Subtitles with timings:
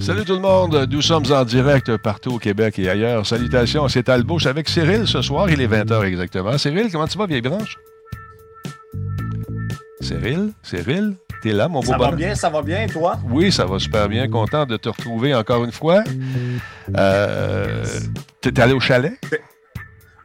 [0.00, 3.26] Salut tout le monde, nous sommes en direct partout au Québec et ailleurs.
[3.26, 6.56] Salutations, c'est Albouche avec Cyril ce soir, il est 20h exactement.
[6.58, 7.76] Cyril, comment tu vas, vieille branche?
[10.00, 13.18] Cyril, Cyril, t'es là, mon beau Ça va bien, ça va bien, toi?
[13.30, 14.26] Oui, ça va super bien.
[14.28, 16.02] Content de te retrouver encore une fois.
[16.96, 17.84] Euh,
[18.40, 19.12] T'es allé au chalet?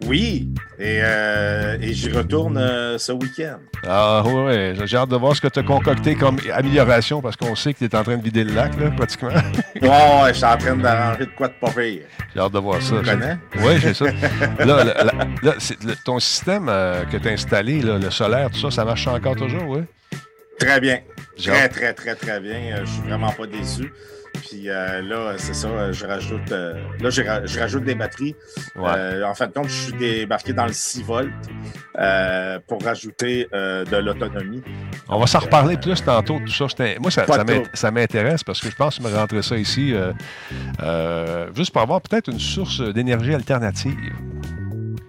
[0.05, 3.57] Oui, et, euh, et j'y retourne euh, ce week-end.
[3.87, 4.75] Ah oui, ouais.
[4.85, 7.79] j'ai hâte de voir ce que tu as concocté comme amélioration parce qu'on sait que
[7.79, 9.29] tu es en train de vider le lac, là, pratiquement.
[9.81, 12.01] ouais, ouais, je suis en train d'arranger de quoi de pas pire.
[12.33, 12.95] J'ai hâte de voir ça.
[12.99, 13.37] Tu connais?
[13.59, 14.05] Oui, j'ai ça.
[14.59, 18.59] là, là, là, le- ton système euh, que tu as installé, là, le solaire, tout
[18.59, 19.81] ça, ça marche encore toujours, oui?
[20.59, 20.99] Très bien.
[21.37, 22.55] Très, très, très, très bien.
[22.77, 23.91] Euh, Je suis vraiment pas déçu.
[24.49, 28.35] Puis euh, là, c'est ça, je rajoute, euh, là, je, ra- je rajoute des batteries.
[28.77, 28.89] Ouais.
[28.95, 31.29] Euh, en fin de compte, je suis débarqué dans le 6 volts
[31.99, 34.63] euh, pour rajouter de l'autonomie.
[35.09, 36.65] On va s'en reparler plus tantôt, tout ça.
[36.99, 39.93] Moi, ça, ça de m'intéresse parce que je pense me rentrer ça ici
[41.55, 43.95] juste pour avoir peut-être une source d'énergie alternative.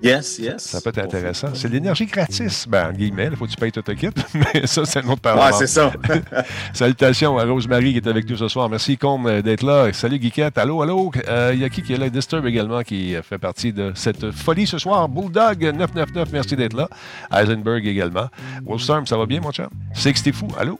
[0.00, 0.62] Yes, yes.
[0.62, 1.48] Ça peut être intéressant.
[1.54, 3.28] C'est l'énergie gratis, ben, en guillemets.
[3.32, 5.44] Il faut que tu payes tout le kit, mais ça, c'est une autre parole.
[5.44, 5.92] Ouais, c'est ça.
[6.72, 8.68] Salutations à Rosemary qui est avec nous ce soir.
[8.68, 9.92] Merci, Combe, euh, d'être là.
[9.92, 10.56] Salut, Guiquette.
[10.56, 11.10] Allô, allô?
[11.28, 12.08] Euh, Il y a qui qui est là?
[12.08, 15.08] Disturb également qui euh, fait partie de cette folie ce soir.
[15.08, 16.88] Bulldog 999, merci d'être là.
[17.34, 18.28] Eisenberg également.
[18.64, 19.68] Wolfstorm, ça va bien, mon chum?
[19.94, 20.78] 60 Fou, allô?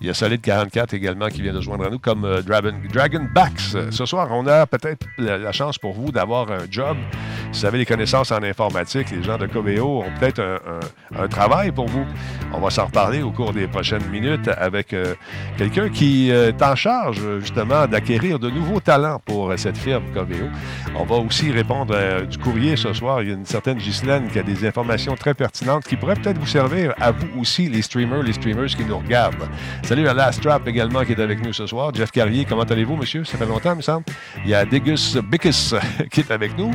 [0.00, 2.42] Il y a Solid 44 également qui vient de se joindre à nous comme euh,
[2.42, 3.76] Dragon, Dragon Backs.
[3.90, 6.96] Ce soir, on a peut-être la, la chance pour vous d'avoir un job.
[7.52, 8.42] Si vous avez des connaissances en
[9.10, 10.42] les gens de Coveo ont peut-être
[11.16, 12.04] un, travail pour vous.
[12.52, 15.14] On va s'en reparler au cours des prochaines minutes avec euh,
[15.56, 20.04] quelqu'un qui euh, est en charge justement d'acquérir de nouveaux talents pour euh, cette firme
[20.12, 20.46] Coveo.
[20.96, 21.94] On va aussi répondre
[22.26, 23.22] du courrier ce soir.
[23.22, 26.38] Il y a une certaine Ghislaine qui a des informations très pertinentes qui pourraient peut-être
[26.38, 29.48] vous servir à vous aussi, les streamers, les streamers qui nous regardent.
[29.82, 31.92] Salut à Last Trap également qui est avec nous ce soir.
[31.94, 33.24] Jeff Carrier, comment allez-vous, monsieur?
[33.24, 34.04] Ça fait longtemps, il me semble.
[34.44, 35.74] Il y a Degus Bickus
[36.10, 36.72] qui est avec nous.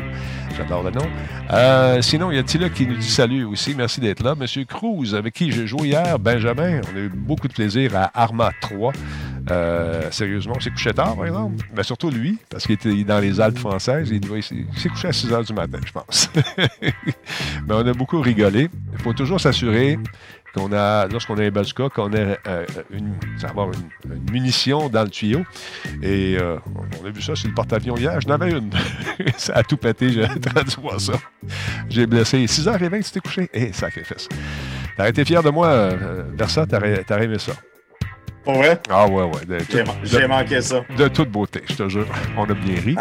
[0.56, 1.06] J'adore le nom.
[1.52, 3.76] Euh, sinon, il y a Tila qui nous dit salut aussi.
[3.76, 4.36] Merci d'être là.
[4.36, 6.82] Monsieur Cruz, avec qui j'ai joué hier, Benjamin.
[6.92, 8.92] On a eu beaucoup de plaisir à Arma 3.
[9.52, 11.66] Euh, sérieusement, on s'est couché tard, par exemple.
[11.76, 14.10] Mais surtout lui, parce qu'il était dans les Alpes françaises.
[14.10, 16.30] Il s'est couché à 6 h du matin, je pense.
[17.68, 18.70] Mais on a beaucoup rigolé.
[18.94, 20.00] Il faut toujours s'assurer
[20.54, 25.10] qu'on a, lorsqu'on a un bazooka, qu'on a euh, une, avoir une, munition dans le
[25.10, 25.44] tuyau.
[26.02, 26.58] Et euh,
[27.02, 28.20] on a vu ça sur le porte-avions hier.
[28.22, 28.70] Je n'avais une.
[29.38, 30.12] ça a tout pété.
[30.12, 31.14] J'ai entendu voir ça.
[31.90, 32.46] J'ai blessé.
[32.46, 33.50] 6h20, tu t'es couché.
[33.54, 34.30] Eh, sacrifice.
[34.96, 36.66] T'aurais été fier de moi, euh, Versa.
[36.68, 37.54] T'aurais aimé ça.
[38.44, 38.80] Pour vrai?
[38.90, 39.86] Ah, ouais, ouais.
[40.04, 40.82] J'ai manqué ça.
[40.98, 42.08] de toute beauté, je te jure.
[42.38, 42.96] On a bien ri.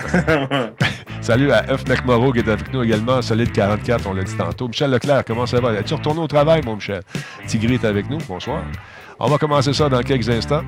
[1.20, 1.86] Salut à F.
[1.88, 3.20] McMorrow qui est avec nous également.
[3.22, 4.68] Solide 44, on l'a dit tantôt.
[4.68, 5.72] Michel Leclerc, comment ça va?
[5.74, 7.02] Es-tu retourné au travail, mon Michel?
[7.46, 8.18] Tigri est avec nous.
[8.28, 8.62] Bonsoir.
[9.18, 10.62] On va commencer ça dans quelques instants.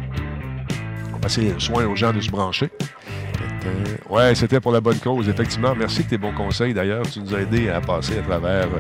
[1.11, 2.71] On va passer soin aux gens de se brancher.
[4.09, 5.75] Ouais, c'était pour la bonne cause, effectivement.
[5.75, 7.03] Merci de tes bons conseils, d'ailleurs.
[7.11, 8.79] Tu nous as aidés à passer à travers euh,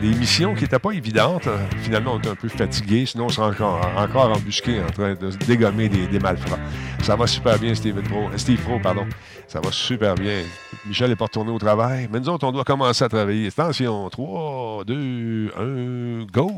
[0.00, 1.46] des missions qui n'étaient pas évidentes.
[1.46, 3.06] Euh, Finalement, on était un peu fatigués.
[3.06, 6.58] Sinon, on serait encore, encore embusqué en train de se dégommer des, des malfrats.
[7.02, 8.60] Ça va super bien, Steven Pro, euh, Steve.
[8.82, 9.06] Pardon.
[9.48, 10.42] Ça va super bien.
[10.86, 12.08] Michel n'est pas retourné au travail.
[12.12, 13.48] Mais nous autres, on doit commencer à travailler.
[13.48, 16.50] Attention, 3, 2, 1, go!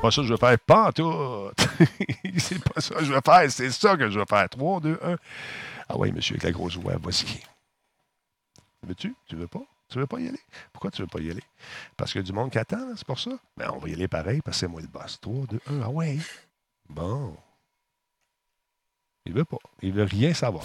[0.00, 1.12] Pas ça que je vais faire, pas tout.
[2.38, 4.48] c'est pas ça que je vais faire, c'est ça que je vais faire.
[4.48, 5.16] 3, 2, 1.
[5.90, 7.40] Ah oui, monsieur, avec la grosse voix, voici.
[8.86, 9.14] Veux-tu?
[9.28, 9.60] Tu veux pas?
[9.90, 10.40] Tu veux pas y aller?
[10.72, 11.42] Pourquoi tu veux pas y aller?
[11.96, 13.30] Parce qu'il y a du monde qui attend, c'est pour ça?
[13.56, 15.18] Ben, on va y aller pareil, parce que c'est moi le boss.
[15.20, 16.16] 3, 2, 1, ah ouais.
[16.88, 17.36] Bon.
[19.26, 19.58] Il veut pas.
[19.82, 20.64] Il veut rien savoir.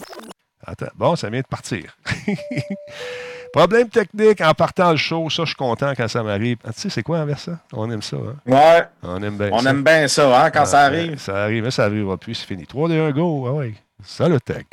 [0.65, 0.87] Attends.
[0.95, 1.97] Bon, ça vient de partir.
[3.53, 6.57] Problème technique en partant le show, ça, je suis content quand ça m'arrive.
[6.65, 7.59] Ah, tu sais, c'est quoi envers ça?
[7.73, 8.35] On aime ça, hein?
[8.45, 9.69] Ouais, On aime bien on ça.
[9.69, 11.11] aime bien ça, hein, quand ça Ah, arrive.
[11.11, 12.67] ouais, Ça arrive, mais ça arrivera plus, c'est fini.
[12.67, 13.47] 3, 2, 1, go.
[13.47, 13.73] Ah ouais.
[14.03, 14.65] Salut, tech.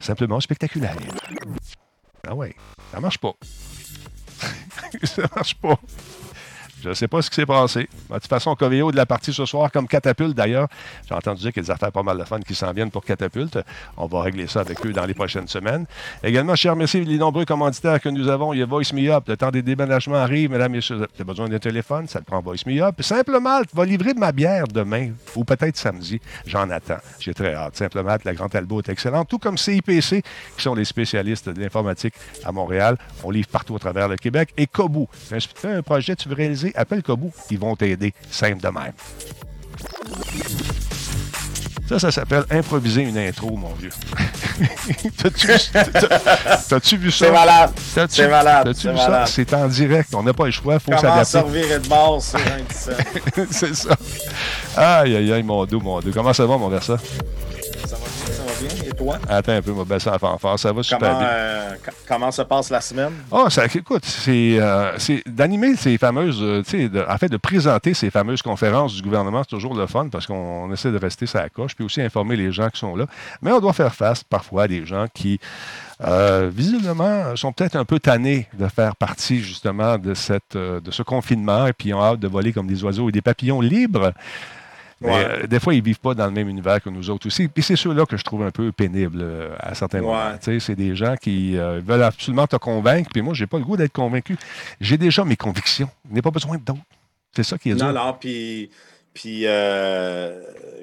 [0.00, 0.96] Simplement spectaculaire.
[2.26, 2.54] Ah ouais.
[2.92, 3.34] Ça marche pas.
[5.04, 5.78] ça marche pas.
[6.82, 7.88] Je ne sais pas ce qui s'est passé.
[8.10, 10.66] De toute façon, Coveo de la partie ce soir, comme Catapulte d'ailleurs.
[11.08, 12.90] J'ai entendu dire qu'il y a des affaires pas mal de fun qui s'en viennent
[12.90, 13.58] pour Catapulte.
[13.96, 15.86] On va régler ça avec eux dans les prochaines semaines.
[16.24, 18.52] Également, je remercie les nombreux commanditaires que nous avons.
[18.52, 19.24] Il y a Voice Me Up.
[19.28, 20.96] Le temps des déménagements arrive, mesdames et messieurs.
[20.96, 23.00] Vous avez besoin d'un téléphone, ça te prend Voice Me Up.
[23.00, 26.20] Simplement, tu vas livrer ma bière demain ou peut-être samedi.
[26.46, 26.98] J'en attends.
[27.20, 27.76] J'ai très hâte.
[27.76, 29.28] Simplement, la Grande Talbot est excellente.
[29.28, 30.22] Tout comme CIPC,
[30.56, 32.14] qui sont les spécialistes de l'informatique
[32.44, 32.98] à Montréal.
[33.22, 34.52] On livre partout à travers le Québec.
[34.56, 35.06] Et Kobu.
[35.28, 37.28] Tu fais un projet, tu veux réaliser, appelle Kobu.
[37.50, 38.12] Ils vont t'aider.
[38.30, 38.92] Simple de même.
[41.88, 43.90] Ça, ça s'appelle improviser une intro, mon vieux.
[45.18, 47.26] T'as-tu t'as- t'as-tu vu ça?
[47.26, 47.70] C'est malade.
[47.94, 49.24] T'as-tu- C'est malade, T'as-tu c'est vu ça?
[49.26, 50.14] C'est en direct.
[50.14, 50.74] On n'a pas le choix.
[50.74, 51.24] Il faut Comment s'adapter.
[51.30, 52.62] servir de base sur un
[53.36, 53.48] 17?
[53.50, 53.96] c'est ça.
[54.76, 56.10] Aïe, aïe, aïe, mon dos, mon dos.
[56.14, 56.96] Comment ça va, mon Versa?
[58.62, 58.84] Bien.
[58.90, 59.18] Et toi?
[59.28, 61.28] Attends un peu, ma belle ça va Ça va super comment, bien.
[61.28, 61.70] euh,
[62.06, 63.12] comment se passe la semaine?
[63.32, 67.36] Ah, ça, écoute, c'est euh, c'est- d'animer ces fameuses, euh, tu sais, en fait, de
[67.36, 70.98] présenter ces fameuses conférences du gouvernement, c'est toujours le fun parce qu'on on essaie de
[70.98, 73.06] rester sur la coche, puis aussi informer les gens qui sont là.
[73.42, 75.40] Mais on doit faire face parfois à des gens qui,
[76.50, 81.66] visiblement, sont peut-être un peu tannés de faire partie justement de, cette, de ce confinement
[81.66, 84.12] et puis ont hâte de voler comme des oiseaux et des papillons libres.
[85.02, 85.24] Mais Ouais.
[85.44, 87.48] euh, des fois, ils ne vivent pas dans le même univers que nous autres aussi.
[87.48, 90.06] Puis c'est ceux-là que je trouve un peu pénibles euh, à certains Ouais.
[90.06, 90.36] moments.
[90.40, 93.10] C'est des gens qui euh, veulent absolument te convaincre.
[93.12, 94.36] Puis moi, j'ai pas le goût d'être convaincu.
[94.80, 95.88] J'ai déjà mes convictions.
[96.08, 96.80] Je n'ai pas besoin d'autres.
[97.34, 97.92] C'est ça qui est dur.
[97.92, 98.70] Non, puis,
[99.14, 99.44] puis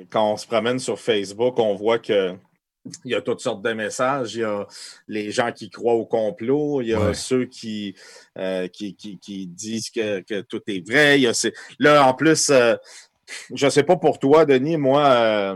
[0.09, 2.33] quand on se promène sur Facebook, on voit que
[3.05, 4.33] il y a toutes sortes de messages.
[4.35, 4.65] Il y a
[5.07, 7.13] les gens qui croient au complot, il y a Ouais.
[7.13, 7.93] ceux qui,
[8.73, 11.19] qui, qui, qui disent que, que tout est vrai.
[11.19, 12.51] Il y a ces- Là, en plus,
[13.53, 15.55] je ne sais pas pour toi, Denis, moi, euh,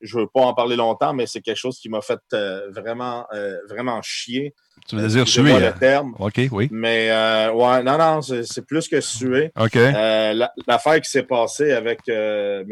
[0.00, 2.70] je ne veux pas en parler longtemps, mais c'est quelque chose qui m'a fait euh,
[2.70, 4.54] vraiment, euh, vraiment chier.
[4.88, 5.58] Tu veux dire suer.
[5.58, 5.74] le hein?
[5.78, 6.16] terme.
[6.18, 6.68] OK, oui.
[6.72, 7.08] Mais
[7.54, 9.52] ouais, non, non, c'est plus que suer.
[9.58, 9.74] OK.
[9.74, 12.66] La- L'affaire qui s'est passée avec M.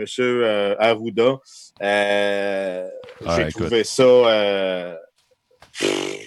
[0.79, 1.39] Arruda,
[1.81, 4.97] Ah, j'ai trouvé ça.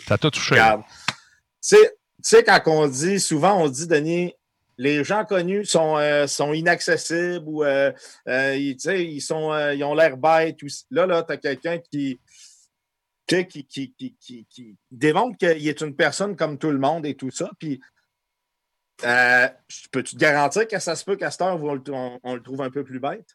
[0.07, 0.51] Ça t'a touché.
[0.55, 0.81] regarde.
[0.87, 1.13] Tu
[1.61, 4.33] sais- tu sais, quand on dit, souvent on dit, Denis,
[4.83, 7.91] les gens connus sont, euh, inaccessibles ou euh,
[8.27, 10.57] euh, ils, ils, ont l'air bêtes.
[10.91, 12.19] Là, là, tu as quelqu'un qui,
[13.25, 17.31] qui, qui, qui, qui, démontre qu'il est une personne comme tout le monde et tout
[17.31, 17.49] ça.
[19.05, 19.47] Euh,
[19.91, 22.41] peux-tu te garantir que ça se peut qu'à cette heure, on, le- on- on le
[22.41, 23.25] trouve un peu plus bête?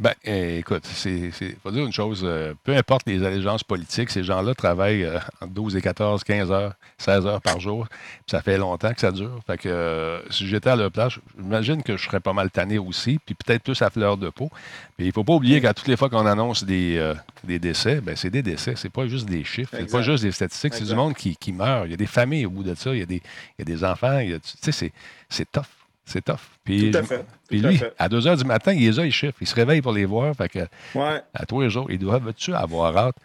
[0.00, 1.30] Ben, eh, écoute, c'est,
[1.62, 5.52] faut dire une chose, euh, peu importe les allégeances politiques, ces gens-là travaillent euh, entre
[5.52, 7.86] 12 et 14, 15 heures, 16 heures par jour.
[8.26, 9.38] Ça fait longtemps que ça dure.
[9.46, 12.78] Fait que euh, si j'étais à leur place, j'imagine que je serais pas mal tanné
[12.78, 14.50] aussi, puis peut-être plus à fleur de peau.
[14.96, 17.12] Puis il faut pas oublier qu'à toutes les fois qu'on annonce des,
[17.44, 20.32] des décès, ben c'est des décès, c'est pas juste des chiffres, c'est pas juste des
[20.32, 21.86] statistiques, c'est du monde qui, qui meurt.
[21.86, 23.22] Il y a des familles au bout de ça, il y a des,
[23.58, 24.92] il y a des enfants, tu sais, c'est,
[25.28, 25.62] c'est tough.
[26.06, 26.36] C'est tough.
[26.64, 27.24] Puis, Tout à je- fait.
[27.48, 27.92] puis tout à lui, fait.
[27.98, 29.38] à 2 h du matin, il les a, les chiffres.
[29.40, 30.34] Il se réveille pour les voir.
[30.36, 30.58] Fait que
[30.94, 31.22] Ouais.
[31.32, 33.16] à tous les jours, ils doivent-tu avoir hâte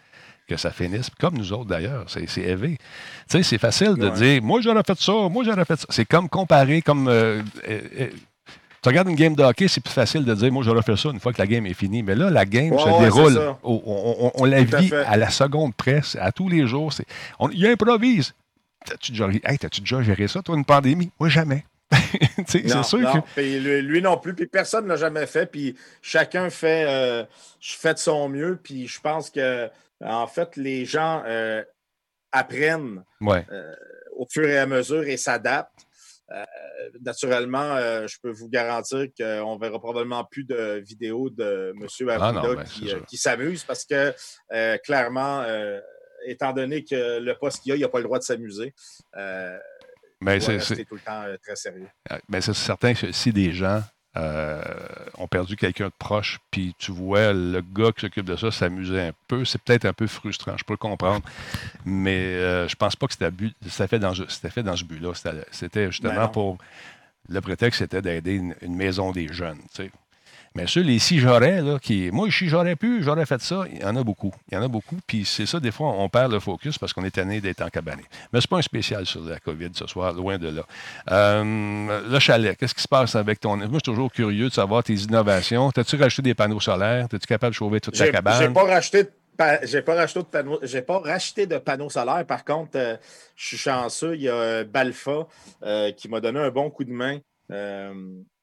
[0.48, 2.78] que ça finisse, comme nous autres d'ailleurs, c'est élevé.
[3.30, 4.16] Tu sais, c'est facile de Ouais.
[4.16, 5.86] dire, moi j'aurais fait ça, moi j'aurais fait ça.
[5.90, 7.08] C'est comme comparer, comme...
[7.08, 8.08] euh, euh, euh,
[8.82, 11.10] tu regardes une game de hockey, c'est plus facile de dire, moi j'aurais fait ça
[11.10, 12.02] une fois que la game est finie.
[12.02, 13.56] Mais là, la game Ouais, se ouais, déroule.
[13.62, 16.92] on, on- on la à vit à la seconde presse, à tous les jours.
[17.40, 18.34] on- Il improvise.
[18.90, 21.12] T'as-tu déjà, hey, t'as-tu déjà géré ça, toi, une pandémie?
[21.20, 21.66] Moi, jamais.
[22.48, 23.22] C'est sûr non.
[23.22, 23.28] que...
[23.36, 24.34] Puis lui, non plus.
[24.34, 25.46] Puis personne ne l'a jamais fait.
[25.46, 27.26] Puis chacun fait, euh,
[27.62, 28.60] fait de son mieux.
[28.62, 29.70] Puis je pense que,
[30.04, 31.64] en fait, les gens euh,
[32.32, 33.46] apprennent Ouais.
[34.16, 35.86] au fur et à mesure et s'adaptent.
[36.32, 36.44] Euh,
[37.02, 42.10] naturellement, euh, je peux vous garantir qu'on ne verra probablement plus de vidéos de M.
[42.10, 44.14] Arruda Ah non, ben, qui, euh, qui s'amuse parce que,
[44.54, 45.80] euh, clairement, euh,
[46.26, 48.74] étant donné que le poste qu'il a, il n'a pas le droit de s'amuser.
[49.18, 49.58] Euh,
[50.22, 51.88] Mais doit Ben, c'est- tout le temps euh, très sérieux.
[52.12, 53.82] Euh, Ben, c'est certain que si des gens
[54.18, 54.62] euh,
[55.18, 59.00] ont perdu quelqu'un de proche, puis tu vois le gars qui s'occupe de ça s'amuser
[59.00, 61.24] un peu, c'est peut-être un peu frustrant, je peux le comprendre.
[61.86, 65.14] Mais euh, je pense pas que c'était fait dans, c'était fait dans ce but-là.
[65.52, 66.30] C'était- justement Ben non.
[66.30, 66.58] pour.
[67.30, 69.60] Le prétexte, c'était d'aider une, une maison des jeunes.
[69.76, 69.92] tu sais.
[70.56, 72.10] Mais ceux, les si j'aurais, là, qui.
[72.12, 74.34] Moi, si j'aurais pu, j'aurais fait ça, il y en a beaucoup.
[74.52, 74.98] Il y en a beaucoup.
[75.08, 78.04] Puis c'est ça, des fois, on perd le focus parce qu'on est tanné d'être encabané.
[78.34, 80.64] Mais c'est pas un spécial sur la COVID ce soir, loin de là.
[81.12, 83.58] Euh, le chalet, qu'est-ce qui se passe avec ton.
[83.58, 85.72] Moi, je suis toujours curieux de savoir tes innovations.
[85.72, 87.08] T'as-tu racheté des panneaux solaires?
[87.10, 88.54] T'es-tu capable de chauffer toute ta j'ai cabane?
[88.54, 92.26] pas racheté de pa- j'ai pas racheté de panneaux, j'ai pas racheté de panneaux solaires.
[92.26, 92.98] Par contre, euh,
[93.36, 94.16] je suis chanceux.
[94.16, 95.28] Il y a Balfa
[95.64, 97.20] euh, qui m'a donné un bon coup de main.
[97.52, 97.94] euh,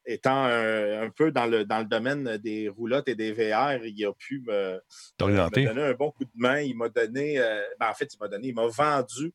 [0.07, 4.05] étant un, un peu dans le, dans le domaine des roulottes et des VR, il
[4.07, 4.81] a pu me,
[5.19, 5.65] T'orienter?
[5.65, 6.61] m'a donné un bon coup de main.
[6.61, 9.33] Il m'a donné, euh, ben, en fait, il m'a donné, il m'a vendu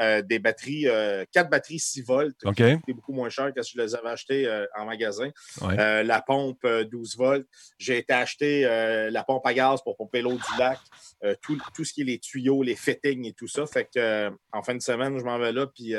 [0.00, 3.72] euh, des batteries, euh, quatre batteries 6 volts, qui étaient beaucoup moins chères que si
[3.76, 5.30] je les avais achetées euh, en magasin.
[5.62, 5.78] Ouais.
[5.80, 7.46] Euh, la pompe euh, 12 volts.
[7.78, 10.78] J'ai été acheter euh, la pompe à gaz pour pomper l'eau du lac,
[11.24, 13.64] euh, tout, tout ce qui est les tuyaux, les fittings et tout ça.
[13.66, 15.94] Fait que euh, en fin de semaine, je m'en vais là, puis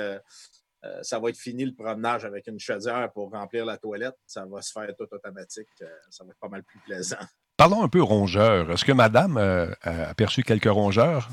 [0.85, 4.15] euh, ça va être fini le promenage avec une chaudière pour remplir la toilette.
[4.27, 5.67] Ça va se faire tout automatique.
[5.81, 7.17] Euh, ça va être pas mal plus plaisant.
[7.55, 8.69] Parlons un peu rongeurs.
[8.71, 11.29] Est-ce que madame euh, a aperçu quelques rongeurs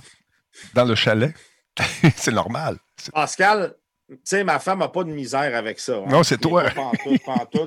[0.75, 1.35] dans le chalet?
[2.16, 2.76] c'est normal.
[3.12, 3.75] Pascal,
[4.09, 5.97] tu sais, ma femme n'a pas de misère avec ça.
[5.97, 6.04] hein.
[6.09, 6.64] Non, c'est toi.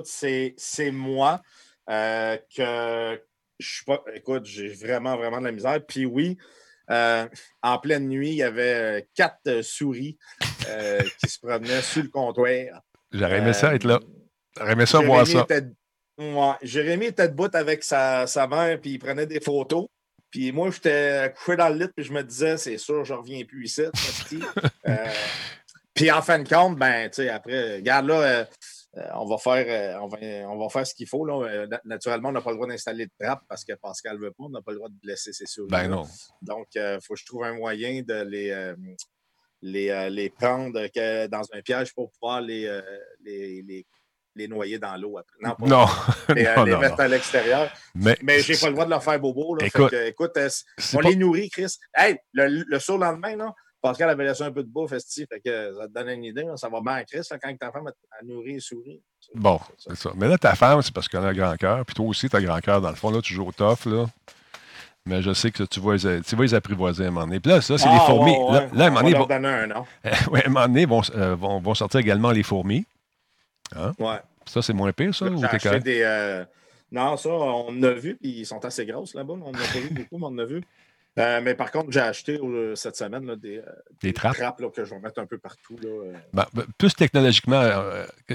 [0.05, 1.41] C'est, c'est moi
[1.87, 3.19] que
[3.59, 4.03] je suis pas.
[4.13, 5.79] Écoute, j'ai vraiment, vraiment de la misère.
[5.85, 6.37] Puis oui,
[6.89, 10.17] en pleine nuit, il y avait quatre souris
[10.69, 12.81] euh, qui se promenaient sur le comptoir.
[13.11, 13.99] J'aurais aimé ça être là.
[14.57, 15.57] J'aurais aimé ça voir Jérémy ça.
[15.57, 15.69] était-
[16.19, 19.87] Ouais, Jérémy était debout avec sa, sa mère, puis il prenait des photos.
[20.29, 23.43] Puis moi, j'étais couché dans le lit, puis je me disais, c'est sûr, je reviens
[23.45, 23.83] plus ici.
[24.87, 24.95] euh,
[25.93, 28.45] puis en fin de compte, ben, tu sais, après, regarde là, euh,
[29.13, 30.17] on, va faire, euh, on, va,
[30.49, 31.25] on va faire ce qu'il faut.
[31.25, 31.67] Là.
[31.85, 34.43] Naturellement, on n'a pas le droit d'installer de trappe parce que Pascal ne veut pas.
[34.43, 35.69] On n'a pas le droit de blesser ses souris.
[35.69, 36.07] Ben non.
[36.41, 38.73] Donc, il faut que je trouve un moyen de les,
[39.63, 40.71] les, les prendre
[41.27, 42.81] dans un piège pour pouvoir les,
[43.23, 43.85] les, les
[44.35, 45.37] les noyer dans l'eau après.
[45.41, 45.85] Non, pas non.
[46.35, 47.71] Mais, euh, les mettre à l'extérieur.
[47.95, 49.55] Mais, mais j'ai pas le droit de leur faire bobo.
[49.55, 49.65] Là.
[49.65, 50.49] Écoute, que, écoute euh,
[50.93, 51.75] on les nourrit, Chris.
[51.95, 55.87] Hey, le, le surlendemain, là, Pascal avait laissé un peu de bouffe, fait que ça
[55.87, 56.43] te donne une idée.
[56.43, 59.01] Là, ça va bien Chris là, quand ta femme a nourri et sourit.
[59.35, 60.11] Bon, c'est ça.
[60.15, 61.85] Mais là, ta femme, c'est parce qu'elle a un grand cœur.
[61.85, 62.81] Puis toi aussi, tu as un grand cœur.
[62.81, 63.85] Dans le fond, là, tu joues au tough.
[63.85, 64.05] Là.
[65.05, 67.39] Mais je sais que tu vas, tu vas les apprivoiser à un moment donné.
[67.39, 68.37] Puis là, ça, c'est les ah, fourmis.
[68.51, 69.27] Là, là, à un moment donné, vont...
[70.31, 72.85] ouais, à un moment donné, vont, euh, vont, vont sortir également les fourmis.
[73.75, 73.91] Hein?
[73.99, 74.19] Ouais.
[74.45, 75.25] Ça, c'est moins pire, ça?
[75.25, 75.41] Ou
[75.79, 76.45] des, euh...
[76.91, 79.33] Non, ça, on a vu, puis ils sont assez grosses là-bas.
[79.33, 80.63] On n'a pas vu beaucoup, mais on en a vu.
[81.19, 83.61] Euh, mais par contre, j'ai acheté euh, cette semaine là, des, euh,
[84.01, 84.35] des, trappes,
[84.73, 85.75] que je vais mettre un peu partout.
[85.83, 85.89] Là,
[86.33, 87.61] ben, ben, plus technologiquement,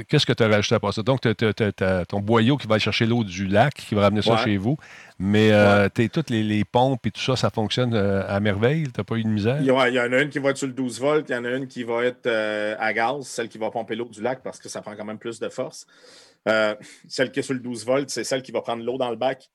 [0.08, 1.02] qu'est-ce que tu as rajouté à part ça?
[1.02, 4.22] Donc, tu as, ton boyau qui va aller chercher l'eau du lac, qui va ramener
[4.22, 4.76] ça chez vous.
[5.18, 5.50] Mais
[6.12, 8.84] toutes les, pompes et tout ça, ça fonctionne à merveille?
[8.84, 9.58] Tu n'as pas eu de misère?
[9.60, 11.44] Il y, en a une qui va être sur le 12 volts, il y en
[11.44, 14.60] a une qui va être à gaz, celle qui va pomper l'eau du lac parce
[14.60, 15.86] que ça prend quand même plus de force.
[17.08, 19.16] celle qui est sur le 12 volts, c'est celle qui va prendre l'eau dans le
[19.16, 19.50] bac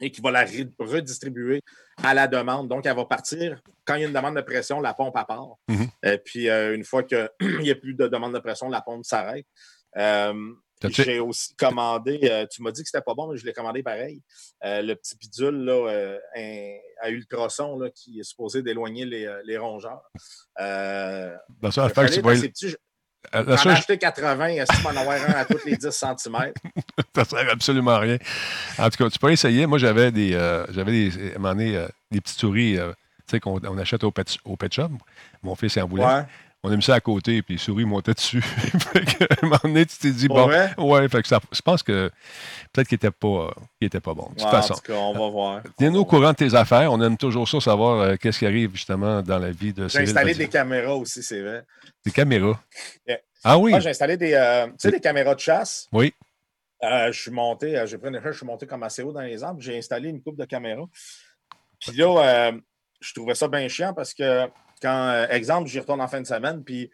[0.00, 0.44] et qui va la
[0.78, 1.62] redistribuer
[2.02, 2.68] à la demande.
[2.68, 3.60] Donc, elle va partir.
[3.84, 5.56] Quand il y a une demande de pression, la pompe à part.
[5.68, 5.88] Mhm.
[6.04, 7.28] Et puis, euh, une fois qu'il
[7.60, 9.46] n'y a plus de demande de pression, la pompe s'arrête.
[9.96, 10.52] Euh,
[10.82, 13.82] j'ai aussi commandé, euh, tu m'as dit que c'était pas bon, mais je l'ai commandé
[13.82, 14.22] pareil.
[14.62, 16.16] le petit bidule là,
[17.02, 20.10] à ultrasons là, qui est supposé d'éloigner les, rongeurs.
[20.56, 22.74] Ben ça, fait que euh,
[23.32, 26.52] J'en ai acheté 80, est-ce que en avoir un à tous les 10 cm?
[27.14, 28.18] ça sert absolument à rien.
[28.78, 29.66] En tout cas, tu peux essayer.
[29.66, 32.78] Moi, j'avais des, euh, j'avais des, à euh, des petites souris
[33.30, 34.90] sais, qu'on on achète au pet, au pet, shop.
[35.42, 36.04] Mon fils est en voulait.
[36.62, 38.42] On a mis ça à côté, puis les souris montaient dessus.
[38.42, 40.46] fait à un moment donné, tu t'es dit, bon,
[40.78, 42.10] ouais, fait que ça, je pense que
[42.72, 44.28] peut-être qu'il n'était pas, était pas bon.
[44.36, 44.74] De toute façon.
[44.74, 45.62] En tout cas, on va voir.
[45.78, 46.92] Tiens-nous au courant de tes affaires.
[46.92, 50.34] On aime toujours ça, savoir qu'est-ce qui arrive justement dans la vie de J'ai installé
[50.34, 51.64] des caméras aussi, c'est vrai.
[52.04, 52.60] Des caméras?
[53.42, 53.70] Ah oui?
[53.70, 55.88] Moi, j'ai installé des, euh, des caméras de chasse?
[55.92, 56.14] Oui.
[56.82, 59.20] Euh, je suis monté, euh, j'ai pris une je suis monté comme assez haut dans
[59.20, 59.60] les arbres.
[59.60, 60.86] J'ai installé une coupe de caméras.
[61.78, 62.52] Puis là,
[63.00, 64.46] je trouvais ça bien chiant parce que
[64.80, 66.90] quand, exemple, j'y retourne en fin de semaine, puis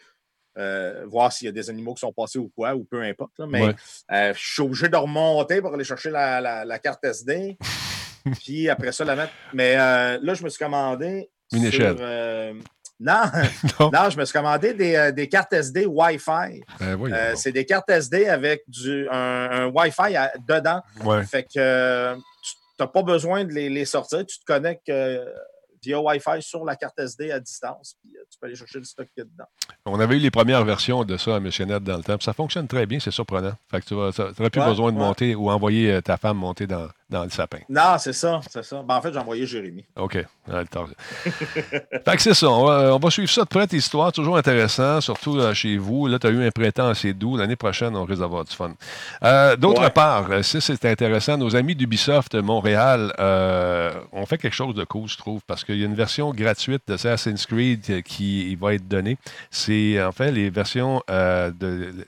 [1.06, 3.32] voir s'il y a des animaux qui sont passés ou quoi, ou peu importe.
[3.48, 3.74] mais
[4.10, 7.58] je suis obligé de remonter pour aller chercher la, la, carte SD.
[8.40, 9.32] puis après ça, la mettre.
[9.52, 11.28] Mais là, je me suis commandé.
[11.52, 12.56] Une échelle.
[12.98, 13.24] Non,
[13.92, 14.10] non.
[14.10, 16.62] je me suis commandé des, euh, des cartes SD Wi-Fi.
[16.80, 20.14] Ben euh, c'est des cartes SD avec du, un, Wi-Fi
[20.48, 20.80] dedans.
[21.24, 24.24] Fait que euh, tu n'as pas besoin de les, les, sortir.
[24.24, 24.90] Tu te connectes
[25.86, 27.96] via Wi-Fi sur la carte SD à distance.
[28.02, 29.46] Puis tu peux aller chercher le stock qui est dedans.
[29.84, 32.16] On avait eu les premières versions de ça à Net dans le temps.
[32.20, 33.52] Ça fonctionne très bien, c'est surprenant.
[33.70, 37.22] Fait que tu n'aurais plus besoin de monter ou envoyer ta femme monter dans, dans
[37.22, 37.58] le sapin.
[37.68, 38.82] Non, c'est ça, c'est ça.
[38.82, 39.84] Ben, en fait, j'ai envoyé Jérémy.
[39.96, 40.24] OK.
[40.48, 42.48] fait que c'est ça.
[42.48, 44.12] On va, suivre ça de près, tes histoires.
[44.12, 46.06] Toujours intéressant, surtout euh, chez vous.
[46.06, 47.36] Là, tu as eu un printemps assez doux.
[47.36, 48.72] L'année prochaine, on risque d'avoir du fun.
[49.22, 53.12] Euh, d'autre part, euh, si c'est intéressant, nos amis d'Ubisoft Montréal
[54.12, 56.82] ont fait quelque chose de cool, je trouve, parce qu'il y a une version gratuite
[56.86, 59.18] de Assassin's Creed qui va être donnée.
[59.50, 61.52] C'est en fait les versions de,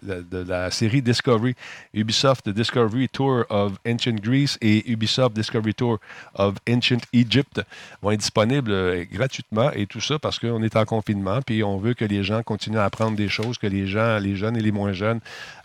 [0.03, 1.55] de, la série Discovery,
[1.95, 5.99] Ubisoft Discovery Tour of Ancient Greece et Ubisoft Discovery Tour
[6.35, 7.61] of Ancient Egypt
[8.03, 11.79] vont être disponibles euh, gratuitement et tout ça parce qu'on est en confinement puis on
[11.79, 14.61] veut que les gens continuent à apprendre des choses, que les gens, les jeunes et
[14.61, 15.21] les moins jeunes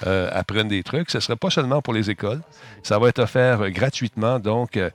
[0.06, 1.10] euh, apprennent des trucs.
[1.10, 2.42] Ce ne sera pas seulement pour les écoles.
[2.84, 4.90] Ça va être offert gratuitement, donc euh,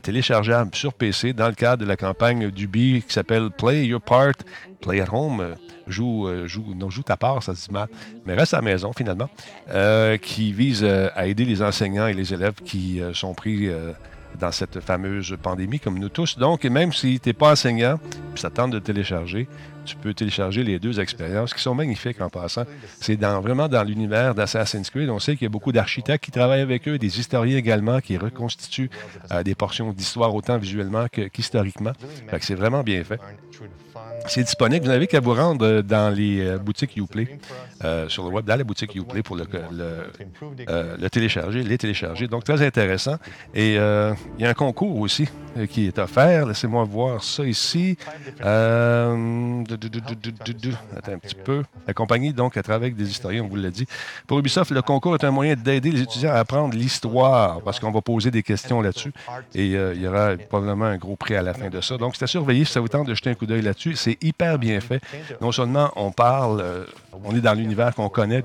[0.00, 4.34] téléchargeable sur PC dans le cadre de la campagne d'Ubi qui s'appelle Play Your Part,
[4.80, 5.54] Play at Home
[5.86, 7.88] joue, joue, non, joue ta part, ça se dit mal,
[8.24, 9.28] mais reste à la maison finalement,
[10.20, 13.92] qui vise à aider les enseignants et les élèves qui sont pris euh,
[14.38, 16.36] dans cette fameuse pandémie, comme nous tous.
[16.36, 17.98] Donc, même si tu n'es pas enseignant,
[18.34, 19.48] puis ça tente de télécharger,
[19.86, 22.64] tu peux télécharger les deux expériences qui sont magnifiques en passant.
[23.00, 25.08] C'est vraiment dans l'univers d'Assassin's Creed.
[25.08, 28.18] On sait qu'il y a beaucoup d'architectes qui travaillent avec eux, des historiens également qui
[28.18, 28.90] reconstituent
[29.30, 31.92] euh, des portions d'histoire autant visuellement qu'historiquement.
[32.40, 33.20] c'est vraiment bien fait.
[34.28, 34.84] C'est disponible.
[34.84, 37.38] Vous n'avez qu'à vous rendre euh, dans les euh, boutiques Uplay,
[37.84, 39.44] euh, sur le web, dans la boutique Uplay pour le,
[40.98, 42.26] le, télécharger, les télécharger.
[42.26, 43.16] Donc, très intéressant.
[43.54, 45.28] Et il y a un concours aussi
[45.70, 46.46] qui est offert.
[46.46, 47.96] Laissez-moi voir ça ici.
[48.44, 49.62] Euh,
[50.96, 51.62] attends un petit peu.
[51.86, 53.86] La compagnie, donc, travaille avec des historiens, on vous l'a dit.
[54.26, 57.92] Pour Ubisoft, le concours est un moyen d'aider les étudiants à apprendre l'histoire, parce qu'on
[57.92, 59.12] va poser des questions là-dessus.
[59.54, 61.96] Et il y aura probablement un gros prix à la fin de ça.
[61.96, 63.85] Donc, c'est à surveiller si ça vous tente de jeter un coup d'œil là-dessus.
[63.94, 65.00] C'est hyper bien fait.
[65.40, 66.86] Non seulement on parle,
[67.24, 68.42] on est dans l'univers qu'on connaît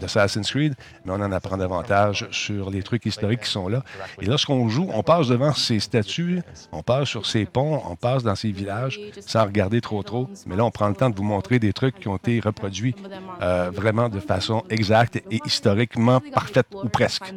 [0.00, 0.74] d'Assassin's Creed,
[1.04, 3.82] mais on en apprend davantage sur les trucs historiques qui sont là.
[4.20, 8.22] Et lorsqu'on joue, on passe devant ces statues, on passe sur ces ponts, on passe
[8.22, 10.28] dans ces villages sans regarder trop trop.
[10.46, 12.94] Mais là, on prend le temps de vous montrer des trucs qui ont été reproduits
[13.42, 17.32] euh, vraiment de façon exacte et historiquement parfaite ou presque.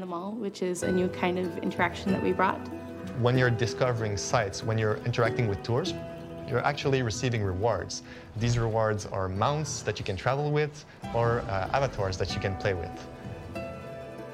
[3.20, 5.96] When you're discovering sites, when you're interacting with tours,
[6.48, 8.04] you're actually receiving rewards.
[8.38, 12.56] These rewards are mounts that you can travel with or uh, avatars that you can
[12.56, 13.08] play with.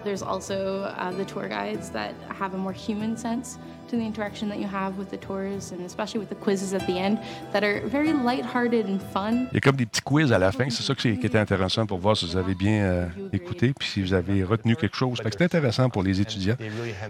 [0.03, 3.57] There's also uh, the tour guides that have a more human sense
[3.89, 6.85] to the interaction that you have with the tours and especially with the quizzes at
[6.87, 7.17] the end
[7.51, 9.47] that are very light-hearted and fun.
[9.51, 11.85] Il y a comme des petits quiz à la fin, c'est ça qui était intéressant
[11.85, 15.19] pour voir si vous avez bien euh, écouté puis si vous avez retenu quelque chose.
[15.23, 16.55] C'est intéressant pour les étudiants,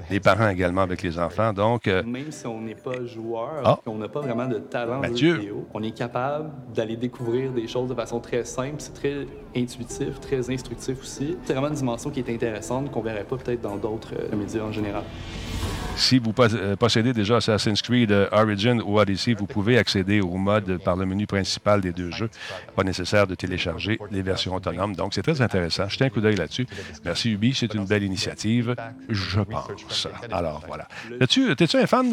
[0.10, 1.54] les parents également avec les enfants.
[1.54, 2.04] Donc, euh...
[2.04, 3.80] même si on n'est pas joueur, ah.
[3.86, 5.36] on n'a pas vraiment de talent Mathieu.
[5.36, 10.20] vidéo, on est capable d'aller découvrir des choses de façon très simple, c'est très intuitif,
[10.20, 11.38] très instructif aussi.
[11.44, 14.64] C'est vraiment une dimension qui est intéressante qu'on verrait pas peut-être dans d'autres euh, médias
[14.64, 15.04] en général.
[15.96, 20.38] Si vous euh, possédez déjà Assassin's Creed euh, Origin ou Odyssey, vous pouvez accéder au
[20.38, 22.30] mode par le menu principal des deux jeux.
[22.76, 24.96] Pas nécessaire de télécharger les versions autonomes.
[24.96, 25.90] Donc, c'est très intéressant.
[25.90, 26.68] Jetez un coup d'œil là-dessus.
[27.06, 27.54] Merci, Ubi.
[27.54, 28.76] C'est une belle initiative,
[29.10, 30.08] je pense.
[30.32, 30.88] Alors, voilà.
[31.20, 32.10] Es-tu un fan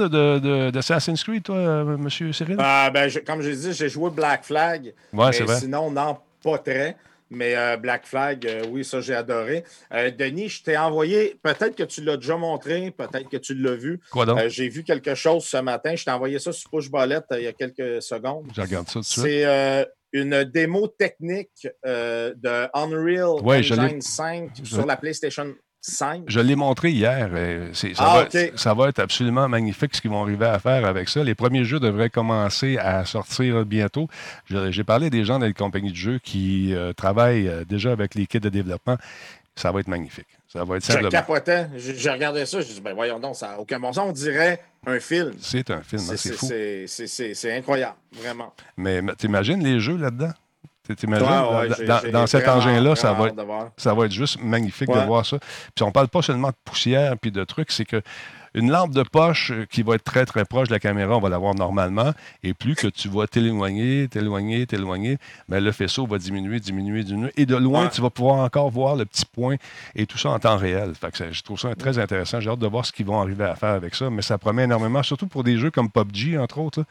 [0.71, 2.09] d'Assassin's Creed, toi, M.
[2.11, 2.57] Cyril?
[2.59, 4.93] Ah, ben, comme je dit, j'ai joué Black Flag.
[5.13, 5.57] Ouais, c'est vrai.
[5.57, 6.97] Sinon, non, pas très.
[7.31, 9.65] Mais euh, Black Flag, euh, oui, ça, j'ai adoré.
[9.93, 13.77] Euh, Denis, je t'ai envoyé, peut-être que tu l'as déjà montré, peut-être que tu l'as
[13.77, 14.01] vu.
[14.11, 14.49] Quoi donc?
[14.49, 15.95] j'ai vu quelque chose ce matin.
[15.95, 18.51] Je t'ai envoyé ça sur Push Bolette il y a quelques secondes.
[18.55, 19.23] Je regarde ça tout de suite.
[19.23, 27.31] C'est une démo technique de Unreal Engine 5 sur la PlayStation je l'ai montré hier.
[27.73, 31.09] Ça, ah, va, ça, va, être absolument magnifique ce qu'ils vont arriver à faire avec
[31.09, 31.25] ça.
[31.25, 34.09] Les premiers jeux devraient commencer à sortir bientôt.
[34.49, 38.15] J'ai parlé des gens dans les compagnies de jeux qui euh, travaillent euh, déjà avec
[38.15, 38.99] les kits de développement.
[39.57, 40.29] Ça va être magnifique.
[40.49, 41.69] Ça va être Je capotais.
[41.77, 42.61] J'ai regardé ça.
[42.61, 44.09] Je dit, ben voyons donc, ça n'a aucun bon sens.
[44.09, 45.33] On dirait un film.
[45.39, 46.49] C'est un film, hein, c'est fou.
[46.87, 48.53] C'est incroyable, vraiment.
[48.77, 50.33] Mais t'imagines les jeux là-dedans?
[52.13, 53.43] Dans, cet engin-là, ça, va être,
[53.77, 55.39] ça va être juste magnifique de voir ça.
[55.75, 58.03] Puis on parle pas seulement de poussière puis de trucs, c'est que
[58.55, 61.21] une lampe de poche euh, qui va être très, très proche de la caméra, on
[61.21, 62.13] va l'avoir normalement.
[62.43, 67.33] Et plus que tu vas t'éloigner, t'éloigner, t'éloigner, mais le faisceau va diminuer, diminuer, diminuer.
[67.37, 69.57] Et de loin, tu vas pouvoir encore voir le petit point
[69.95, 70.95] et tout ça en temps réel.
[70.95, 72.41] Fait que je trouve ça très intéressant.
[72.41, 74.11] J'ai hâte de voir ce qu'ils vont arriver à faire avec ça.
[74.11, 76.85] Mais ça promet énormément, surtout pour des jeux comme PUBG, entre autres.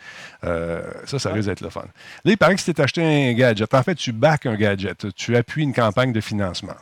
[0.44, 1.82] Euh, ça, ça risque d'être le fun.
[2.26, 5.14] Là, il paraît que si tu acheté un gadget, en fait, tu back un gadget.
[5.16, 6.76] Tu appuies une campagne de financement.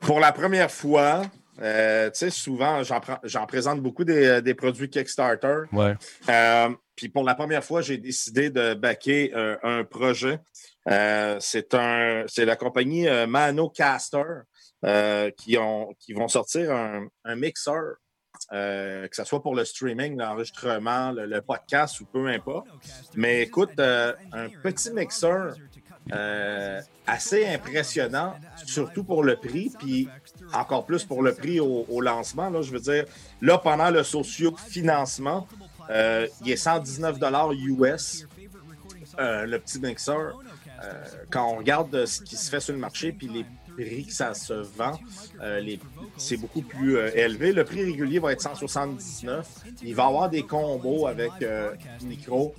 [0.00, 1.22] Pour la première fois,
[1.60, 2.82] euh, tu sais, souvent,
[3.24, 5.62] j'en présente beaucoup des, euh, produits Kickstarter.
[5.72, 5.94] Ouais.
[6.28, 10.40] Euh, puis pour la première fois, j'ai décidé de backer un projet.
[10.86, 14.42] c'est un, c'est la compagnie Mano Caster
[15.36, 17.98] qui, ont, qui vont sortir un, mixeur.
[18.50, 22.66] que ce soit pour le streaming, l'enregistrement, le, podcast ou peu importe.
[23.14, 25.54] Mais écoute, un petit mixeur
[27.06, 28.34] assez impressionnant,
[28.66, 29.70] surtout pour le prix.
[29.78, 30.08] Puis
[30.52, 32.50] encore plus pour le prix au, lancement.
[32.50, 33.04] Là, je veux dire,
[33.40, 35.46] là, pendant le socio-financement,
[35.90, 37.18] euh, il est 119
[37.52, 38.26] US,
[39.18, 40.38] euh, le petit mixeur.
[40.82, 40.92] Euh,
[41.30, 44.34] quand on regarde ce qui se fait sur le marché, puis les prix que ça
[44.34, 44.98] se vend,
[46.16, 47.52] c'est beaucoup plus élevé.
[47.52, 49.46] Le prix régulier va être 179.
[49.82, 51.32] Il va y avoir des combos avec
[52.02, 52.54] micro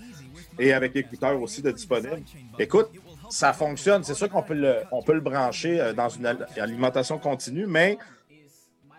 [0.57, 2.23] et avec écouteurs aussi de disponibles.
[2.57, 2.89] Écoute,
[3.29, 4.03] ça fonctionne.
[4.03, 6.25] C'est sûr qu'on peut le, on peut le brancher euh, dans une
[6.57, 7.97] alimentation continue, mais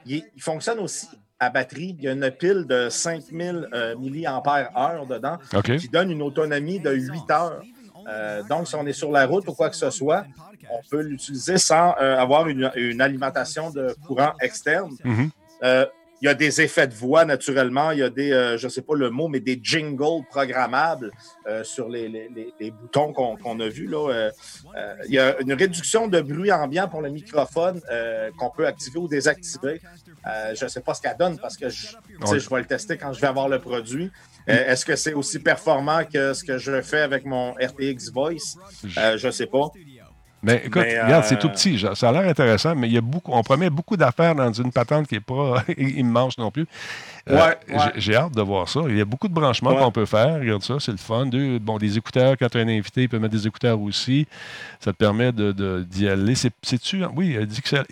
[0.07, 1.97] il, fonctionne aussi à batterie.
[1.99, 5.38] Il y a une pile de 5000 euh, mAh dedans
[5.79, 7.62] qui donne une autonomie de 8 heures.
[8.09, 10.25] Euh, donc, si on est sur la route ou quoi que ce soit,
[10.71, 14.95] on peut l'utiliser sans avoir une, alimentation de courant externe.
[15.05, 15.88] Mm-hmm.
[16.22, 17.92] Il y a des effets de voix, naturellement.
[17.92, 21.11] Il y a des, euh, je ne sais pas le mot, mais des jingles programmables
[21.46, 23.87] euh, sur les, les, boutons qu'on a vus.
[23.87, 24.11] Là.
[24.11, 24.30] Euh,
[25.06, 27.80] il y a une réduction de bruit ambiant pour le microphone
[28.38, 29.80] qu'on peut activer ou désactiver.
[30.54, 33.12] je ne sais pas ce qu'elle donne parce que je, je vais le tester quand
[33.12, 34.11] je vais avoir le produit.
[34.46, 38.59] Est-ce que c'est aussi performant que ce que je fais avec mon RTX Voice?
[38.85, 39.70] je ne sais pas.
[40.42, 41.85] Mais écoute, regarde, c'est tout euh, petit.
[41.94, 44.72] Ça a l'air intéressant, mais il y a beaucoup, on promet beaucoup d'affaires dans une
[44.72, 46.66] patente qui n'est pas immense non plus.
[47.28, 47.54] Euh,
[47.96, 48.80] j'ai hâte de voir ça.
[48.88, 50.40] Il y a beaucoup de branchements qu'on peut faire.
[50.40, 51.26] Regarde ça, c'est le fun.
[51.26, 54.26] Deux, bon, des écouteurs, quand tu as un invité, il peut mettre des écouteurs aussi.
[54.80, 56.35] Ça te permet d'y de, d'y aller.
[56.35, 57.04] C'est-tu?
[57.16, 57.37] Oui,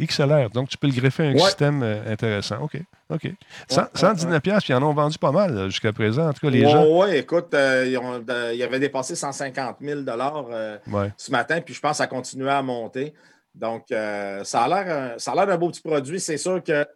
[0.01, 0.51] XLR.
[0.51, 2.59] Donc, tu peux le greffer à un système euh, intéressant.
[2.63, 2.81] OK.
[3.11, 3.33] OK.
[3.69, 6.29] 119 pièces, puis ils en ont vendu pas mal jusqu'à présent.
[6.29, 6.85] En tout cas, les gens.
[6.87, 7.87] Oui, écoute, euh,
[8.55, 10.01] ils, avaient dépassé 150 000
[11.17, 13.15] ce matin, puis je pense que ça continuait à monter.
[13.55, 16.21] Donc, ça a l'air d'un beau petit produit.
[16.21, 16.87] C'est sûr que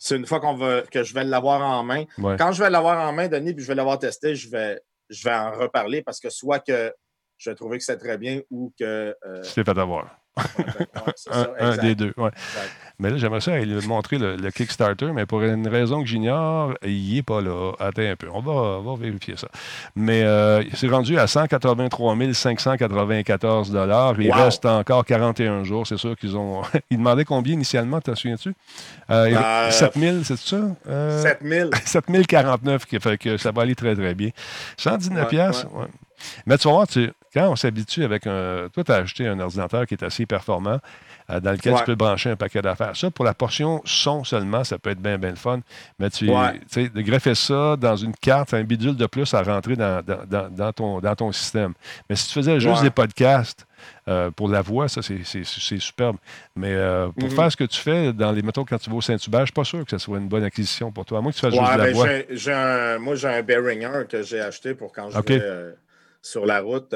[0.00, 2.04] c'est une fois qu'on va, que je vais l'avoir en main.
[2.16, 5.22] Quand je vais l'avoir en main, Denis, puis je vais l'avoir testé, je vais, je
[5.22, 6.92] vais en reparler parce que soit que
[7.36, 9.14] je vais trouver que c'est très bien ou que.
[9.24, 10.18] Euh, c'est fait avoir
[11.58, 12.14] un, des deux.
[12.16, 12.30] Ouais.
[13.00, 17.14] Mais là, j'aimerais ça lui montrer le, Kickstarter, mais pour une raison que j'ignore, il
[17.14, 17.72] n'est pas là.
[17.80, 18.28] Attends un peu.
[18.32, 19.48] On va, va vérifier ça.
[19.96, 23.72] Mais euh, c'est rendu à 183 594
[24.18, 25.86] Il reste encore 41 jours.
[25.86, 26.60] C'est sûr qu'ils ont.
[26.90, 28.52] ils demandaient combien initialement, t'en souviens-tu?
[29.10, 30.56] Euh, 7 euh, 000, c'est ça?
[30.86, 31.70] Euh, 7 000.
[31.82, 34.28] 7 049, qui fait que ça va aller très, très bien.
[34.76, 35.66] 119 pièces.
[36.44, 38.68] Mais tu vas voir, tu, quand on s'habitue avec un.
[38.72, 40.78] Toi, tu as acheté un ordinateur qui est assez performant, euh,
[41.38, 42.96] dans lequel tu peux brancher un paquet d'affaires.
[42.96, 45.60] Ça, pour la portion son seulement, ça peut être bien, bien le fun.
[45.98, 46.28] Mais tu
[46.68, 50.72] sais, de greffer ça dans une carte, un bidule de plus à rentrer dans, dans,
[50.72, 51.74] ton, dans ton système.
[52.08, 53.66] Mais si tu faisais juste des podcasts,
[54.08, 56.16] euh, pour la voix, ça, c'est superbe.
[56.56, 57.34] Mais euh, pour mm-hmm.
[57.34, 59.52] faire ce que tu fais dans les métaux quand tu vas au Saint-Hubert, je suis
[59.52, 61.18] pas sûr que ce soit une bonne acquisition pour toi.
[61.18, 62.98] À moins que tu fasses juste de la ben, voix.
[62.98, 65.74] moi, j'ai un Behringer que j'ai acheté pour quand je vais
[66.22, 66.94] sur la route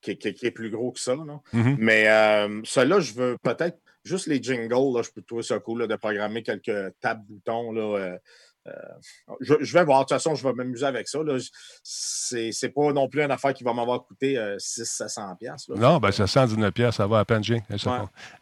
[0.00, 1.14] qui, est plus gros que ça.
[1.14, 1.76] Mm-hmm.
[1.78, 4.94] Mais euh, cela, je veux peut-être juste les jingles.
[4.94, 7.72] Là, je peux trouver ça cool de programmer quelques tabs boutons.
[7.72, 8.18] Là, euh,
[8.66, 8.72] euh,
[9.40, 10.00] je, vais voir.
[10.00, 11.20] De toute façon, je vais m'amuser avec ça.
[11.82, 15.70] C'est, c'est pas non plus une affaire qui va m'avoir coûté 600-700$.
[15.70, 17.42] Euh, non, ben 719$, ça va à peine.
[17.42, 17.62] J'ai,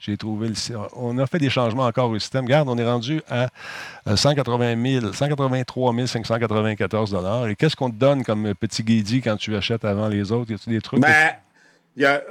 [0.01, 0.51] j'ai trouvé
[0.95, 2.45] On a fait des changements encore au système.
[2.45, 3.49] Regarde, on est rendu à
[4.17, 7.51] 180 000, 183 594$.
[7.51, 10.51] Et qu'est-ce qu'on te donne comme petit guidi quand tu achètes avant les autres?
[10.51, 11.01] Y a des trucs?
[11.01, 11.37] Ben,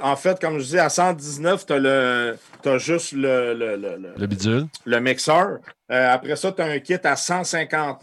[0.00, 4.66] en fait, comme je dis, à 119, tu as, juste le, le, le, le bidule.
[4.84, 5.58] Le mixeur.
[5.90, 8.02] Euh, après ça, tu as un kit à, 150,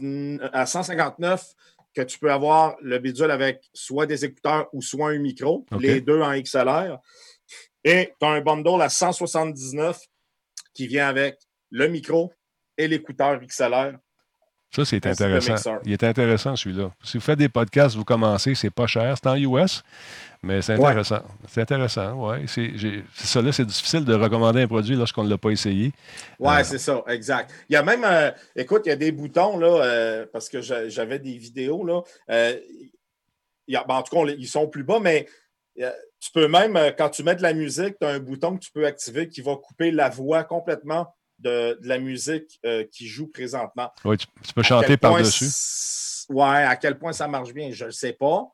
[0.54, 1.44] à 159
[1.94, 6.02] que tu peux avoir le bidule avec soit des écouteurs ou soit un micro, les
[6.02, 7.00] deux en XLR.
[7.84, 10.00] Et tu as un bundle à 179
[10.74, 11.38] qui vient avec
[11.72, 12.34] le micro
[12.78, 13.98] et l'écouteur XLR.
[14.76, 15.80] Ça, c'est intéressant.
[15.86, 16.92] Il est intéressant, celui-là.
[17.02, 19.16] Si vous faites des podcasts, vous commencez, c'est pas cher.
[19.16, 19.84] C'est en US.
[20.44, 21.22] Mais c'est intéressant.
[21.48, 22.46] C'est intéressant, oui.
[22.46, 25.94] C'est ça, là, c'est difficile de recommander un produit lorsqu'on ne l'a pas essayé.
[26.40, 27.52] Oui, euh, c'est ça, exact.
[27.70, 30.60] Il y a même, euh, écoute, il y a des boutons, là, euh, parce que
[30.62, 32.02] j'avais des vidéos, là.
[32.28, 32.60] Ben,
[33.88, 35.26] en tout cas, ils sont plus bas, mais
[35.78, 38.72] tu peux même, quand tu mets de la musique, tu as un bouton que tu
[38.72, 42.60] peux activer qui va couper la voix complètement de, la musique
[42.92, 43.92] qui joue présentement.
[44.04, 45.50] Oui, tu, peux chanter par-dessus.
[46.30, 48.52] Oui, à quel point ça marche bien, je ne le sais pas.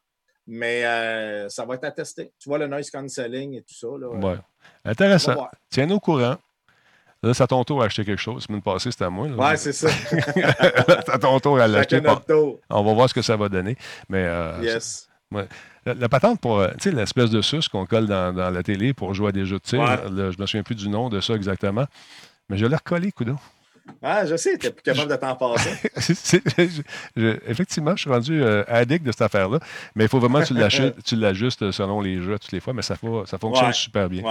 [0.47, 2.34] Mais euh, ça va être attesté.
[2.39, 3.88] Tu vois le noise cancelling et tout ça.
[3.88, 4.34] Oui.
[4.84, 5.47] Intéressant.
[5.69, 6.36] Tiens-nous au courant.
[7.23, 8.36] Là, c'est à ton tour à acheter quelque chose.
[8.36, 9.27] La semaine passée, c'était à moi.
[9.27, 9.89] Oui, c'est ça.
[10.10, 12.01] c'est à ton tour à l'acheter.
[12.69, 13.77] On va voir ce que ça va donner.
[14.10, 15.08] Mais, euh, yes.
[15.86, 19.13] La, patente pour, euh, tu sais, l'espèce de sus qu'on colle dans, la télé pour
[19.13, 21.86] jouer à des jeux de tir, je me souviens plus du nom de ça exactement,
[22.49, 23.38] mais je l'ai recollé, coudon.
[24.01, 25.71] Ah, je sais, tu n'es plus capable de t'en passer.
[27.47, 29.60] effectivement, je suis rendu euh, addict de cette affaire-là.
[29.95, 32.95] Mais il faut vraiment que tu l'ajustes selon les jeux toutes les fois, mais ça,
[33.25, 34.23] ça fonctionne super bien.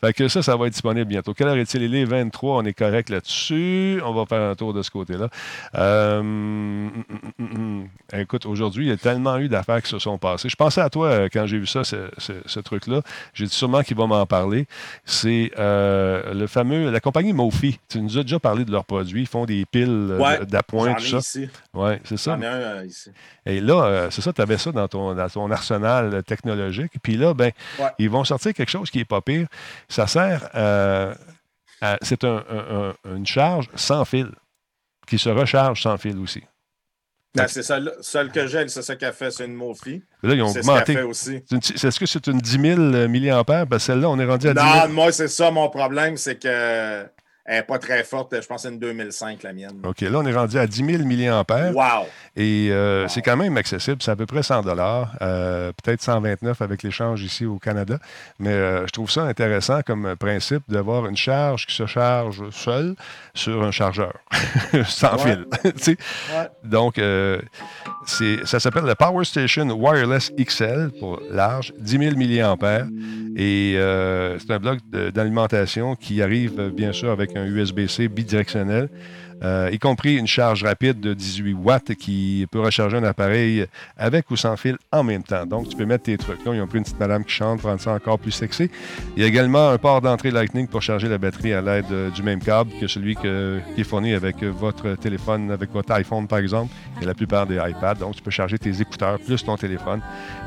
[0.00, 1.34] Fait que ça, ça va être disponible bientôt.
[1.34, 1.82] Quelle heure est-il?
[1.82, 4.00] Il est 23, on est correct là-dessus.
[4.04, 5.28] On va faire un tour de ce côté-là.
[5.74, 7.04] Euh, hum,
[7.38, 10.48] hum, hum, écoute, aujourd'hui, il y a tellement eu d'affaires qui se sont passées.
[10.48, 13.02] Je pensais à toi euh, quand j'ai vu ça, ce, truc-là.
[13.34, 14.66] J'ai dit sûrement qu'il va m'en parler.
[15.04, 17.78] C'est le fameux, la compagnie Mofi.
[17.88, 19.22] Tu nous as déjà parlé de leurs produits.
[19.22, 21.38] Ils font des piles euh, d'appoint, tout ça.
[21.74, 22.38] Oui, c'est ça.
[22.40, 23.10] Euh, ici.
[23.44, 26.92] Et là, euh, c'est ça, tu avais ça dans ton, dans ton arsenal technologique.
[27.02, 27.52] Puis là, ben,
[27.98, 29.46] ils vont sortir quelque chose qui n'est pas pire.
[29.88, 30.50] Ça sert
[32.02, 34.30] c'est une charge sans fil,
[35.06, 36.42] qui se recharge sans fil aussi.
[37.36, 40.02] Ben, c'est ça, seul que j'ai, c'est ça qu'elle fait, c'est une Mofi.
[40.22, 40.94] Là, ils ont augmenté.
[40.94, 43.64] Est-ce que c'est une 10 000 mAh?
[43.66, 44.74] Ben, celle-là, on est rendu à 10 000.
[44.74, 47.06] Non, moi, c'est ça mon problème, c'est que
[47.46, 48.34] elle n'est pas très forte.
[48.40, 49.80] Je pense que c'est une 2005, la mienne.
[49.84, 50.00] OK.
[50.00, 51.72] Là, on est rendu à 10 000 mAh.
[51.72, 52.06] Wow!
[52.34, 53.98] Et euh, c'est quand même accessible.
[54.00, 57.98] C'est à peu près 100 euh, peut-être 129 avec l'échange ici au Canada.
[58.40, 62.96] Mais euh, je trouve ça intéressant comme principe d'avoir une charge qui se charge seule
[63.32, 64.14] sur un chargeur,
[64.86, 65.46] sans fil.
[66.64, 67.00] Donc,
[68.06, 72.86] ça s'appelle la Power Station Wireless XL pour large, 10 000 mAh.
[73.36, 73.76] Et
[74.40, 78.88] c'est un bloc d'alimentation qui arrive bien sûr avec un USB-C bidirectionnel.
[79.42, 84.30] euh, y compris une charge rapide de 18 watts qui peut recharger un appareil avec
[84.30, 85.44] ou sans fil en même temps.
[85.44, 86.44] Donc, tu peux mettre tes trucs.
[86.44, 88.70] Là, ils ont pris une petite madame qui chante pour rendre ça encore plus sexy.
[89.16, 92.10] Il y a également un port d'entrée Lightning pour charger la batterie à l'aide euh,
[92.10, 96.38] du même câble que celui qui est fourni avec votre téléphone, avec votre iPhone par
[96.38, 96.72] exemple,
[97.02, 97.96] et la plupart des iPads.
[97.96, 100.00] Donc, tu peux charger tes écouteurs plus ton téléphone.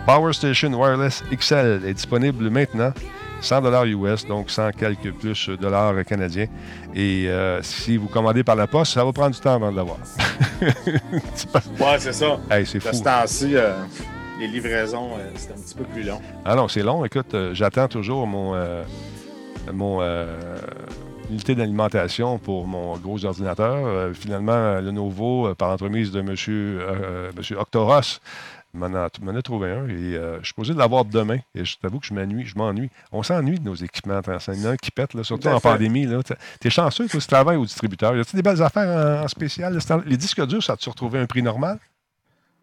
[0.06, 2.94] Power Station Wireless XL est disponible maintenant.
[3.42, 6.48] 100 dollars US, donc 100 quelques plus dollars canadiens.
[6.94, 9.78] Et euh, si vous commandez par la poste, ça va prendre du temps avant de
[9.78, 9.98] l'avoir.
[10.62, 12.40] ouais, c'est ça.
[12.50, 12.90] Hey, c'est fou.
[12.92, 13.74] Ce temps-ci, euh,
[14.40, 16.22] les livraisons, euh, c'est un petit peu plus long.
[16.46, 17.06] Ah non, c'est long.
[17.06, 18.56] Écoute, j'attends toujours mon,
[19.72, 20.02] mon
[21.30, 24.14] unité d'alimentation pour mon gros ordinateur.
[24.14, 26.30] finalement, le nouveau, par l'entremise de M.
[26.30, 26.80] Monsieur,
[27.36, 28.20] monsieur Octoros,
[28.74, 29.10] m'en a,
[29.42, 31.40] trouvé un et euh, je suis posé de l'avoir demain.
[31.56, 32.90] Et je t'avoue que je m'ennuie, je m'ennuie.
[33.12, 34.22] On s'ennuie de nos équipements.
[34.26, 36.08] Il y en a un qui pète, là, surtout en pandémie.
[36.62, 38.16] Tu es chanceux, si tu travailles au distributeur.
[38.16, 39.78] Y a-t-il des belles affaires en, spécial?
[40.06, 41.80] Les disques durs, ça a-tu retrouvé un prix normal?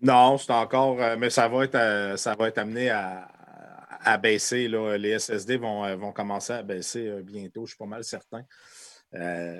[0.02, 3.28] Non, c'est encore, euh, mais ça va être, euh, ça va être amené à,
[4.22, 4.68] baisser.
[4.68, 4.96] Là.
[4.96, 8.42] Les SSD vont, vont commencer à baisser bientôt, je suis pas mal certain.
[9.16, 9.56] Euh,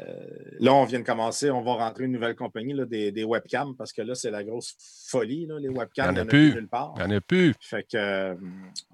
[0.61, 3.93] là, on vient de commencer, on va rentrer une nouvelle compagnie là, des, webcams parce
[3.93, 4.75] que là, c'est la grosse
[5.09, 6.11] folie, là, les webcams.
[6.11, 6.55] Il n'y en a, plus.
[6.55, 6.95] nulle part.
[6.97, 7.55] Il n'y en a plus.
[7.61, 8.35] Fait que euh,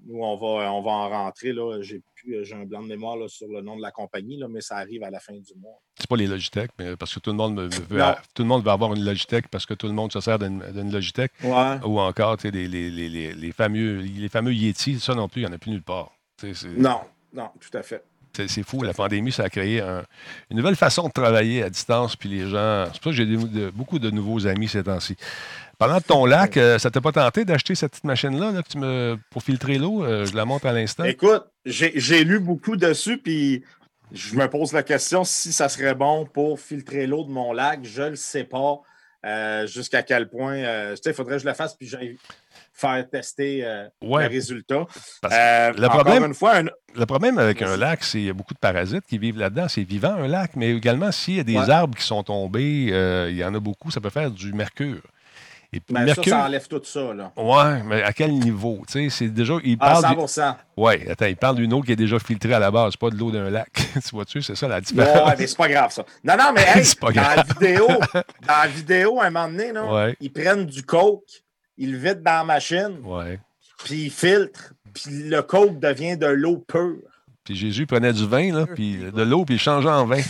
[0.05, 1.53] nous, on va, on va en rentrer.
[1.81, 4.77] J'ai j'ai un blanc de mémoire sur le nom de la compagnie, là, mais ça
[4.77, 5.81] arrive à la fin du mois.
[5.97, 7.69] C'est pas les Logitech, mais parce que tout le monde veut,
[8.33, 10.91] tout le monde veut avoir une Logitech parce que tout le monde se sert d'une
[10.91, 11.31] Logitech.
[11.43, 15.51] Ou encore les, les, les, les, fameux, les fameux Yeti, ça non plus, il n'y
[15.51, 16.11] en a plus nulle part.
[16.77, 17.01] Non,
[17.33, 18.03] non, tout à fait.
[18.35, 18.81] C'est fou.
[18.81, 19.81] La pandémie, ça a créé
[20.49, 22.15] une nouvelle façon de travailler à distance.
[22.15, 22.85] Puis les gens.
[22.93, 25.15] C'est pour ça que j'ai beaucoup de nouveaux amis ces temps-ci.
[25.87, 28.53] De ton lac, euh, ça t'a pas tenté d'acheter cette petite machine-là
[29.29, 30.03] pour filtrer l'eau?
[30.03, 31.03] Euh, je la montre à l'instant?
[31.03, 33.63] Écoute, j'ai lu beaucoup dessus, puis
[34.13, 37.81] je me pose la question si ça serait bon pour filtrer l'eau de mon lac.
[37.83, 38.81] Je ne le sais pas.
[39.25, 40.57] Euh, jusqu'à quel point.
[40.57, 41.87] il faudrait que je le fasse, puis
[42.73, 44.85] faire tester euh, les résultats.
[45.31, 48.53] Euh, le, problème, une fois, le problème avec un lac, c'est qu'il y a beaucoup
[48.53, 49.67] de parasites qui vivent là-dedans.
[49.69, 53.29] C'est vivant, un lac, mais également, s'il y a des arbres qui sont tombés, euh,
[53.29, 55.01] il y en a beaucoup, ça peut faire du mercure.
[55.75, 56.25] Et ben, mercure...
[56.25, 57.13] ça, ça enlève tout ça.
[57.13, 57.31] Là.
[57.35, 58.83] Ouais, mais à quel niveau?
[58.87, 59.55] C'est déjà.
[59.63, 62.53] Il ah, parle ah, 100 Oui, attends, il parle d'une eau qui est déjà filtrée
[62.53, 63.69] à la base, pas de l'eau d'un lac.
[63.93, 65.29] tu vois-tu, c'est ça la différence.
[65.29, 66.05] Ouais, mais c'est pas grave, ça.
[66.23, 70.11] Non, non, mais hey, dans, la vidéo, dans la vidéo, à un moment donné, là,
[70.19, 71.42] ils prennent du coke
[71.77, 72.97] il le vide dans la machine,
[73.83, 76.97] puis il filtre, puis le coke devient de l'eau pure.
[77.43, 80.21] Puis Jésus prenait du vin, là, puis de l'eau, puis il changeait en vin.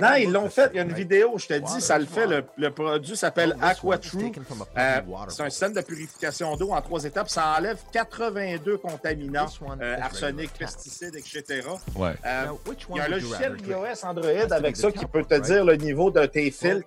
[0.00, 0.70] Non, ils l'ont fait.
[0.72, 2.26] Il y a une vidéo, je te dis, ça le fait.
[2.56, 4.32] Le, produit s'appelle AquaTrue.
[4.76, 7.28] Euh, c'est un système de purification d'eau en trois étapes.
[7.28, 9.46] Ça enlève 82 contaminants,
[9.80, 11.62] euh, arsenic, pesticides, etc.
[11.96, 12.14] Ouais.
[12.26, 12.46] Euh,
[12.90, 16.10] il y a un logiciel iOS Android avec ça qui peut te dire le niveau
[16.10, 16.86] de tes filtres,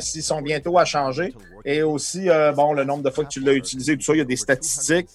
[0.00, 1.34] s'ils sont bientôt à changer.
[1.64, 4.22] Et aussi, bon, le nombre de fois que tu l'as utilisé, tout ça, il y
[4.22, 5.08] a des statistiques.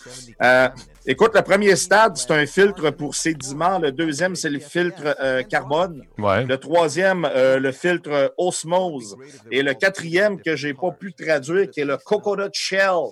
[1.07, 3.77] Écoute, le premier stade, c'est un filtre pour sédiments.
[3.77, 6.03] Le deuxième, c'est le filtre carbone.
[6.17, 9.15] Le troisième, euh, le filtre Osmose.
[9.51, 13.11] Et le quatrième que je n'ai pas pu traduire, qui est le Coconut Shell.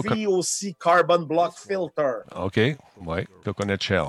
[0.00, 2.22] Free aussi Carbon Block Filter.
[2.34, 2.58] OK,
[3.04, 4.04] oui, Coconut Shell.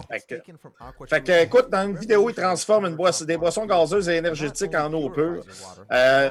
[1.09, 4.93] Fait que, écoute, dans une vidéo, ils transforment une des boissons gazeuses et énergétiques en
[4.93, 5.43] eau pure.
[5.91, 6.29] Euh,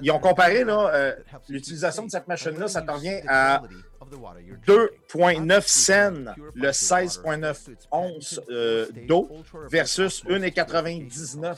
[0.00, 1.12] ils ont comparé euh,
[1.48, 3.62] l'utilisation de cette machine-là, ça te revient à
[4.66, 7.56] 2,9 cents le 16,9
[7.90, 8.40] onces
[9.06, 9.28] d'eau
[9.70, 11.56] versus 1,99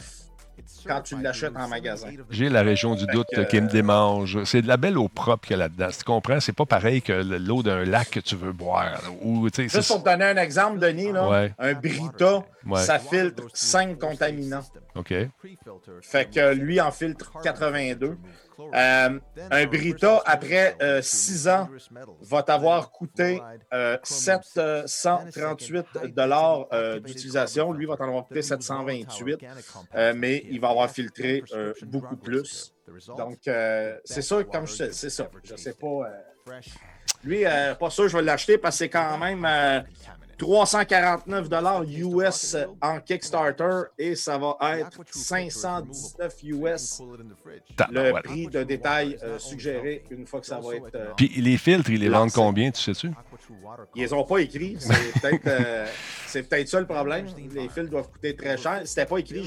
[0.86, 2.08] quand tu l'achètes en magasin.
[2.30, 4.42] J'ai la région du doute qui me démange.
[4.44, 5.88] C'est de la belle eau propre qu'il y a là-dedans.
[5.96, 6.40] Tu comprends?
[6.40, 9.02] C'est pas pareil que l'eau d'un lac que tu veux boire.
[9.58, 11.10] Juste pour te donner un exemple, Denis,
[11.58, 12.44] un Brita,
[12.76, 14.64] ça filtre 5 contaminants.
[14.94, 15.14] OK.
[16.00, 18.16] Fait que lui en filtre 82.
[18.58, 19.18] Euh,
[19.50, 21.68] un Brita, après 6 euh, ans,
[22.22, 23.40] va t'avoir coûté
[24.02, 26.68] 738 euh, dollars
[27.00, 27.72] d'utilisation.
[27.72, 29.38] Lui va t'en avoir coûté 728,
[30.14, 31.42] mais il va avoir filtré
[31.82, 32.74] beaucoup plus.
[33.16, 33.38] Donc,
[34.04, 35.28] c'est sûr, comme je sais, c'est ça.
[35.42, 36.10] Je sais pas.
[37.24, 37.44] lui,
[37.78, 39.46] pas sûr, je vais l'acheter parce que c'est quand même
[40.38, 47.02] 349 dollars US en Kickstarter et ça va être 519 US
[47.90, 50.94] le prix de détail euh, suggéré une fois que ça va être.
[50.94, 53.10] Euh, Puis les filtres, ils les vendent combien, tu sais-tu?
[53.94, 54.76] Ils les ont pas écrits.
[54.80, 55.86] C'est peut-être euh,
[56.48, 57.26] peut ça le problème.
[57.54, 58.82] Les filtres doivent coûter très cher.
[58.84, 59.44] C'était pas écrit,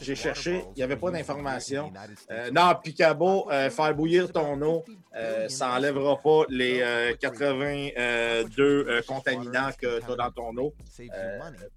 [0.00, 1.92] j'ai cherché, il n'y avait pas d'information.
[2.52, 4.84] non, Picabo, faire bouillir ton eau,
[5.48, 10.74] ça n'enlèvera pas les 82 contaminants que tu as dans ton eau.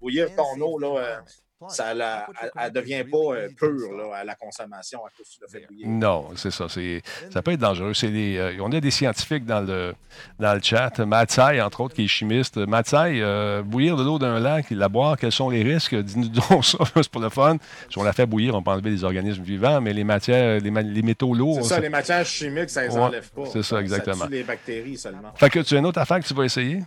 [0.00, 1.22] bouillir ton eau, là,
[1.68, 2.26] ça la,
[2.60, 5.88] elle, devient pas euh, pure à la consommation à cause du fait bouillir.
[5.88, 6.66] Non, c'est ça.
[6.68, 7.92] Ça peut être dangereux.
[8.04, 9.94] Euh, on a des scientifiques dans le,
[10.38, 10.98] dans le chat.
[10.98, 12.58] Matsai, entre autres, qui est chimiste.
[12.58, 15.94] Matsai, euh, bouillir de l'eau d'un lac, la boire, quels sont les risques?
[15.94, 17.56] Dis-nous donc ça, c'est pour le fun.
[17.90, 20.70] Si on la fait bouillir, on peut enlever des organismes vivants, mais les matières, les,
[20.70, 21.62] les métaux lourds.
[21.62, 23.46] C'est ça, les matières chimiques, ça ne les enlève pas.
[23.46, 24.16] C'est ça, exactement.
[24.16, 25.32] Ça tue les bactéries seulement.
[25.36, 26.82] Fait que tu as une autre affaire que tu vas essayer?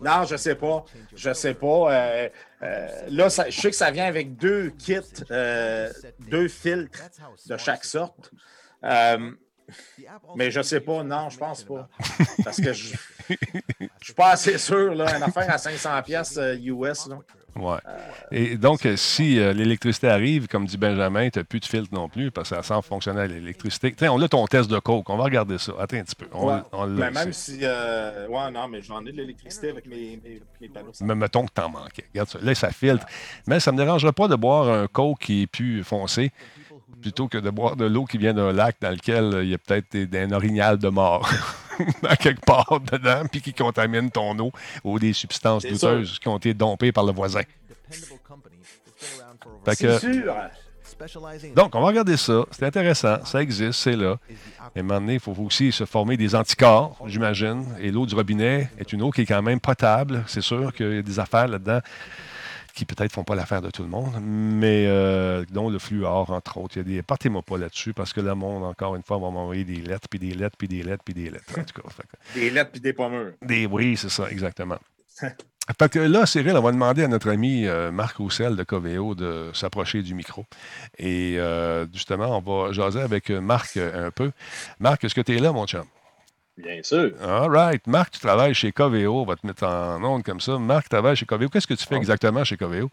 [0.00, 0.84] Non, je sais pas.
[1.14, 1.66] Je sais pas.
[1.92, 2.28] Euh,
[2.62, 5.92] euh, là, je sais que ça vient avec deux kits, euh,
[6.30, 7.00] deux filtres
[7.46, 8.30] de chaque sorte.
[8.82, 11.02] mais je sais pas.
[11.02, 11.88] Non, je pense pas.
[12.44, 12.94] Parce que je
[13.80, 14.94] ne suis pas assez sûr.
[14.94, 17.06] Là, une affaire à 500 pièces US.
[17.06, 17.18] Là.
[17.56, 17.78] Ouais.
[18.32, 22.08] Et donc, si euh, l'électricité arrive, comme dit Benjamin, tu n'as plus de filtre non
[22.08, 23.94] plus parce que ça semble fonctionner à l'électricité.
[24.08, 25.08] on a ton test de coke.
[25.08, 25.72] On va regarder ça.
[25.78, 26.26] Attends un petit peu.
[26.88, 27.60] mais même si.
[27.62, 30.20] Euh, ouais, non, mais j'en ai de l'électricité avec mes,
[30.60, 30.92] mes, panneaux.
[31.00, 32.04] Mais mettons que tu en manquais.
[32.12, 32.38] Regarde ça.
[32.42, 33.06] Là, ça filtre.
[33.46, 36.32] Mais ça ne me dérangerait pas de boire un coke qui est plus foncé
[37.04, 39.58] plutôt que de boire de l'eau qui vient d'un lac dans lequel il y a
[39.58, 41.30] peut-être un orignal de mort
[42.08, 44.50] à quelque part dedans, puis qui contamine ton eau
[44.84, 47.42] ou des substances douteuses qui ont été dompées par le voisin.
[49.98, 50.34] Sûr.
[51.54, 52.46] Donc, on va regarder ça.
[52.50, 53.22] C'est intéressant.
[53.26, 54.16] Ça existe, c'est là.
[54.74, 57.66] Et à un moment donné, il faut aussi se former des anticorps, j'imagine.
[57.80, 60.24] Et l'eau du robinet est une eau qui est quand même potable.
[60.26, 61.80] C'est sûr qu'il y a des affaires là-dedans
[62.74, 66.58] qui peut-être font pas l'affaire de tout le monde, mais euh, dont le fluor, entre
[66.58, 66.76] autres.
[66.76, 67.02] Il y a des.
[67.02, 70.18] Partez-moi pas là-dessus, parce que le monde, encore une fois, va m'envoyer des lettres, puis
[70.18, 71.58] des lettres, puis des lettres, puis des lettres.
[71.58, 71.88] En tout cas,
[72.34, 73.32] Des lettres, puis des pommures.
[73.42, 74.78] Des, oui, c'est ça, exactement.
[75.20, 79.14] fait que là, Cyril, on va demander à notre ami euh, Marc Roussel de Coveo
[79.14, 80.44] de s'approcher du micro.
[80.98, 84.32] Et euh, justement, on va jaser avec Marc un peu.
[84.80, 85.84] Marc, est-ce que tu es là, mon chum?
[86.56, 87.12] Bien sûr.
[87.20, 87.86] All right.
[87.86, 89.20] Marc, tu travailles chez Coveo.
[89.20, 90.58] On va te mettre en onde comme ça.
[90.58, 91.48] Marc travaille chez Coveo.
[91.48, 92.90] Qu'est-ce que tu fais exactement chez Coveo?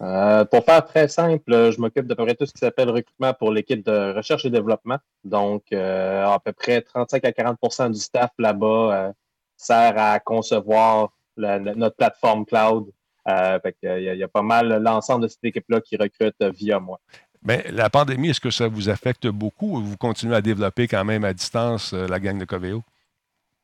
[0.00, 3.34] Euh, pour faire très simple, je m'occupe de peu près tout ce qui s'appelle recrutement
[3.34, 4.98] pour l'équipe de recherche et développement.
[5.24, 8.66] Donc, euh, à peu près 35 à 40% du staff là-bas
[9.08, 9.12] euh,
[9.56, 12.90] sert à concevoir notre plateforme cloud.
[13.26, 16.98] il, y a, pas mal l'ensemble de cette équipe-là qui recrute via moi.
[17.42, 21.04] Mais la pandémie, est-ce que ça vous affecte beaucoup ou vous continuez à développer quand
[21.04, 22.82] même à distance euh, la gang de Coveo?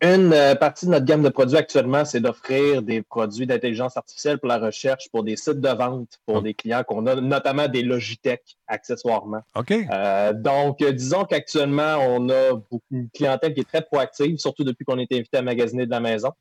[0.03, 4.39] Une euh, partie de notre gamme de produits actuellement, c'est d'offrir des produits d'intelligence artificielle
[4.39, 6.41] pour la recherche, pour des sites de vente, pour ah.
[6.43, 9.41] des clients qu'on a, notamment des Logitech accessoirement.
[9.55, 9.73] OK.
[9.73, 14.85] Euh, donc, disons qu'actuellement, on a beaucoup, une clientèle qui est très proactive, surtout depuis
[14.85, 16.33] qu'on a été invité à magasiner de la maison.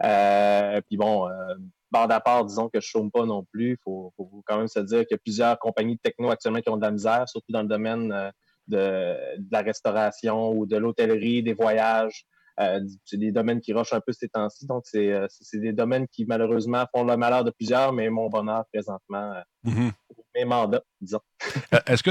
[0.00, 1.28] puis bon,
[1.90, 3.72] bande à part, disons que je chôme pas non plus.
[3.72, 4.12] Il faut,
[4.46, 6.82] quand même se dire qu'il y a plusieurs compagnies de techno actuellement qui ont de
[6.82, 8.30] la misère, surtout dans le domaine euh,
[8.68, 9.16] de,
[9.50, 12.26] la restauration ou de l'hôtellerie, des voyages.
[12.60, 14.66] Euh, c'est des domaines qui rushent un peu ces temps-ci.
[14.66, 18.64] Donc, euh, c'est des domaines qui, malheureusement, font le malheur de plusieurs, mais mon bonheur
[18.72, 19.92] présentement, mm-hmm
[20.34, 21.20] mes mandats, disons.
[21.86, 22.10] Est-ce que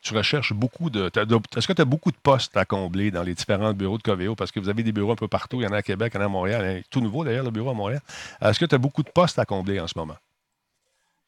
[0.00, 1.10] tu recherches beaucoup de.
[1.56, 4.34] Est-ce que tu as beaucoup de postes à combler dans les différents bureaux de Coveo?
[4.34, 5.60] Parce que vous avez des bureaux un peu partout.
[5.60, 6.82] Il y en a à Québec, il y en a à Montréal.
[6.90, 8.00] tout nouveau d'ailleurs, le bureau à Montréal.
[8.40, 10.16] Est-ce que tu as beaucoup de postes à combler en ce moment?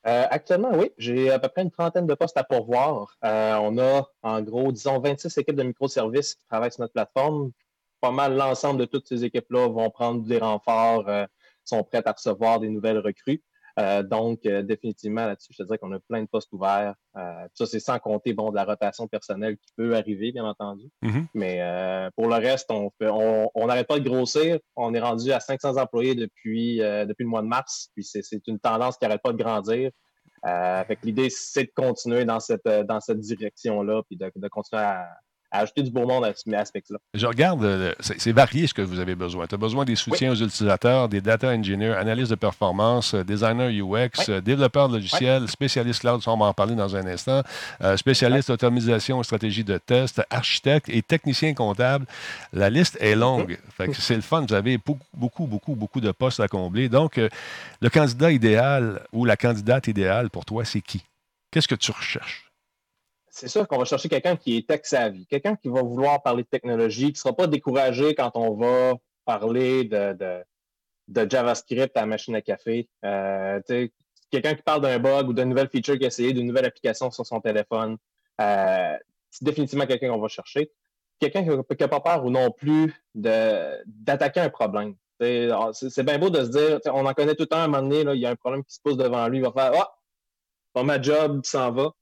[0.07, 0.91] Euh, actuellement, oui.
[0.97, 3.17] J'ai à peu près une trentaine de postes à pourvoir.
[3.25, 7.51] Euh, on a en gros, disons, 26 équipes de microservices qui travaillent sur notre plateforme.
[8.01, 11.11] Pas mal l'ensemble de toutes ces équipes-là vont prendre des renforts,
[11.65, 13.43] sont prêtes à recevoir des nouvelles recrues.
[13.79, 16.95] Euh, donc, euh, définitivement, là-dessus, je te dirais qu'on a plein de postes ouverts.
[17.17, 20.91] Euh, ça, c'est sans compter bon, de la rotation personnelle qui peut arriver, bien entendu.
[21.05, 21.27] Mm-hmm.
[21.35, 24.59] Mais pour le reste, on n'arrête pas de grossir.
[24.75, 27.91] On est rendu à 500 employés depuis, depuis le mois de mars.
[27.95, 29.91] Puis c'est une tendance qui n'arrête pas de grandir.
[30.45, 35.07] fait l'idée, c'est de continuer dans cette, dans cette direction-là, puis de, de continuer à,
[35.51, 36.99] ajouter du beau monde à ce aspect-là.
[37.15, 39.47] Je regarde, euh, c'est varié ce que vous avez besoin.
[39.47, 43.81] Tu as besoin des soutiens aux utilisateurs, des data engineers, analystes de performance, euh, designers
[43.81, 47.43] UX, euh, développeurs de logiciels, spécialistes cloud, on va en parler dans un instant,
[47.97, 52.07] spécialistes d'automatisation et stratégie de test, architectes et techniciens comptables.
[52.53, 53.59] La liste est longue.
[53.95, 54.45] c'est le fun.
[54.47, 56.89] Vous avez beaucoup, beaucoup, beaucoup, beaucoup de postes à combler.
[56.89, 57.17] Donc,
[57.81, 61.03] le candidat idéal ou la candidate idéale pour toi, c'est qui?
[61.51, 62.48] Qu'est-ce que tu recherches?
[63.39, 66.43] C'est sûr qu'on va chercher quelqu'un qui est tech savvy, quelqu'un qui va vouloir parler
[66.43, 70.45] de technologie, qui ne sera pas découragé quand on va parler de,
[71.07, 72.89] de, JavaScript à la machine à café.
[73.05, 73.61] Euh,
[74.31, 77.11] quelqu'un qui parle d'un bug ou d'une nouvelle feature qui a essayé, d'une nouvelle application
[77.11, 77.97] sur son téléphone.
[78.41, 78.97] Euh,
[79.31, 80.73] c'est définitivement quelqu'un qu'on va chercher.
[81.21, 84.95] Quelqu'un qui n'a pas peur ou non plus d'attaquer un problème.
[85.21, 87.89] C'est bien beau de se dire, on en connaît tout le temps, à un moment
[87.89, 89.95] donné, il y a un problème qui se pose devant lui, il va faire Ah,
[90.75, 91.93] oh, ma job s'en va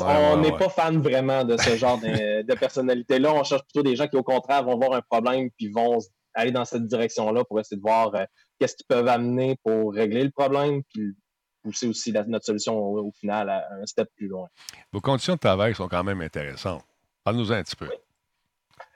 [0.00, 3.32] on n'est pas fan vraiment de ce genre de, personnalité-là.
[3.32, 5.98] On cherche plutôt des gens qui, au contraire, vont voir un problème puis vont
[6.34, 8.24] aller dans cette direction-là pour essayer de voir euh,
[8.58, 11.14] qu'est-ce qu'ils peuvent amener pour régler le problème puis
[11.62, 14.48] pousser aussi notre solution au, final à, un step plus loin.
[14.92, 16.84] Vos conditions de travail sont quand même intéressantes.
[17.24, 17.88] Parle-nous un petit peu.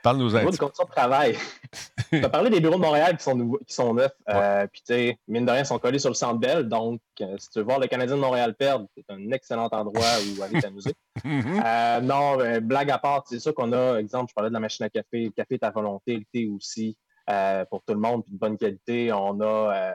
[0.03, 0.57] Parle-nous petit peu.
[0.57, 1.37] conditions de travail.
[2.11, 4.13] tu as parlé des bureaux de Montréal qui sont, nouveaux, qui sont neufs.
[4.29, 6.69] Euh, puis, tu sais, mine de rien, ils sont collés sur le centre Bell.
[6.69, 10.03] Donc, euh, si tu veux voir le Canadien de Montréal perdre, c'est un excellent endroit
[10.37, 10.95] où aller t'amuser.
[11.25, 11.63] Mhm.
[11.65, 14.85] euh, non, blague à part, c'est sûr qu'on a, exemple, je parlais de la machine
[14.85, 15.25] à café.
[15.27, 16.97] Le café est à volonté, le thé aussi,
[17.71, 19.13] pour tout le monde, puis de bonne qualité.
[19.13, 19.95] On a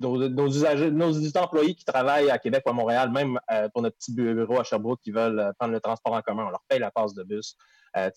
[0.00, 3.40] nos, usagers, nos employés qui travaillent à Québec ou à Montréal, même
[3.72, 6.62] pour notre petit bureau à Sherbrooke, qui veulent prendre le transport en commun, on leur
[6.68, 7.56] paye la passe de bus.
[7.96, 8.10] Euh,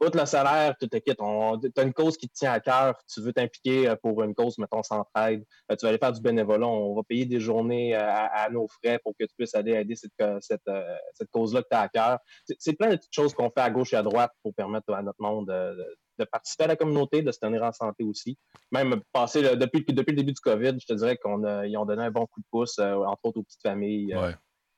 [0.00, 1.18] outre le salaire, tu te quittes.
[1.18, 4.34] Tu as une cause qui te tient à cœur, tu veux t'impliquer euh, pour une
[4.34, 7.94] cause, mettons, s'entraide, euh, tu vas aller faire du bénévolat, on va payer des journées
[7.96, 11.76] euh, à, nos frais pour que tu puisses aller aider cette, cette, cause-là que tu
[11.76, 12.18] as à cœur.
[12.58, 15.02] C'est plein de petites choses qu'on fait à gauche et à droite pour permettre à
[15.02, 18.36] notre monde de, participer à la communauté, de se tenir en santé aussi.
[18.72, 22.26] Même passé depuis, le début du COVID, je te dirais qu'ils ont donné un bon
[22.26, 24.16] coup de pouce, entre autres aux petites familles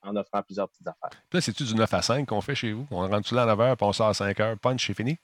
[0.03, 1.11] en offrant plusieurs petites affaires.
[1.33, 2.87] là, c'est-tu du 9 à 5 qu'on fait chez vous?
[2.91, 5.19] On rentre-tu là à 9 h, puis on sort à 5 h, punch, c'est fini?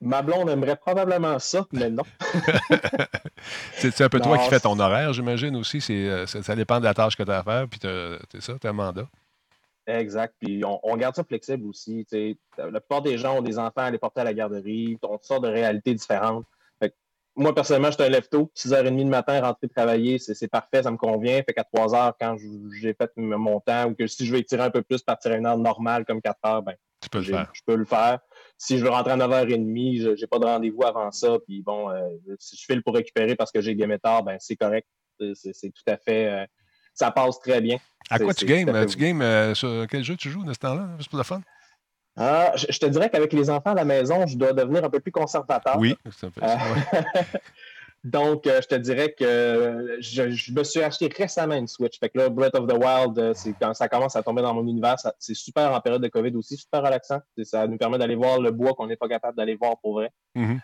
[0.00, 2.04] Ma blonde aimerait probablement ça, mais non.
[3.74, 5.80] c'est un peu toi qui fais ton horaire, j'imagine aussi?
[5.90, 8.66] Euh, ça dépend de la tâche que tu as à faire, puis c'est ça, tu
[8.66, 9.08] as un mandat.
[9.88, 10.34] Exact.
[10.38, 12.06] Puis on, garde ça flexible aussi.
[12.58, 15.44] La plupart des gens ont des enfants à les porter à la garderie, toutes sortes
[15.44, 16.44] de réalités différentes
[17.38, 18.50] moi, personnellement, j'étais un lève-tôt.
[18.54, 21.40] 6h30 du matin, rentrer travailler, c'est parfait, ça me convient.
[21.44, 22.36] Fait qu'à 3 h quand
[22.80, 25.36] j'ai fait mon temps, ou que si je veux étirer un peu plus, partir à
[25.36, 27.50] une heure normale comme 4 h ben, tu peux le faire.
[27.52, 28.18] je peux le faire.
[28.56, 31.36] Si je veux rentrer à 9h30, je n'ai pas de rendez-vous avant ça.
[31.46, 32.08] Puis bon, euh,
[32.40, 34.88] si je file pour récupérer parce que j'ai gamé tard, ben, c'est correct.
[35.34, 36.26] C'est tout à fait.
[36.26, 36.46] Euh,
[36.92, 37.78] ça passe très bien.
[38.10, 38.86] À quoi tu games?
[38.86, 40.88] Tu games euh, sur quel jeu tu joues de ce temps-là?
[40.98, 41.40] Juste pour le fun?
[42.18, 45.00] Ah, je, te dirais qu'avec les enfants à la maison, je dois devenir un peu
[45.00, 45.76] plus conservateur.
[45.78, 46.58] Oui, un peu ça.
[48.04, 51.98] Donc, euh, je te dirais que je, me suis acheté récemment une Switch.
[51.98, 54.54] Fait que là, Breath of the Wild, euh, c'est quand ça commence à tomber dans
[54.54, 57.20] mon univers, c'est super en période de COVID aussi, super relaxant.
[57.42, 60.10] Ça nous permet d'aller voir le bois qu'on n'est pas capable d'aller voir pour vrai.
[60.36, 60.60] Mm-hmm.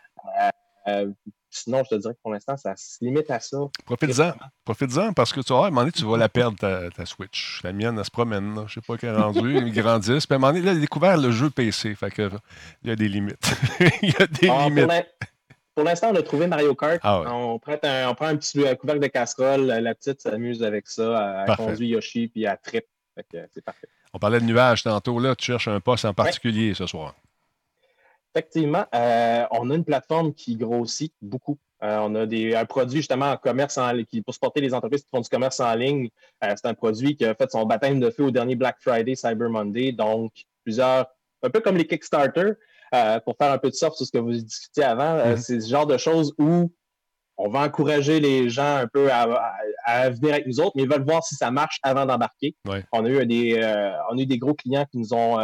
[0.86, 1.10] Euh,
[1.54, 3.58] sinon, je te dirais que pour l'instant, ça se limite à ça.
[3.84, 4.32] Profites-en.
[4.64, 7.60] Profites-en parce que tu vois, à un moment donné, tu vas la perdre, ta, Switch.
[7.62, 8.54] La mienne, elle se promène.
[8.56, 9.56] Je ne sais pas qu'elle est rendue.
[9.66, 10.26] Ils grandissent.
[10.26, 11.94] Puis à un moment donné, là, découvert le jeu PC.
[11.94, 12.30] Fait que,
[12.82, 13.54] il y a des limites.
[14.02, 15.06] il y a des ah, limites.
[15.74, 17.00] Pour l'instant, on a trouvé Mario Kart.
[17.02, 19.66] Ah on, prend un, on, prend un, petit couvercle de casserole.
[19.66, 21.44] La petite s'amuse avec ça.
[21.46, 22.84] Elle conduit Yoshi puis elle trip.
[23.32, 23.88] C'est parfait.
[24.12, 25.18] On parlait de nuages tantôt.
[25.18, 27.14] Là, tu cherches un poste en particulier ce soir.
[28.34, 31.56] Effectivement, euh, on a une plateforme qui grossit beaucoup.
[31.82, 35.02] Euh, on a des, un produit justement en commerce en ligne pour supporter les entreprises
[35.02, 36.08] qui font du commerce en ligne.
[36.42, 39.14] Euh, c'est un produit qui a fait son baptême de feu au dernier Black Friday,
[39.14, 39.92] Cyber Monday.
[39.92, 40.32] Donc,
[40.64, 41.06] plusieurs,
[41.42, 42.52] un peu comme les Kickstarter,
[43.24, 45.36] pour faire un peu de surf sur ce que vous discutiez avant, mm-hmm.
[45.36, 46.72] c'est ce genre de choses où
[47.36, 51.04] on va encourager les gens un peu à, venir avec nous autres, mais ils veulent
[51.04, 52.54] voir si ça marche avant d'embarquer.
[52.92, 55.38] On, a eu des, euh, on a eu des gros clients qui nous ont,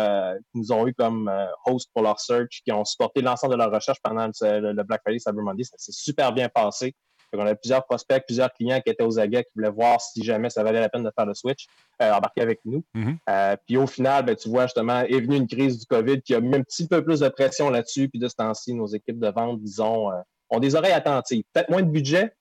[0.54, 1.30] nous ont eu comme
[1.66, 5.18] host pour leur search, qui ont supporté l'ensemble de leur recherche pendant le, Black Friday
[5.18, 5.64] Cyber Monday.
[5.64, 6.94] Ça s'est super bien passé.
[7.32, 10.50] On a plusieurs prospects, plusieurs clients qui étaient aux aguets, qui voulaient voir si jamais
[10.50, 11.66] ça valait la peine de faire le switch,
[12.02, 12.82] euh, embarquer avec nous.
[12.94, 13.16] Mm-hmm.
[13.28, 16.34] Euh, puis au final, ben, tu vois justement, est venue une crise du COVID qui
[16.34, 18.08] a mis un petit peu plus de pression là-dessus.
[18.08, 20.16] Puis de ce temps-ci, nos équipes de vente, disons, euh,
[20.50, 21.44] ont des oreilles attentives.
[21.52, 22.34] Peut-être moins de budget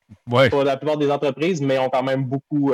[0.49, 2.73] pour la plupart des entreprises, mais ont quand même beaucoup,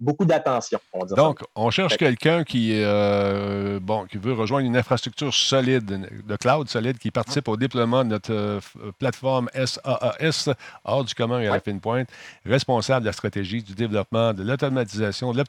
[0.00, 0.78] beaucoup d'attention.
[1.16, 6.68] Donc, on cherche quelqu'un qui, euh, bon, qui veut rejoindre une infrastructure solide, de cloud
[6.68, 8.60] solide, qui participe au déploiement de notre euh,
[8.98, 12.08] plateforme SaaS hors du commun et à la fine pointe,
[12.46, 15.44] responsable de la stratégie, du développement, de l'automatisation, de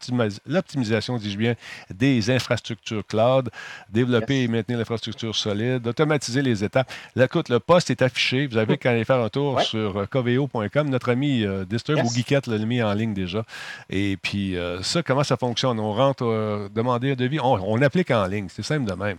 [0.47, 1.55] l'optimisation, dis-je bien,
[1.93, 3.49] des infrastructures cloud,
[3.89, 6.91] développer et maintenir l'infrastructure solide, automatiser les étapes.
[7.15, 8.47] Là, écoute, le poste est affiché.
[8.47, 10.89] Vous avez qu'à aller faire un tour sur euh, coveo.com.
[10.89, 13.43] Notre ami Disturb ou Geekette l'a mis en ligne déjà.
[13.89, 15.79] Et puis, euh, ça, comment ça fonctionne?
[15.79, 18.47] On rentre, euh, demander un devis, on, applique en ligne.
[18.49, 19.17] C'est simple de même.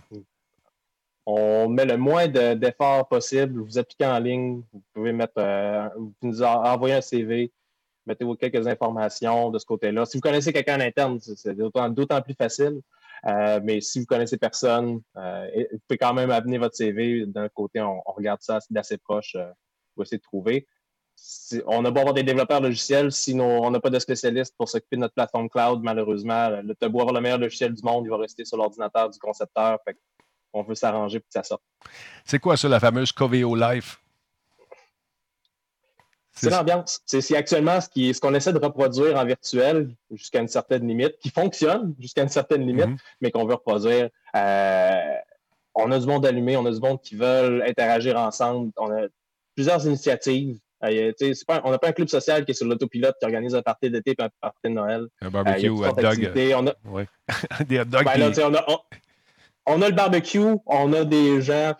[1.25, 3.61] On met le moins d'efforts possible.
[3.61, 7.51] Vous appliquez en ligne, vous pouvez mettre, euh, vous nous envoyer un CV,
[8.05, 10.05] mettez vous quelques informations de ce côté-là.
[10.05, 12.81] Si vous connaissez quelqu'un en interne, c'est d'autant plus facile.
[13.63, 17.25] mais si vous connaissez personne, vous pouvez quand même amener votre CV.
[17.27, 19.37] D'un côté, on, regarde ça d'assez proche
[19.93, 20.67] pour essayer de trouver
[21.65, 24.95] on a beau avoir des développeurs logiciels, si on n'a pas de spécialistes pour s'occuper
[24.95, 28.17] de notre plateforme cloud, malheureusement, le, beau avoir le meilleur logiciel du monde, il va
[28.17, 29.79] rester sur l'ordinateur du concepteur.
[30.53, 31.63] on veut s'arranger pour que ça sorte.
[32.25, 33.99] C'est quoi ça, la fameuse Coveo Life?
[36.33, 37.01] C'est l'ambiance.
[37.05, 41.93] C'est actuellement ce qu'on essaie de reproduire en virtuel jusqu'à une certaine limite, qui fonctionne
[41.99, 43.15] jusqu'à une certaine limite, mm-hmm.
[43.21, 44.09] mais qu'on veut reproduire.
[44.35, 45.15] Euh,
[45.75, 48.71] on a du monde allumé, on a du monde qui veulent interagir ensemble.
[48.77, 49.07] On a
[49.55, 50.57] plusieurs initiatives
[51.47, 53.89] pas, on n'a pas un club social qui est sur l'autopilote qui organise un party
[53.89, 55.07] d'été et un party de Noël.
[55.21, 56.31] Un barbecue, hot dog.
[56.55, 56.73] On a...
[56.85, 57.07] Ouais.
[57.67, 58.05] des hot dogs.
[58.05, 58.65] Ben, on, a,
[59.67, 61.73] on, a, le barbecue, on a des gens,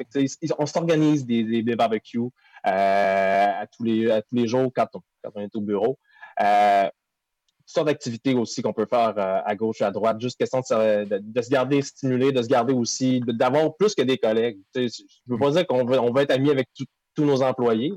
[0.57, 2.31] on s'organise des, des, barbecues euh,
[2.67, 5.97] à, tous les, à tous les jours quand on, quand on est au bureau.
[6.41, 6.89] Euh,
[7.71, 10.19] sortes d'activités aussi qu'on peut faire euh, à gauche et à droite.
[10.19, 14.59] Juste question de, se garder stimulé, de se garder aussi, d'avoir plus que des collègues.
[14.75, 14.89] je ne
[15.27, 16.69] veux pas dire qu'on veut, on veut être amis avec
[17.15, 17.93] tous nos employés,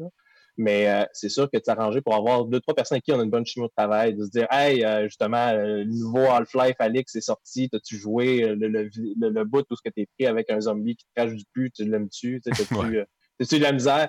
[0.57, 3.20] mais euh, c'est sûr que de s'arranger pour avoir deux, trois personnes avec qui on
[3.20, 6.76] a une bonne chimie au travail, de se dire Hey, euh, justement, le nouveau Half-Life
[6.78, 8.90] Alix est sorti, t'as-tu joué le, le,
[9.20, 11.70] le, bout tout ce que t'es pris avec un zombie qui te crache du pu,
[11.70, 12.64] tu l'aimes-tu, t'as-tu
[13.59, 14.09] de la misère?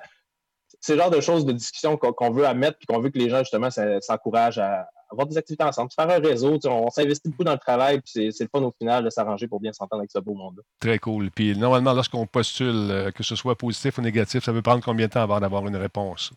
[0.85, 3.27] C'est le genre de choses de discussion qu'on veut mettre et qu'on veut que les
[3.27, 6.59] gens, justement, s'encouragent à, avoir des activités ensemble, faire un réseau.
[6.63, 9.59] On s'investit beaucoup dans le travail, puis c'est le fun au final de s'arranger pour
[9.59, 10.61] bien s'entendre avec ce beau monde-là.
[10.79, 11.31] Très cool.
[11.31, 15.07] Puis normalement, lorsqu'on postule, euh, que ce soit positif ou négatif, ça veut prendre combien
[15.07, 16.31] de temps avant d'avoir une réponse?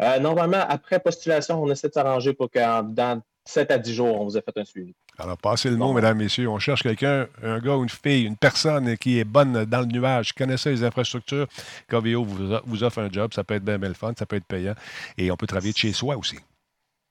[0.00, 4.20] Euh, normalement, après postulation, on essaie de s'arranger pour que dans 7 à 10 jours,
[4.20, 4.94] on vous ait fait un suivi.
[5.18, 6.48] Alors, passez le mot, mesdames, messieurs.
[6.48, 9.86] On cherche quelqu'un, un gars ou une fille, une personne qui est bonne dans le
[9.86, 11.46] nuage, qui connaît les infrastructures.
[11.88, 13.32] KVO vous, vous offre un job.
[13.32, 14.74] Ça peut être bien, bien le fun, ça peut être payant.
[15.16, 16.36] Et on peut travailler de chez soi aussi.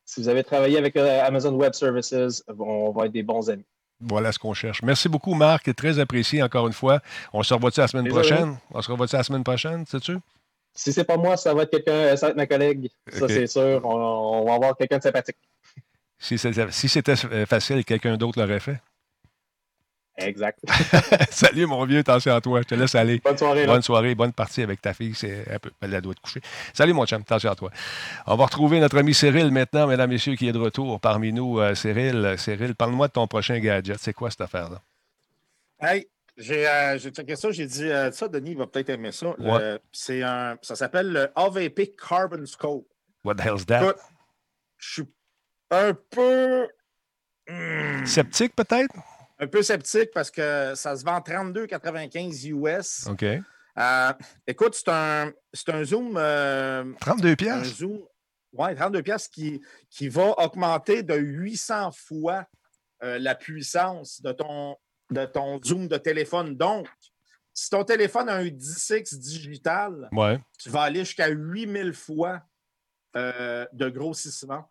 [0.05, 3.65] Si vous avez travaillé avec euh, Amazon Web Services, on va être des bons amis.
[4.01, 4.83] Voilà ce qu'on cherche.
[4.83, 5.73] Merci beaucoup, Marc.
[5.73, 6.99] Très apprécié encore une fois.
[7.33, 8.57] On se revoit-tu la semaine prochaine?
[8.71, 10.17] On se revoit-tu la semaine prochaine, sais-tu?
[10.73, 12.89] Si c'est pas moi, ça va être quelqu'un, ça va être ma collègue.
[13.09, 13.81] Ça, c'est sûr.
[13.86, 15.38] On, va avoir quelqu'un de sympathique.
[16.18, 18.80] Si c'était facile, quelqu'un d'autre l'aurait fait.
[20.18, 20.59] Exact.
[21.30, 21.99] Salut, mon vieux.
[21.99, 22.61] Attention à toi.
[22.61, 23.20] Je te laisse aller.
[23.20, 23.66] Bonne soirée.
[23.66, 24.16] Bonne soirée.
[24.16, 25.13] Bonne partie avec ta fille.
[25.13, 25.72] C'est un peu.
[25.82, 26.41] Elle doit te coucher.
[26.74, 27.22] Salut, mon chum.
[27.22, 27.70] Attention à toi.
[28.26, 31.59] On va retrouver notre ami Cyril maintenant, mesdames, messieurs, qui est de retour parmi nous.
[31.59, 33.97] Euh, Cyril, Cyril, parle-moi de ton prochain gadget.
[33.99, 34.82] C'est quoi cette affaire-là?
[35.82, 36.07] Hey,
[36.38, 37.51] j'ai euh, checké ça.
[37.51, 39.36] J'ai dit euh, ça, Denis va peut-être aimer ça.
[39.91, 42.88] c'est un, ça s'appelle le AVP Carbon Scope.
[43.26, 43.95] What the hell's that?
[44.78, 45.03] je suis
[45.72, 46.68] un peu.
[47.47, 48.95] Hmm, Sceptique, peut-être?
[49.39, 53.07] un peu sceptique parce que ça se vend 32,95 US.
[53.07, 53.24] OK.
[53.78, 54.13] Euh,
[54.47, 55.32] écoute, c'est un,
[55.68, 56.13] un zoom.
[56.13, 57.53] 32 euh, pièces.
[57.53, 57.99] Un zoom.
[58.53, 62.45] Oui, 32 pièces qui, qui va augmenter de 800 fois
[63.03, 64.78] euh, la puissance de ton,
[65.11, 66.55] de ton zoom de téléphone.
[66.55, 66.88] Donc,
[67.53, 70.09] si ton téléphone a un 10X digital,
[70.57, 72.41] tu vas aller jusqu'à 8000 fois
[73.13, 74.70] de grossissement.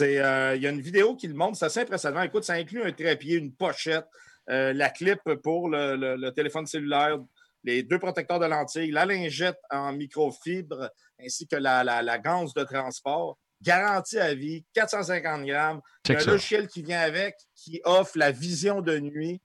[0.00, 2.22] Euh, il y a une vidéo qui le montre, c'est assez impressionnant.
[2.22, 4.06] Écoute, ça inclut un trépied, une pochette,
[4.50, 7.18] euh, la clip pour le, téléphone cellulaire,
[7.64, 12.64] les deux protecteurs de lentilles, la lingette en microfibre, ainsi que la, la, ganse de
[12.64, 13.38] transport.
[13.62, 15.80] Garantie à vie, 450 grammes.
[16.08, 19.40] un logiciel qui vient avec, qui offre la vision de nuit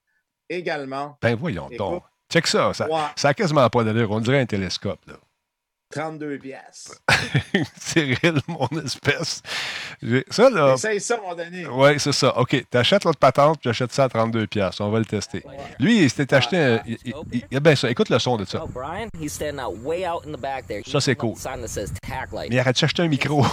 [0.50, 1.18] également.
[1.22, 2.04] Ben voyons donc.
[2.30, 2.74] Check ça.
[2.74, 4.12] Ça, ça a quasiment pas d'allure.
[4.12, 5.00] On dirait un télescope.
[5.06, 5.18] Là.
[5.90, 7.00] 32 pièces.
[7.80, 9.42] Cyril, mon espèce.
[10.30, 10.74] Ça, là.
[10.74, 11.66] Essaye ça, mon donné.
[11.66, 12.38] Oui, c'est ça.
[12.38, 12.66] OK.
[12.70, 14.80] Tu achètes l'autre patente, puis achètes ça à 32 pièces.
[14.82, 15.44] On va le tester.
[15.80, 16.82] Lui, il s'était acheté un.
[16.86, 16.98] Il,
[17.52, 17.90] il, ben ça.
[17.90, 18.64] Écoute le son de ça.
[20.86, 21.36] Ça, c'est cool.
[22.34, 23.46] Mais il arrête d'acheter un micro.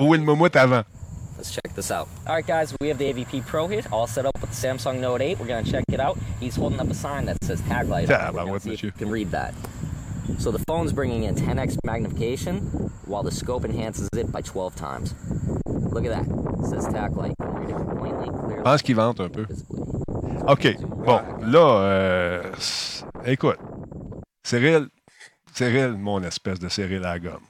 [0.00, 0.82] Ou une moumoute avant?
[1.36, 2.08] Let's check this out.
[2.26, 5.00] All right, guys, we have the AVP Pro here, all set up with the Samsung
[5.00, 5.38] Note 8.
[5.38, 6.16] We're going to check it out.
[6.40, 8.08] He's holding up a sign that says tag light.
[8.08, 8.30] Yeah,
[8.64, 9.52] you can read that.
[10.38, 12.60] So the phone's bringing in 10x magnification,
[13.06, 15.14] while the scope enhances it by 12 times.
[15.66, 16.26] Look at that.
[16.60, 17.34] It says tag light.
[18.56, 19.46] Je pense qu'il vente un peu.
[20.48, 20.76] OK.
[20.80, 22.52] Bon, là, euh,
[23.24, 23.58] écoute,
[24.44, 24.88] Cyril,
[25.54, 27.46] Cyril, mon espèce de Cyril à la gomme.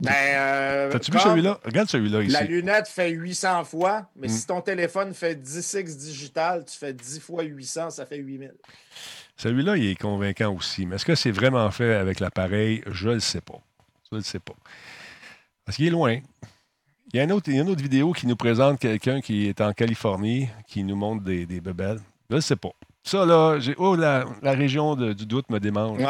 [0.00, 1.58] Ben, euh, T'as-tu vu celui-là?
[1.64, 2.32] Regarde celui-là ici.
[2.32, 4.46] La lunette fait 800 fois, mais si mm.
[4.46, 8.52] ton téléphone fait 10x digital, tu fais 10 fois 800, ça fait 8000.
[9.36, 10.86] Celui-là, il est convaincant aussi.
[10.86, 12.82] Mais est-ce que c'est vraiment fait avec l'appareil?
[12.86, 13.60] Je ne le sais pas.
[14.10, 14.54] Je ne le sais pas.
[15.64, 16.18] Parce qu'il est loin.
[17.12, 20.82] Il y, a une autre, vidéo qui nous présente quelqu'un qui est en Californie, qui
[20.82, 22.00] nous montre des, des bebelles.
[22.28, 22.72] Je ne sais pas.
[23.04, 23.58] Ça, là.
[23.76, 26.00] Oh, la, la région du doute me démange.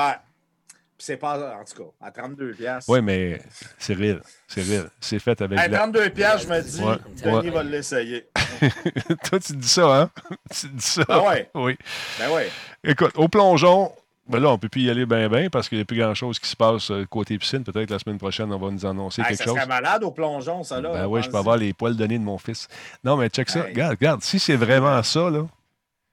[1.04, 2.86] C'est pas, en tout cas, à 32 pièces.
[2.88, 3.40] Oui, mais
[3.78, 5.58] Cyril, Cyril, c'est fait avec.
[5.58, 8.26] À 32 pièces, je me dis, Denis va l'essayer.
[9.24, 10.10] Toi, tu dis ça, hein?
[10.50, 11.04] tu dis ça?
[11.06, 11.50] Ben ouais.
[11.54, 11.76] Oui.
[12.18, 12.50] Ben ouais.
[12.82, 13.92] Écoute, au plongeon,
[14.26, 15.98] ben là, on ne peut plus y aller bien, bien parce qu'il n'y a plus
[15.98, 17.64] grand-chose qui se passe euh, côté piscine.
[17.64, 19.54] Peut-être la semaine prochaine, on va nous annoncer quelque chose.
[19.54, 20.90] Ça serait malade au plongeon, ça, là.
[20.90, 22.66] Ben oui, je peux avoir les poils donnés de mon fils.
[23.04, 23.62] Non, mais check ça.
[23.64, 24.22] Regarde, regarde.
[24.22, 25.46] Si c'est vraiment ça, là,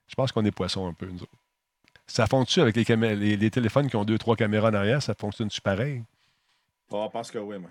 [0.08, 1.32] je pense qu'on est poisson un peu, nous autres.
[2.12, 5.01] Ça fonctionne avec les, les, téléphones qui ont deux, trois caméras en arrière?
[5.01, 6.03] Ça fonctionne-tu pareil?
[6.89, 7.70] Oh, je pense que oui, moi.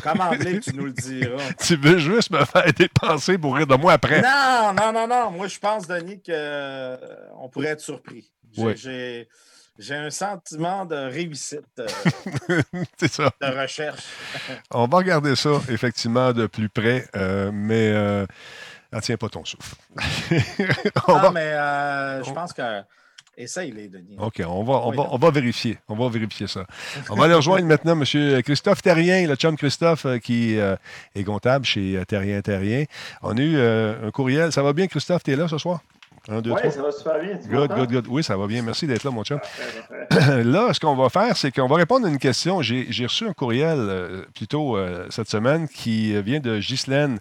[0.00, 1.42] Commande-les, tu nous le diras.
[1.58, 4.22] tu veux juste me faire dépenser pour rire de moi après?
[4.22, 5.32] Non, non, non, non.
[5.32, 6.96] Moi, je pense, Denis, qu'on euh,
[7.50, 8.30] pourrait être surpris.
[8.76, 9.28] J'ai
[9.76, 12.62] J'ai un sentiment de réussite euh,
[13.10, 13.32] ça.
[13.40, 14.04] de recherche.
[14.70, 17.92] On va regarder ça, effectivement, de plus près, euh, mais
[18.92, 19.74] ah, tiens pas ton souffle.
[21.08, 21.50] non, mais
[22.24, 22.84] je pense que
[23.36, 24.16] Essaye-les, Denis.
[24.18, 25.78] OK, on va, on, va, on va vérifier.
[25.88, 26.66] On va vérifier ça.
[27.10, 28.42] On va aller rejoindre maintenant M.
[28.42, 30.76] Christophe Terrien, le chum Christophe euh, qui euh,
[31.14, 32.84] est comptable chez euh, Terrien Terrien.
[33.22, 34.52] On a eu un courriel.
[34.52, 35.22] Ça va bien, Christophe?
[35.22, 35.80] Tu es là ce soir?
[36.28, 37.38] Un, deux, oui, ça va super bien.
[37.50, 38.06] Good, good, good.
[38.08, 38.62] Oui, ça va bien.
[38.62, 39.40] Merci d'être là, mon chum.
[40.10, 42.62] là, ce qu'on va faire, c'est qu'on va répondre à une question.
[42.62, 44.78] J'ai reçu un courriel plutôt
[45.10, 47.18] cette semaine qui vient de Ghislaine.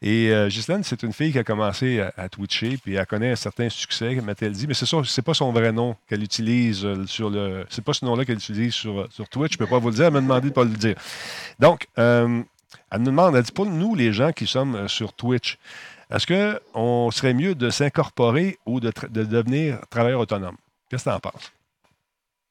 [0.00, 3.36] Et euh, Ghislaine, c'est une fille qui a commencé à, twitcher, puis elle connaît un
[3.36, 7.04] certain succès, m'a-t-elle dit, mais c'est ça, c'est pas son vrai nom qu'elle utilise euh,
[7.06, 7.66] sur le.
[7.68, 10.06] C'est pas ce nom-là qu'elle utilise sur, sur Twitch, je peux pas vous le dire,
[10.06, 10.94] elle m'a demandé de pas le dire.
[11.58, 12.42] Donc, euh,
[12.92, 15.58] elle nous demande, elle dit pas nous, les gens qui sommes sur Twitch,
[16.10, 20.56] est-ce qu'on serait mieux de s'incorporer ou de, de, devenir travailleur autonome?
[20.88, 21.52] Qu'est-ce que tu en penses?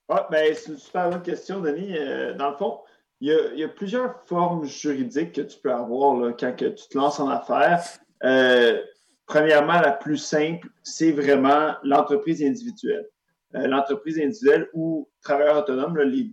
[0.10, 1.96] Ah, ben, c'est une super bonne question, Denis.
[2.38, 2.80] dans le fond,
[3.20, 7.30] il y, a, plusieurs formes juridiques que tu peux avoir quand tu te lances en
[7.30, 7.84] affaires.
[8.24, 8.80] Euh,
[9.26, 13.08] premièrement, la plus simple, c'est vraiment l'entreprise individuelle.
[13.56, 16.32] Euh, l'entreprise individuelle ou travailleur autonome, les,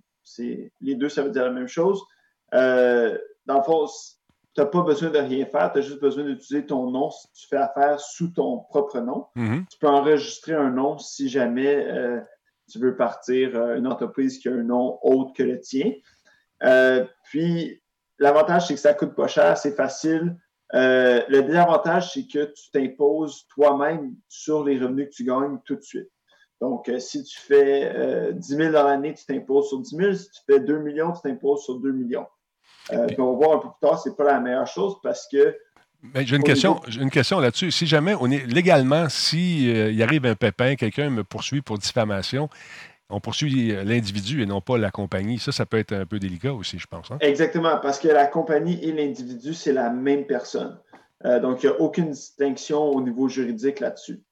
[0.81, 2.03] les, deux, ça veut dire la même chose.
[2.53, 3.17] Euh,
[3.47, 3.87] dans le fond,
[4.55, 7.29] tu n'as pas besoin de rien faire, tu as juste besoin d'utiliser ton nom si
[7.33, 9.27] tu fais affaire sous ton propre nom.
[9.37, 9.69] Mm-hmm.
[9.69, 11.89] Tu peux enregistrer un nom si jamais
[12.71, 15.93] tu veux partir une entreprise qui a un nom autre que le tien.
[16.65, 17.83] Euh, puis,
[18.19, 20.37] l'avantage, c'est que ça ne coûte pas cher, c'est facile.
[20.75, 25.77] Euh, le désavantage, c'est que tu t'imposes toi-même sur les revenus que tu gagnes tout
[25.77, 26.11] de suite.
[26.61, 30.13] Donc, euh, si tu fais 10 000 dans l'année, tu t'imposes sur 10 000.
[30.15, 32.27] Si tu fais 2 millions, tu t'imposes sur 2 millions.
[32.89, 35.29] puis on va voir un peu plus tard, ce n'est pas la meilleure chose parce
[35.31, 35.57] que
[36.15, 37.71] j'ai une, question, une question là-dessus.
[37.71, 42.49] Si jamais on est légalement, s'il arrive un pépin, quelqu'un me poursuit pour diffamation,
[43.15, 45.39] on poursuit euh, l'individu et non pas la compagnie.
[45.39, 47.11] Ça, ça peut être un peu délicat aussi, je pense.
[47.11, 47.19] Hein?
[47.21, 50.79] Exactement, parce que la compagnie et l'individu, c'est la même personne.
[51.25, 54.23] Euh, donc, il n'y a aucune distinction au niveau juridique là-dessus.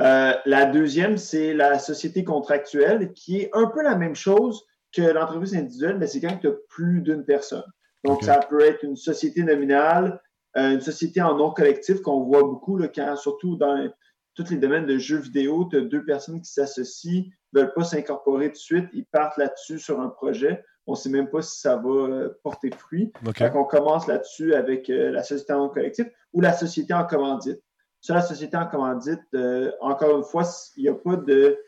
[0.00, 5.02] Euh, la deuxième, c'est la société contractuelle, qui est un peu la même chose que
[5.02, 7.64] l'entreprise individuelle, mais c'est quand tu as plus d'une personne.
[8.04, 10.20] Donc, ça peut être une société nominale,
[10.56, 13.88] une société en nom collectif qu'on voit beaucoup, quand, surtout dans
[14.34, 17.24] tous les domaines de jeux vidéo, tu as deux personnes qui s'associent,
[17.54, 20.64] veulent pas s'incorporer tout de suite, ils partent là-dessus sur un projet.
[20.86, 23.12] On ne sait même pas si ça va euh, porter fruit.
[23.22, 27.60] Donc, on commence là-dessus avec euh, la société en collectif ou la société en commandite.
[28.00, 30.42] Sur la société en commandite, euh, encore une fois,
[30.76, 31.58] il n'y a pas de.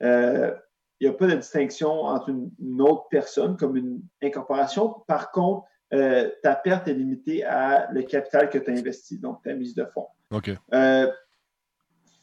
[0.00, 5.04] il a pas de distinction entre une, autre personne comme une incorporation.
[5.06, 9.54] Par contre, ta perte est limitée à le capital que tu as investi, donc ta
[9.54, 10.08] mise de fonds.
[10.32, 10.50] OK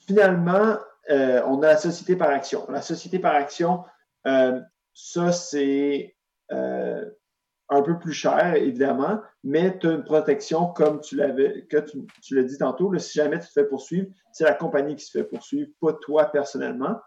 [0.07, 0.77] finalement,
[1.09, 2.65] euh, on a la société par action.
[2.69, 3.83] La société par action,
[4.27, 4.59] euh,
[4.93, 6.15] ça, c'est
[6.51, 7.09] euh,
[7.69, 12.97] un peu plus cher, évidemment, mais tu as une protection comme tu l'as dit tantôt.
[12.97, 16.25] si jamais tu te fais poursuivre, c'est la compagnie qui se fait poursuivre, pas toi
[16.25, 16.99] personnellement.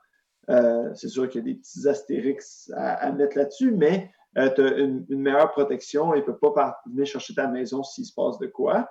[0.95, 5.07] c'est sûr qu'il y a des petits astérix à, mettre là-dessus, mais tu as une,
[5.09, 8.89] meilleure protection et ne peut pas venir chercher ta maison s'il se passe de quoi.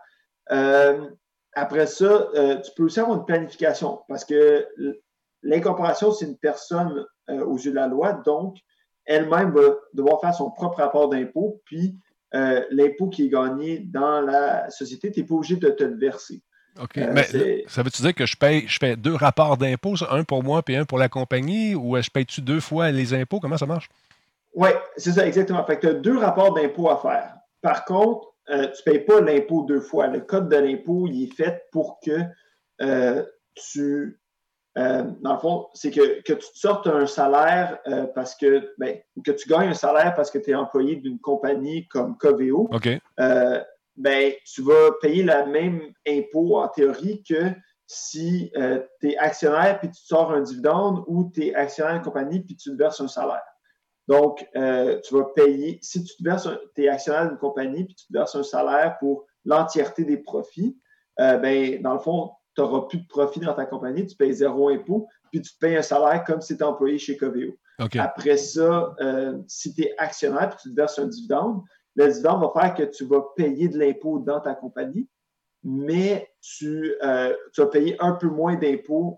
[1.55, 4.67] Après ça, euh, tu peux aussi avoir une planification parce que
[5.41, 8.57] l'incorporation, c'est une personne euh, aux yeux de la loi, donc
[9.05, 11.95] elle-même va devoir faire son propre rapport d'impôt, puis
[12.33, 15.97] euh, l'impôt qui est gagné dans la société, tu n'es pas obligé de te le
[15.97, 16.41] verser.
[16.81, 16.97] OK.
[16.97, 20.61] Mais ça veut-tu dire que je paye, je fais deux rapports d'impôt, un pour moi
[20.67, 23.39] et un pour la compagnie, ou je paye-tu deux fois les impôts?
[23.39, 23.87] Comment ça marche?
[24.53, 25.63] Oui, c'est ça, exactement.
[25.63, 27.35] Fait que tu as deux rapports d'impôt à faire.
[27.61, 30.07] Par contre, euh, tu ne payes pas l'impôt deux fois.
[30.07, 32.21] Le code de l'impôt, il est fait pour que
[32.81, 33.23] euh,
[33.55, 34.19] tu.
[34.77, 37.79] Euh, dans le fond, c'est que, que, tu te sortes un salaire
[38.13, 38.73] parce que.
[38.77, 42.69] Ben, que tu gagnes un salaire parce que tu es employé d'une compagnie comme Coveo.
[42.71, 42.89] OK.
[43.97, 47.51] ben, tu vas payer le même impôt en théorie que
[47.87, 48.51] si
[48.99, 52.57] tu es actionnaire puis tu sors un dividende ou tu es actionnaire d'une compagnie puis
[52.57, 53.43] tu te verses un salaire.
[54.07, 57.95] Donc, euh, tu vas payer, si tu te verses, tu es actionnaire d'une compagnie, puis
[57.95, 60.77] tu te verses un salaire pour l'entièreté des profits,
[61.19, 64.33] euh, ben, dans le fond, tu n'auras plus de profit dans ta compagnie, tu payes
[64.33, 67.57] zéro impôt, puis tu te payes un salaire comme si tu étais employé chez Coveo.
[67.99, 71.61] Après ça, euh, si tu es actionnaire puis tu te verses un dividende,
[71.95, 75.09] le dividende va faire que tu vas payer de l'impôt dans ta compagnie,
[75.63, 76.93] mais tu,
[77.53, 79.17] tu vas payer un peu moins d'impôt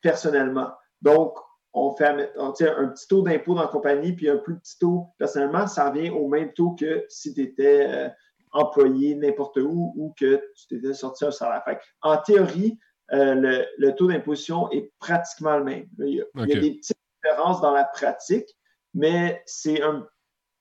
[0.00, 0.70] personnellement.
[1.02, 1.34] Donc,
[1.72, 5.66] on fait un, petit taux d'impôt dans la compagnie, puis un plus petit taux personnellement,
[5.66, 8.08] ça revient au même taux que si tu étais euh,
[8.52, 11.62] employé n'importe où ou que tu t'étais sorti un salaire.
[12.02, 12.78] en théorie,
[13.12, 15.86] euh, le, taux d'imposition est pratiquement le même.
[15.98, 18.48] Il y a, des petites différence dans la pratique,
[18.94, 20.06] mais c'est un,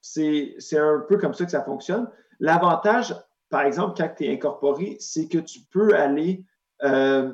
[0.01, 2.09] c'est, un peu comme ça que ça fonctionne.
[2.39, 3.15] L'avantage,
[3.49, 6.43] par exemple, quand tu es incorporé, c'est que tu peux aller
[6.83, 7.33] euh,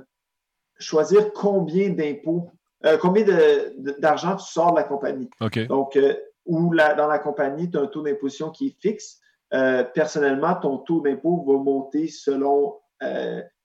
[0.79, 2.51] choisir combien d'impôts,
[2.85, 3.25] euh, combien
[3.99, 5.29] d'argent tu sors de la compagnie?
[5.69, 6.15] Donc, euh,
[6.45, 9.19] ou dans la compagnie, tu as un taux d'imposition qui est fixe.
[9.93, 12.75] personnellement, ton taux d'impôt va monter selon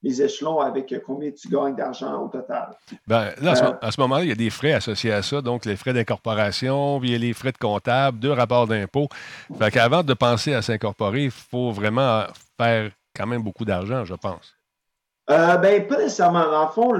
[0.03, 2.71] les échelons avec combien tu gagnes d'argent au total.
[3.07, 5.77] Ben, là, à ce, moment-là, il y a des frais associés à ça, donc les
[5.77, 9.09] frais d'incorporation, il y a les frais de comptable, deux rapports d'impôt.
[9.59, 12.25] Fait qu'avant de penser à s'incorporer, il faut vraiment
[12.59, 14.55] faire quand même beaucoup d'argent, je pense.
[15.31, 16.51] Euh, ben, pas nécessairement.
[16.51, 16.99] Dans le fond,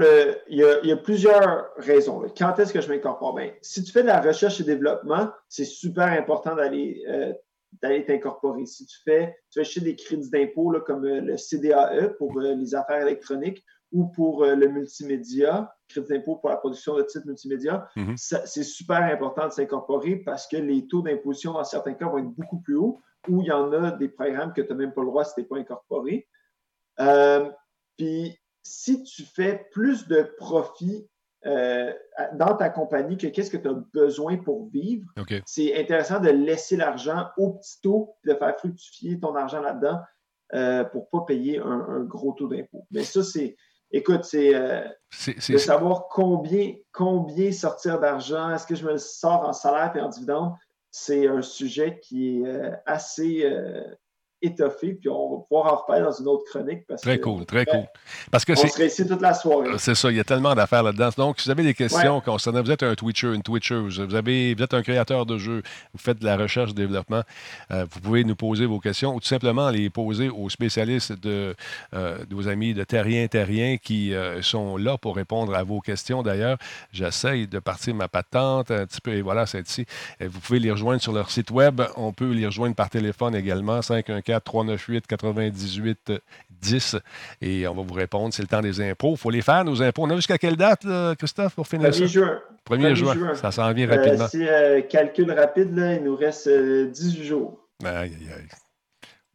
[0.49, 2.23] il, y a, plusieurs raisons.
[2.37, 3.33] Quand est-ce que je m'incorpore?
[3.33, 7.33] Ben, si tu fais de la recherche et développement, c'est super important d'aller euh,
[7.81, 8.65] d'aller t'incorporer.
[8.65, 12.75] Si tu fais, tu vas acheter des crédits d'impôt comme euh, le CDAE pour les
[12.75, 18.45] affaires électroniques ou pour le multimédia, crédit d'impôt pour la production de titres multimédia, mm-hmm.
[18.45, 22.29] c'est super important de s'incorporer parce que les taux d'imposition, dans certains cas, vont être
[22.29, 25.01] beaucoup plus hauts ou il y en a des programmes que tu n'as même pas
[25.01, 26.29] le droit si tu n'es pas incorporé.
[28.01, 31.07] Puis si tu fais plus de profit
[31.45, 31.93] euh,
[32.33, 35.05] dans ta compagnie que qu'est-ce que tu as besoin pour vivre,
[35.45, 39.99] c'est intéressant de laisser l'argent au petit taux de faire fructifier ton argent là-dedans
[40.55, 42.87] euh, pour ne pas payer un, gros taux d'impôt.
[42.89, 43.55] Mais ça, c'est.
[43.91, 44.87] Écoute, c'est euh,
[45.27, 48.49] de savoir combien, combien sortir d'argent.
[48.49, 50.53] Est-ce que je me sors en salaire et en dividende?
[50.89, 53.45] C'est un sujet qui est assez
[54.41, 56.85] étoffé, puis on va pouvoir en reparler dans une autre chronique.
[56.87, 57.83] Parce très cool, très cool.
[58.31, 59.69] Parce que on serait ici toute la soirée.
[59.69, 61.09] Euh, c'est ça, il y a tellement d'affaires là-dedans.
[61.15, 64.55] Donc, si vous avez des questions concernant, vous êtes un Twitcher, une Twitcher, vous, avez,
[64.55, 65.61] vous êtes un créateur de jeux,
[65.93, 67.21] vous faites de la recherche, développement,
[67.71, 71.55] euh, vous pouvez nous poser vos questions ou tout simplement les poser aux spécialistes de,
[71.93, 76.23] euh, de vos amis de Terrien Terrien qui sont là pour répondre à vos questions.
[76.23, 76.57] D'ailleurs,
[76.91, 79.85] j'essaye de partir ma patente un petit peu, et voilà, c'est ici.
[80.19, 81.81] Vous pouvez les rejoindre sur leur site web.
[81.95, 86.13] On peut les rejoindre par téléphone également, 514 398 98
[86.49, 86.95] 10
[87.41, 88.33] et on va vous répondre.
[88.33, 89.11] C'est le temps des impôts.
[89.11, 90.03] Il faut les faire, nos impôts.
[90.03, 90.85] On a jusqu'à quelle date,
[91.17, 92.39] Christophe, pour finir 1er Juin.
[92.69, 93.35] 1er, juin.
[93.35, 94.25] Ça s'en vient rapidement.
[94.25, 97.59] Euh, si euh, calcul rapide, là, il nous reste 18 euh, jours.
[97.83, 98.47] Aïe, aïe,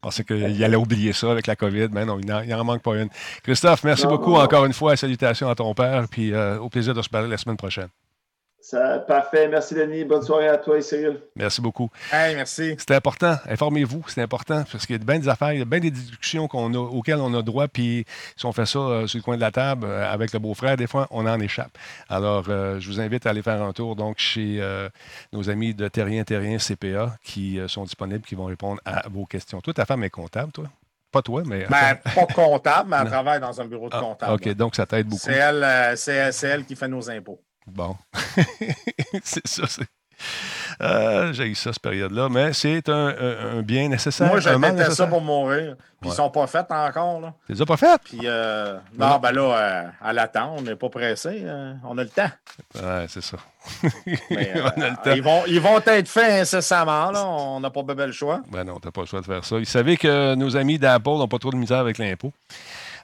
[0.01, 3.09] pensais qu'il allait oublier ça avec la COVID, mais non, il n'en manque pas une.
[3.43, 4.97] Christophe, merci beaucoup encore une fois.
[4.97, 7.89] Salutations à ton père, puis au plaisir de se parler la semaine prochaine
[9.07, 9.49] parfait.
[9.49, 10.05] Merci, Denis.
[10.05, 11.21] Bonne soirée à toi et Cyril.
[11.35, 11.91] Merci beaucoup.
[12.13, 12.75] Hey, merci.
[12.79, 13.37] C'est important.
[13.49, 14.05] Informez-vous.
[14.09, 16.49] C'est important parce qu'il y a bien des affaires, il y a bien des discussions
[16.49, 17.69] qu'on a, auxquelles on a droit.
[17.69, 18.05] Puis
[18.37, 20.77] si on fait ça euh, sur le coin de la table euh, avec le beau-frère,
[20.77, 21.77] des fois, on en échappe.
[22.09, 24.61] Alors, euh, je vous invite à aller faire un tour donc chez
[25.33, 29.61] nos amis de Terrien Terrien CPA qui sont disponibles, qui vont répondre à vos questions.
[29.61, 30.65] Toi, ta femme est comptable, toi?
[31.13, 31.67] Pas toi, mais.
[31.67, 34.33] Ben, pas comptable, mais elle travaille dans un bureau de ah, comptable.
[34.33, 35.23] OK, donc ça t'aide beaucoup.
[35.23, 37.41] C'est elle, c'est elle qui fait nos impôts.
[37.67, 37.97] Bon.
[39.23, 39.87] c'est ça, c'est.
[40.81, 44.29] Euh, j'ai eu ça, cette période-là, mais c'est un, bien nécessaire.
[44.29, 45.77] Moi, j'avais ça pour mourir.
[46.01, 47.21] Puis ils sont pas faits encore.
[47.21, 47.33] Là.
[47.49, 48.01] Ils sont pas faits?
[48.05, 51.45] Puis, euh, non, ben là, euh, à l'attente, on n'est pas pressé.
[51.85, 52.31] on a le temps.
[52.75, 53.39] Ouais, c'est ça.
[54.31, 55.13] Mais, on a le temps.
[55.15, 57.11] Ils, vont, ils vont être faits incessamment.
[57.11, 57.27] Là.
[57.27, 58.43] On n'a pas bel choix.
[58.51, 59.59] Ben non, t'as pas le choix de faire ça.
[59.59, 62.33] Ils savaient que nos amis d'Apple n'ont pas trop de misère avec l'impôt.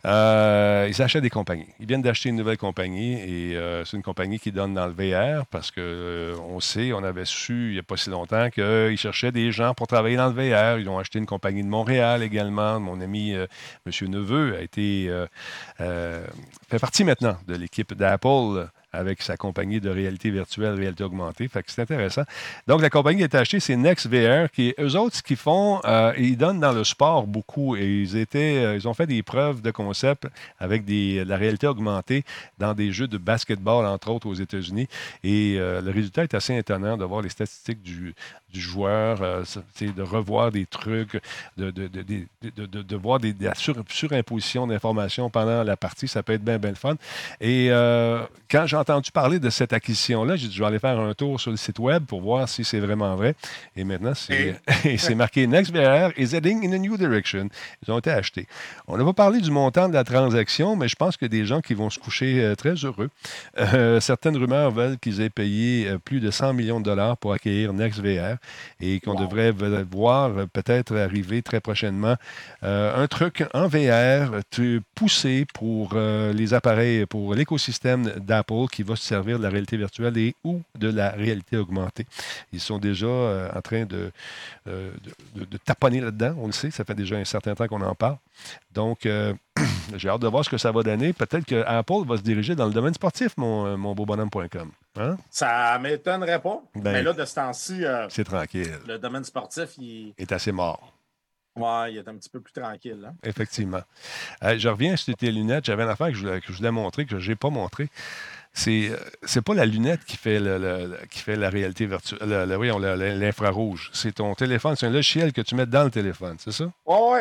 [0.05, 1.69] Euh, ils achètent des compagnies.
[1.79, 4.93] Ils viennent d'acheter une nouvelle compagnie et euh, c'est une compagnie qui donne dans le
[4.93, 8.99] VR parce qu'on euh, sait, on avait su il n'y a pas si longtemps qu'ils
[8.99, 10.79] cherchaient des gens pour travailler dans le VR.
[10.81, 12.81] Ils ont acheté une compagnie de Montréal également.
[12.81, 13.49] Mon ami M.
[14.09, 15.09] Neveu a été
[15.79, 21.49] fait partie maintenant de l'équipe d'Apple avec sa compagnie de réalité virtuelle, réalité augmentée.
[21.49, 22.23] Fait que c'est intéressant.
[22.67, 26.13] Donc, la compagnie qui été achetée, c'est NextVR, qui, eux autres, ce qu'ils font, euh,
[26.19, 27.77] ils donnent dans le sport beaucoup.
[27.77, 30.27] Et ils, étaient, euh, ils ont fait des preuves de concept
[30.59, 32.25] avec des, la réalité augmentée
[32.59, 34.89] dans des jeux de basketball, entre autres, aux États-Unis.
[35.25, 38.15] Et euh, le résultat est assez étonnant de voir les statistiques du,
[38.53, 39.19] du joueur,
[39.81, 41.21] de revoir des trucs,
[41.57, 43.51] de, de, de, de voir des, des
[43.89, 46.09] surimpositions d'informations pendant la partie.
[46.09, 46.97] Ça peut être bien, bien fun.
[47.41, 47.71] Et
[48.51, 50.37] quand j'en entendu parler de cette acquisition-là.
[50.37, 52.65] J'ai dit, je vais aller faire un tour sur le site web pour voir si
[52.65, 53.35] c'est vraiment vrai.
[53.77, 57.49] Et maintenant, c'est marqué NextVR is heading in a new direction.
[57.87, 58.47] Ils ont été achetés.
[58.89, 61.41] On n'a pas parlé du montant de la transaction, mais je pense qu'il y a
[61.41, 63.11] des gens qui vont se coucher euh, très heureux.
[63.59, 67.33] Euh, certaines rumeurs veulent qu'ils aient payé euh, plus de 100 millions de dollars pour
[67.33, 68.37] acquérir NextVR
[68.81, 69.53] et qu'on devrait
[69.91, 72.17] voir peut-être arriver très prochainement
[72.63, 74.41] un truc en VR
[74.95, 80.17] poussé pour les appareils, pour l'écosystème d'Apple qui va se servir de la réalité virtuelle
[80.19, 82.07] et ou de la réalité augmentée.
[82.53, 84.11] Ils sont déjà en train de,
[84.67, 88.17] de, taponner là-dedans, on le sait, ça fait déjà un certain temps qu'on en parle.
[88.71, 89.01] Donc,
[89.97, 91.13] j'ai hâte de voir ce que ça va donner.
[91.13, 94.71] Peut-être que Apple va se diriger dans le domaine sportif, mon, mon beau bonhomme.com.
[94.97, 95.17] Hein?
[95.31, 96.63] Ça m'étonnerait pas.
[96.75, 98.79] Ben, mais là, de ce temps-ci, c'est tranquille.
[98.87, 100.93] Le domaine sportif, il est assez mort.
[101.57, 103.05] Oui, il est un petit peu plus tranquille.
[103.07, 103.15] Hein.
[103.23, 103.83] Effectivement.
[104.43, 105.67] Euh, je reviens sur tes lunettes.
[105.67, 107.89] J'avais une affaire que je, voulais, que je voulais montrer, que je n'ai pas montré.
[108.55, 113.91] C'est n'est euh, pas la lunette qui fait, le, qui fait la réalité virtuelle, l'infrarouge.
[113.93, 116.65] C'est ton téléphone, c'est un logiciel que tu mets dans le téléphone, c'est ça?
[116.87, 117.21] Oui, oui.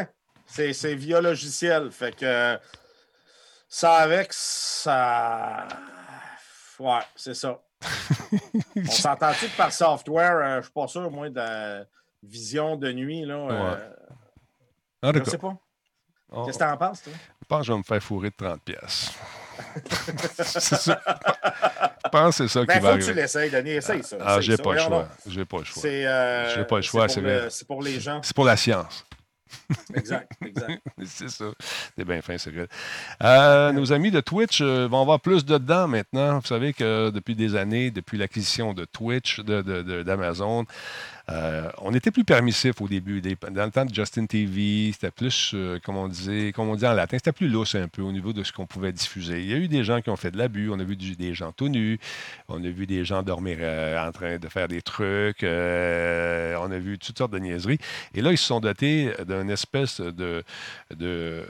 [0.52, 1.92] C'est via logiciel.
[1.92, 2.58] Fait que
[3.68, 5.68] ça avec, ça.
[6.80, 7.60] Ouais, c'est ça.
[8.76, 11.86] On s'entend-tu que par software, euh, je ne suis pas sûr, moi, de
[12.24, 13.78] vision de nuit, là.
[15.02, 15.58] Ah, je sais pas.
[16.46, 17.14] Qu'est-ce que tu en penses, toi?
[17.42, 19.12] Je pense que je vais me faire fourrer de 30 pièces.
[20.38, 21.02] c'est ça.
[22.06, 23.02] Je pense que c'est ça ben, qui va arriver.
[23.02, 23.72] faut que tu l'essayes, Denis.
[23.72, 24.18] Essaye ça.
[24.22, 25.08] Ah, j'ai pas, le choix.
[25.28, 25.84] J'ai pas le choix.
[25.86, 27.48] Euh, j'ai pas le choix, c'est vrai.
[27.50, 28.22] C'est pour les gens.
[28.24, 29.06] C'est pour la science.
[29.96, 30.82] Exact, exact.
[31.06, 31.46] c'est ça.
[31.98, 32.68] C'est bien fin, vrai.
[33.24, 36.40] Euh, nos amis de Twitch euh, vont avoir plus de dedans maintenant.
[36.40, 40.68] Vous savez que depuis des années, depuis l'acquisition de Twitch, d'Amazon, de,
[41.32, 43.22] euh, on était plus permissif au début.
[43.22, 46.86] Dans le temps de Justin TV, c'était plus, euh, comme, on disait, comme on dit
[46.86, 49.42] en latin, c'était plus lousse un peu au niveau de ce qu'on pouvait diffuser.
[49.42, 50.70] Il y a eu des gens qui ont fait de l'abus.
[50.70, 52.00] On a vu des gens tout nus.
[52.48, 55.44] On a vu des gens dormir euh, en train de faire des trucs.
[55.44, 55.46] on
[56.72, 57.80] a vu toutes sortes de niaiseries.
[58.14, 60.44] Et là, ils se sont dotés d'une espèce de
[60.96, 61.44] de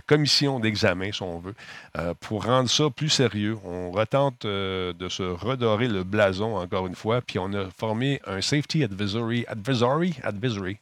[0.00, 1.54] commission d'examen, si on veut,
[1.96, 3.56] euh, pour rendre ça plus sérieux.
[3.64, 8.20] On retente euh, de se redorer le blason encore une fois, puis on a formé
[8.26, 10.78] un Safety Advisory, Advisory, Advisory,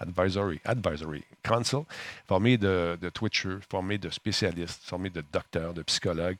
[0.00, 1.84] Advisory, Advisory Council,
[2.26, 6.36] formé de, de Twitchers, formé de spécialistes, formé de docteurs, de psychologues,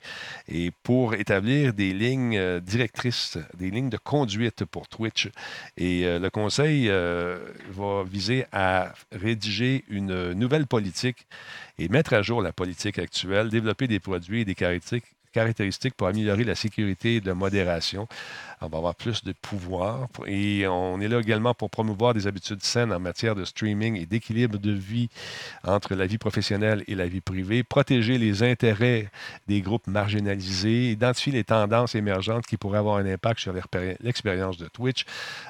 [0.49, 5.29] et pour établir des lignes euh, directrices, des lignes de conduite pour Twitch.
[5.77, 7.39] Et euh, le conseil euh,
[7.71, 11.27] va viser à rédiger une nouvelle politique
[11.79, 16.45] et mettre à jour la politique actuelle, développer des produits et des caractéristiques pour améliorer
[16.45, 18.07] la sécurité la modération.
[18.65, 20.09] On va avoir plus de pouvoir.
[20.27, 24.07] Et on est là également pour promouvoir des habitudes saines en matière de streaming et
[24.07, 25.09] d'équilibre de vie
[25.65, 29.11] entre la vie professionnelle et la vie privée, protéger les intérêts
[29.49, 33.55] des groupes marginalisés, identifier les tendances émergentes qui pourraient avoir un impact sur
[34.01, 35.05] l'expérience de Twitch.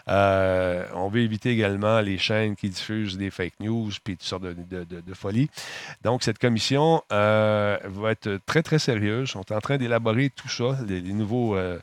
[0.08, 4.42] Euh, on veut éviter également les chaînes qui diffusent des fake news puis toutes sortes
[4.42, 5.48] de, de, folies.
[6.02, 9.34] Donc, cette commission euh, va être très, très sérieuse.
[9.36, 11.78] On est en train d'élaborer tout ça, les, nouveaux, euh,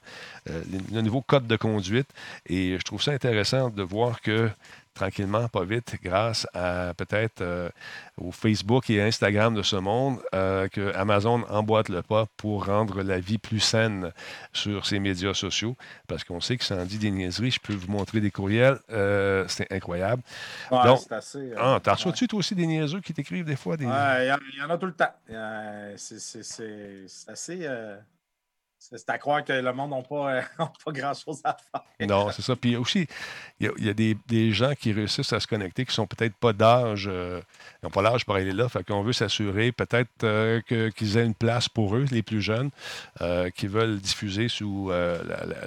[0.92, 2.10] le nouveau code de conduite.
[2.48, 4.50] Et je trouve ça intéressant de voir que
[4.94, 7.70] tranquillement, pas vite, grâce à peut-être euh,
[8.18, 13.20] au Facebook et Instagram de ce monde, que Amazon emboîte le pas pour rendre la
[13.20, 14.12] vie plus saine
[14.52, 15.78] sur ses médias sociaux.
[16.08, 17.52] Parce qu'on sait que ça en dit des niaiseries.
[17.52, 18.80] Je peux vous montrer des courriels.
[19.48, 20.24] c'est incroyable.
[20.70, 23.76] Donc, assez, ah, t'en reçois-tu toi aussi des niaiseux qui t'écrivent des fois?
[23.80, 25.14] Il y, en a tout le temps.
[25.96, 27.68] c'est assez.
[28.84, 32.08] C'est à croire que le monde n'a pas, euh, pas grand-chose à faire.
[32.08, 32.56] Non, c'est ça.
[32.56, 33.06] Puis aussi,
[33.60, 37.08] il y a, des, gens qui réussissent à se connecter qui sont peut-être pas d'âge,
[37.08, 37.42] euh,
[37.84, 38.68] n'ont pas l'âge pour aller là.
[38.70, 42.72] Fait qu'on veut s'assurer peut-être euh, qu'ils aient une place pour eux, les plus jeunes,
[43.56, 44.92] qui veulent diffuser sous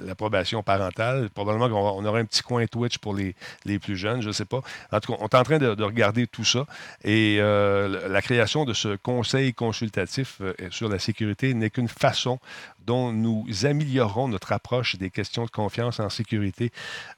[0.03, 1.29] l'approbation parentale.
[1.29, 4.45] Probablement qu'on aura un petit coin Twitch pour les, les plus jeunes, je ne sais
[4.45, 4.61] pas.
[4.91, 6.65] En tout cas, on est en train de regarder tout ça.
[7.05, 12.39] Et la création de ce conseil consultatif sur la sécurité n'est qu'une façon
[12.85, 16.71] dont nous améliorerons notre approche des questions de confiance en sécurité,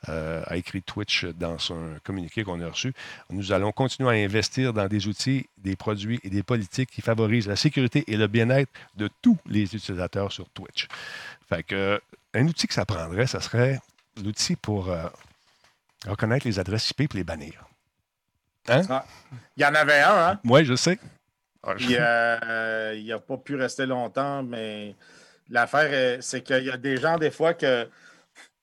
[0.10, 2.94] euh, a écrit Twitch dans son communiqué qu'on a reçu.
[3.30, 7.48] Nous allons continuer à investir dans des outils, des produits et des politiques qui favorisent
[7.48, 10.88] la sécurité et le bien-être de tous les utilisateurs sur Twitch.
[11.50, 12.02] Fait que,
[12.34, 13.80] un outil que ça prendrait, ce serait
[14.24, 15.08] l'outil pour euh,
[16.08, 17.66] reconnaître les adresses IP et les bannir.
[18.70, 18.82] Hein?
[18.90, 19.06] Ah,
[19.56, 20.40] il y en avait un, hein?
[20.44, 21.00] Oui, je sais.
[21.80, 24.96] Il n'a euh, pas pu rester longtemps, mais
[25.50, 27.90] L'affaire, c'est qu'il y a des gens, des fois, que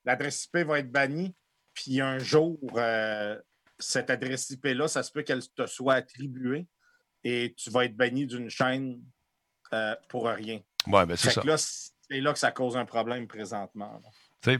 [0.05, 1.35] l'adresse IP va être bannie,
[1.73, 3.39] puis un jour, euh,
[3.77, 6.67] cette adresse IP-là, ça se peut qu'elle te soit attribuée
[7.23, 9.01] et tu vas être banni d'une chaîne
[9.73, 10.61] euh, pour rien.
[10.87, 11.41] Ouais, ben c'est ça.
[11.57, 13.99] c'est là que ça cause un problème présentement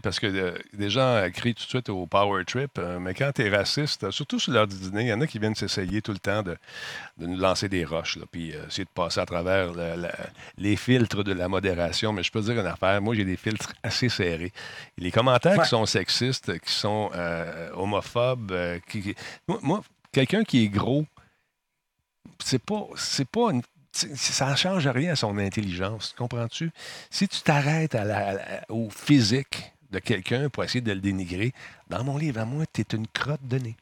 [0.02, 3.32] parce que euh, des gens crient tout de suite au power trip, euh, mais quand
[3.34, 6.02] tu es raciste, surtout sur l'heure du dîner, il y en a qui viennent s'essayer
[6.02, 6.58] tout le temps de,
[7.18, 9.72] nous lancer des roches, puis euh, essayer de passer à travers
[10.58, 12.14] les filtres de la modération.
[12.14, 14.52] Mais je peux dire une affaire, moi j'ai des filtres assez serrés.
[14.98, 17.12] Les commentaires qui sont sexistes, qui sont
[17.74, 19.16] homophobes, qui,
[19.48, 19.82] moi,
[20.12, 21.06] quelqu'un qui est gros,
[22.44, 23.62] c'est pas, c'est pas une
[23.96, 26.72] ça ne change rien à son intelligence, comprends-tu?
[27.10, 27.98] Si tu t'arrêtes
[28.68, 31.54] au physique de quelqu'un pour essayer de le dénigrer,
[31.90, 33.76] dans mon livre à moi, tu es une crotte de nez.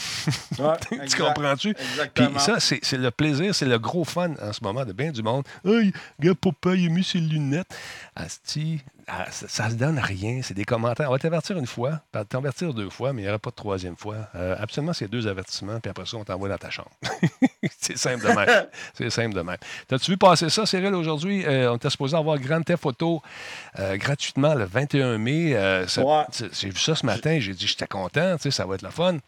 [1.08, 1.74] tu comprends-tu?
[2.14, 5.22] Puis ça, c'est le plaisir, c'est le gros fun en ce moment de bien du
[5.22, 5.44] monde.
[5.64, 7.74] Hey, gars, papa, il a mis ses lunettes.
[8.16, 8.80] Asti,
[9.12, 10.40] ah, ça ne se donne rien.
[10.42, 11.08] C'est des commentaires.
[11.08, 13.96] On va t'avertir une fois, t'avertir deux fois, mais il n'y aura pas de troisième
[13.96, 14.16] fois.
[14.36, 16.90] Euh, absolument, c'est deux avertissements, puis après ça, on t'envoie dans ta chambre.
[17.80, 18.66] c'est simple de même.
[18.94, 19.56] c'est simple de même.
[19.88, 21.44] T'as-tu vu passer ça, Cyril, aujourd'hui?
[21.44, 23.20] Euh, on était supposé avoir Grand Theft Photo
[23.78, 25.84] euh, gratuitement le 21 mai.
[26.52, 29.18] J'ai vu ça ce matin, j'ai dit j'étais content, ça va être le fun.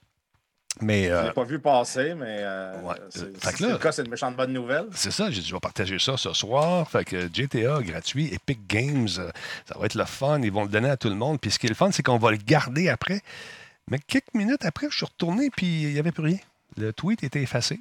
[0.80, 2.72] Mais, je ne l'ai euh, pas vu passer, mais euh,
[3.10, 4.86] c'est le cas, c'est une méchante bonne nouvelle.
[4.94, 6.88] C'est ça, j'ai dit, je vais partager ça ce soir.
[6.90, 9.30] Fait que GTA gratuit, Epic Games, euh,
[9.66, 10.40] ça va être le fun.
[10.42, 11.38] Ils vont le donner à tout le monde.
[11.40, 13.20] Puis ce qui est le fun, c'est qu'on va le garder après.
[13.90, 16.38] Mais quelques minutes après, je suis retourné, puis il n'y avait plus rien.
[16.78, 17.80] Le tweet était effacé.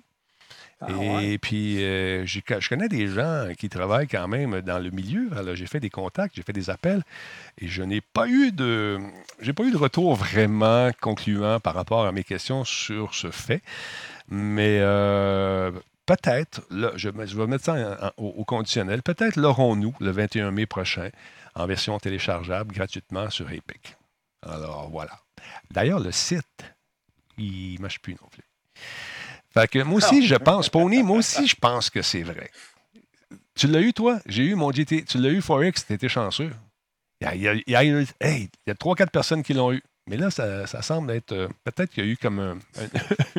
[0.81, 5.29] Ah et puis, euh, je, connais des gens qui travaillent quand même dans le milieu.
[5.53, 7.03] J'ai fait des contacts, j'ai fait des appels,
[7.59, 8.99] et je n'ai pas eu de,
[9.39, 13.61] j'ai pas eu de retour vraiment concluant par rapport à mes questions sur ce fait.
[14.27, 15.71] Mais euh,
[16.07, 16.61] peut-être,
[16.95, 21.09] je, vais mettre ça au, conditionnel, peut-être l'aurons-nous le 21 mai prochain
[21.53, 23.97] en version téléchargeable gratuitement sur Epic.
[24.41, 25.19] Alors voilà.
[25.69, 26.45] D'ailleurs, le site,
[27.37, 28.43] il ne marche plus non plus.
[29.53, 32.49] Fait que moi aussi, je pense, Pony, moi aussi, je pense que c'est vrai.
[33.55, 34.19] Tu l'as eu, toi?
[34.25, 35.03] J'ai eu mon GT.
[35.03, 36.51] Tu l'as eu, Forex, t'étais chanceux.
[37.19, 38.07] Il y a, il y a, il
[38.67, 39.83] y a 3-4 personnes qui l'ont eu.
[40.07, 41.31] Mais là, ça, semble être.
[41.31, 42.59] Euh, peut-être qu'il y a eu comme un.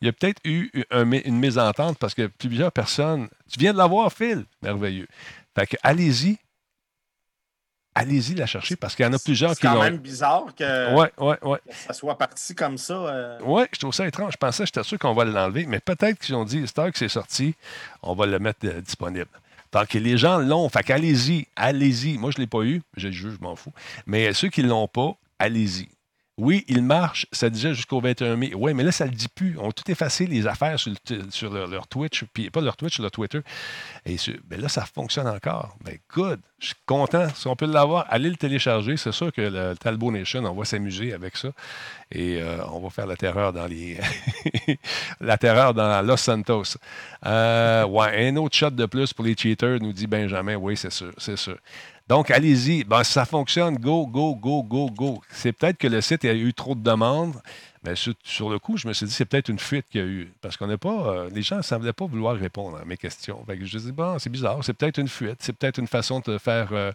[0.00, 3.28] il y a peut-être eu une mésentente parce que plusieurs personnes.
[3.50, 4.44] Tu viens de l'avoir, Phil.
[4.62, 5.06] Merveilleux.
[5.54, 6.38] Fait que allez-y,
[7.96, 9.72] allez-y la chercher parce qu'il y en a plusieurs qui l'ont.
[9.72, 11.58] C'est quand même bizarre que, ouais, ouais, ouais.
[11.86, 12.94] ça soit parti comme ça.
[12.94, 13.38] Euh...
[13.42, 14.34] Oui, je trouve ça étrange.
[14.34, 17.08] Je pensais, j'étais sûr qu'on va l'enlever, mais peut-être qu'ils ont dit, c'est que c'est
[17.08, 17.54] sorti,
[18.02, 19.28] on va le mettre euh, disponible.
[19.70, 22.18] Tant que les gens l'ont, fait qu'allez-y, allez-y.
[22.18, 23.72] Moi, je ne l'ai pas eu, je, je m'en fous.
[24.06, 25.88] Mais ceux qui ne l'ont pas, allez-y.
[26.38, 28.52] Oui, il marche, ça disait jusqu'au 21 mai.
[28.54, 29.56] Oui, mais là, ça ne le dit plus.
[29.58, 33.40] On a tout effacé les affaires sur, leur, Twitch, puis pas leur Twitch, leur Twitter.
[34.04, 35.78] Et ben là, ça fonctionne encore.
[35.82, 36.40] Ben, good.
[36.58, 37.28] Je suis content.
[37.34, 38.98] Si on peut l'avoir, allez le télécharger.
[38.98, 41.48] C'est sûr que le Talbot Nation, on va s'amuser avec ça.
[42.12, 43.98] Et euh, on va faire la terreur dans les.
[45.20, 46.76] la terreur dans Los Santos.
[47.24, 50.56] Euh, ouais, un autre shot de plus pour les cheaters, nous dit Benjamin.
[50.56, 51.56] Oui, c'est sûr, c'est sûr.
[52.08, 52.84] Donc, allez-y.
[52.84, 55.22] Ben, ça fonctionne, go, go, go, go, go.
[55.30, 57.34] C'est peut-être que le site a eu trop de demandes.
[57.82, 60.06] Mais sur, le coup, je me suis dit, c'est peut-être une fuite qu'il y a
[60.06, 60.32] eu.
[60.40, 60.88] Parce qu'on n'est pas.
[60.88, 63.44] Euh, les gens ne semblaient pas vouloir répondre à mes questions.
[63.48, 66.38] je me dis, bon, c'est bizarre, c'est peut-être une fuite, c'est peut-être une façon de
[66.38, 66.92] faire, euh,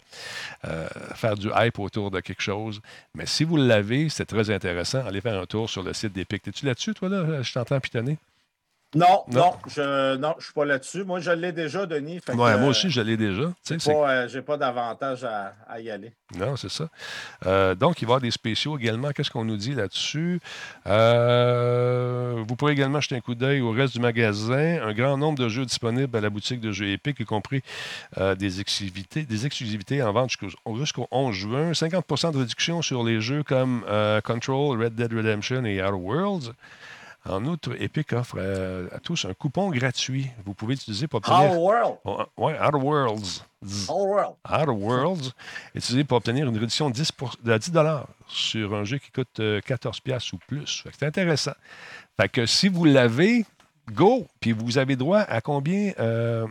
[0.66, 2.80] euh, faire du hype autour de quelque chose.
[3.14, 5.04] Mais si vous l'avez, c'est très intéressant.
[5.06, 6.46] Allez faire un tour sur le site d'Epic.
[6.46, 7.42] Es-tu là-dessus, toi, là?
[7.42, 8.18] Je t'entends pitonner.
[8.94, 11.04] Non, non, je ne suis pas là-dessus.
[11.04, 12.20] Moi, je l'ai déjà, Denis.
[12.34, 13.52] moi aussi, je l'ai déjà.
[13.66, 16.12] Je n'ai pas, pas d'avantage à, y aller.
[16.36, 16.88] Non, c'est ça.
[17.46, 19.10] Euh, donc, il va y avoir des spéciaux également.
[19.12, 20.40] Qu'est-ce qu'on nous dit là-dessus?
[20.86, 24.82] Euh, vous pourrez également jeter un coup d'œil au reste du magasin.
[24.82, 27.62] Un grand nombre de jeux disponibles à la boutique de jeux Epic, y compris
[28.18, 30.30] euh, des, exclusivités, des exclusivités en vente
[30.76, 31.72] jusqu'au 11 juin.
[31.72, 33.86] 50% de réduction sur les jeux comme
[34.24, 36.52] Control, Red Dead Redemption et Outer Worlds.
[37.24, 40.28] En outre, Epic offre euh, à, tous un coupon gratuit.
[40.44, 41.52] Vous pouvez l'utiliser pour obtenir.
[41.52, 41.96] Outer World.
[42.04, 43.44] Oh, ouais, Outer Worlds.
[43.62, 44.34] Outer World.
[44.50, 45.32] Outer Worlds.
[45.74, 47.12] Utiliser pour obtenir une réduction de 10,
[47.44, 47.72] de 10
[48.26, 50.84] sur un jeu qui coûte 14 euh, ou plus.
[50.92, 51.54] C'est intéressant.
[52.20, 53.46] Fait que si vous l'avez,
[53.92, 54.26] go!
[54.40, 55.92] Puis vous avez droit à combien?
[56.00, 56.48] Euh,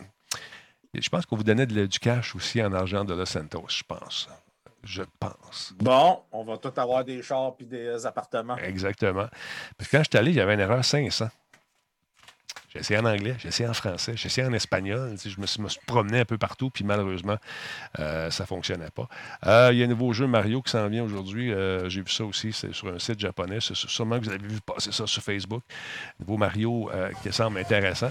[0.94, 3.84] je pense qu'on vous donnait de, du cash aussi en argent de Los Santos, je
[3.86, 4.30] pense
[4.84, 5.74] je pense.
[5.80, 8.58] Bon, on va tout avoir des chars et des appartements.
[8.58, 9.28] Exactement.
[9.78, 11.30] Parce que quand je suis allé, il y avait une erreur 500.
[12.74, 15.18] J'ai essayé en anglais, j'ai essayé en français, j'ai essayé en espagnol.
[15.22, 17.36] Je me suis, promené un peu partout, puis malheureusement,
[18.00, 19.10] euh, ça ne fonctionnait pas.
[19.46, 21.52] Euh, il y a un nouveau jeu Mario qui s'en vient aujourd'hui.
[21.52, 23.58] Euh, j'ai vu ça aussi, c'est sur un site japonais.
[23.60, 25.64] C'est sûrement que vous avez vu passer ça sur Facebook.
[26.22, 26.90] Nouveau Mario
[27.22, 28.10] qui semble intéressant.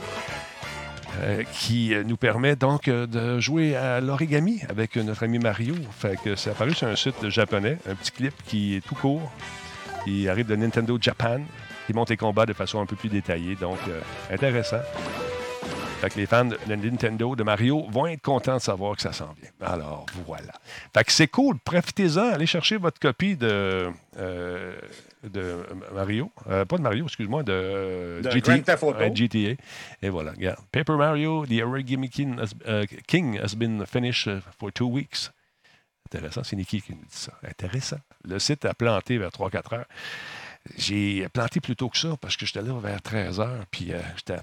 [1.23, 5.75] Euh, qui nous permet donc euh, de jouer à l'origami avec notre ami Mario.
[5.99, 9.31] Fait que c'est apparu sur un site japonais, un petit clip qui est tout court,
[10.05, 11.41] qui arrive de Nintendo Japan,
[11.87, 14.01] qui monte les combats de façon un peu plus détaillée, donc euh,
[14.33, 14.81] intéressant.
[16.01, 19.13] Fait que les fans de Nintendo, de Mario, vont être contents de savoir que ça
[19.13, 19.51] s'en vient.
[19.61, 20.55] Alors, voilà.
[20.95, 21.59] Fait que c'est cool.
[21.59, 22.33] Profitez-en.
[22.33, 24.81] Allez chercher votre copie de, euh,
[25.23, 26.31] de Mario.
[26.49, 28.57] Euh, pas de Mario, excuse-moi, de, de GTA.
[29.15, 29.63] GTA.
[30.03, 30.61] Et voilà, regarde.
[30.73, 35.31] Paper Mario, The Origami King has, uh, King has been finished for two weeks.
[36.13, 37.33] Intéressant, c'est Nicky qui nous dit ça.
[37.43, 37.99] Intéressant.
[38.25, 39.87] Le site a planté vers 3-4 heures.
[40.77, 44.01] J'ai planté plus tôt que ça parce que j'étais là vers 13 heures, puis euh,
[44.17, 44.39] j'étais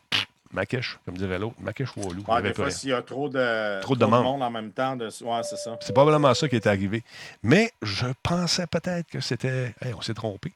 [0.51, 1.55] Makesh, comme dirait l'autre.
[1.59, 2.23] Makesh Walou.
[2.27, 4.41] Ouais, des fois, s'il y a trop de, trop de, monde.
[4.41, 5.05] en même temps, de...
[5.05, 5.77] ouais, c'est ça.
[5.81, 7.03] C'est probablement ça qui est arrivé.
[7.43, 9.73] Mais je pensais peut-être que c'était.
[9.95, 10.53] on s'est trompé.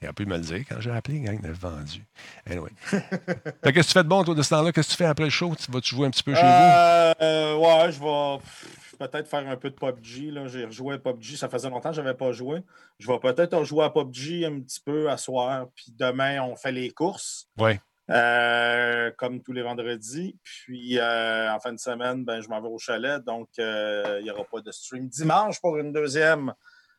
[0.00, 2.04] Il a pu me le dire quand j'ai appelé, gang de vendu.
[2.48, 2.70] Anyway.
[2.92, 4.70] qu'est-ce que tu fais de bon, toi, de ce temps-là?
[4.70, 5.52] Qu'est-ce que tu fais après le show?
[5.56, 7.24] Tu vas-tu jouer un petit peu chez euh, vous?
[7.24, 10.32] Euh, ouais, je vais peut-être faire un peu de PUBG.
[10.46, 11.36] J'ai rejoué à PUBG.
[11.36, 12.62] Ça faisait longtemps que je n'avais pas joué.
[13.00, 15.66] Je vais peut-être jouer à PUBG un petit peu à soir.
[15.74, 17.48] Puis demain, on fait les courses.
[17.58, 17.72] Oui.
[18.10, 20.36] Euh, comme tous les vendredis.
[20.42, 23.22] Puis euh, en fin de semaine, ben, je m'en vais au chalet.
[23.22, 26.54] Donc, euh, il n'y aura pas de stream dimanche pour une deuxième.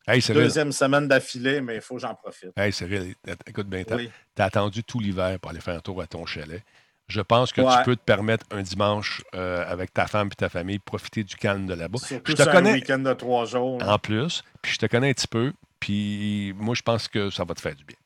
[0.08, 2.52] deuxième semaine d'affilée, mais il faut que j'en profite.
[2.56, 3.16] Hey, Cyril,
[3.48, 3.94] écoute bien, tu
[4.42, 6.64] as, attendu tout l'hiver pour aller faire un tour à ton chalet.
[7.08, 10.78] Je pense que tu peux te permettre un dimanche avec ta femme et ta famille,
[10.78, 11.98] profiter du calme de là-bas.
[12.08, 13.82] je te connais, un week-end de trois jours.
[13.84, 17.46] En plus, puis je te connais un petit peu, puis moi, je pense que ça
[17.46, 17.98] va te faire du bien.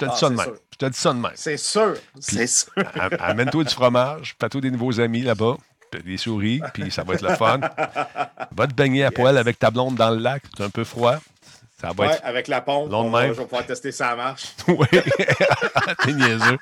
[0.00, 0.54] Je te dis ah, ça de même.
[0.70, 1.32] Je te dis ça de même.
[1.34, 1.94] C'est sûr.
[2.20, 2.72] C'est sûr.
[3.18, 5.56] Amène-toi du fromage, fais-toi des nouveaux amis là-bas,
[6.04, 7.60] des souris, puis ça va être le fun.
[8.52, 11.16] Va te baigner à poil avec ta blonde dans le lac, c'est un peu froid.
[11.80, 14.54] Ça va être avec la pompe, on va, je vais pouvoir tester ça marche.
[14.68, 14.86] oui,
[16.04, 16.58] t'es niaiseux.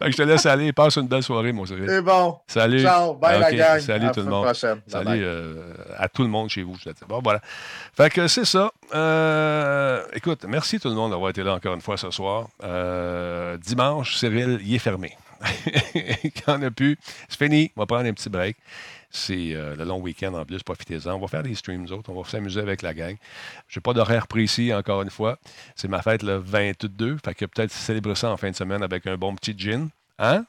[0.00, 0.72] je te laisse aller.
[0.72, 1.82] Passe une belle soirée, mon chéri.
[1.86, 2.38] C'est bon.
[2.46, 2.80] Salut.
[2.80, 3.14] Ciao.
[3.14, 3.80] Bye la gang.
[3.80, 4.54] Salut tout le monde.
[4.54, 6.76] Salut euh, à tout le monde chez vous.
[7.08, 7.40] Bon, voilà.
[7.94, 8.72] Fait que c'est ça.
[8.94, 12.48] Euh, écoute, merci tout le monde d'avoir été là encore une fois ce soir.
[12.64, 15.14] Euh, dimanche, Cyril, il est fermé.
[16.46, 16.98] Quand on a pu,
[17.28, 17.70] c'est fini.
[17.76, 18.56] On va prendre un petit break.
[19.10, 21.14] C'est euh, le long week-end en plus, profitez-en.
[21.14, 23.16] On va faire des streams autres, on va s'amuser avec la gang.
[23.66, 25.38] Je n'ai pas d'horaire précis, encore une fois.
[25.74, 29.06] C'est ma fête le 22, fait que peut-être célébrer ça en fin de semaine avec
[29.06, 29.88] un bon petit gin.
[30.18, 30.44] Hein?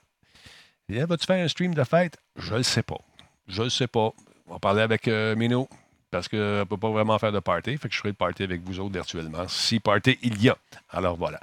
[0.90, 2.18] Vas-tu faire un stream de fête?
[2.36, 3.00] Je le sais pas.
[3.48, 4.12] Je le sais pas.
[4.48, 5.68] On va parler avec euh, Mino
[6.12, 7.78] parce qu'on ne peut pas vraiment faire de party.
[7.78, 9.48] Fait que je ferai le party avec vous autres virtuellement.
[9.48, 10.58] Si party il y a.
[10.90, 11.40] Alors voilà.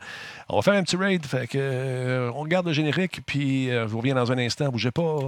[0.50, 1.24] On va faire un petit raid.
[1.24, 4.68] Fait euh, on regarde le générique, puis je vous reviens dans un instant.
[4.68, 5.18] Bougez pas.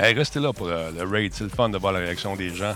[0.00, 1.32] Restez là pour euh, le raid.
[1.34, 2.74] C'est le fun de voir la réaction des gens.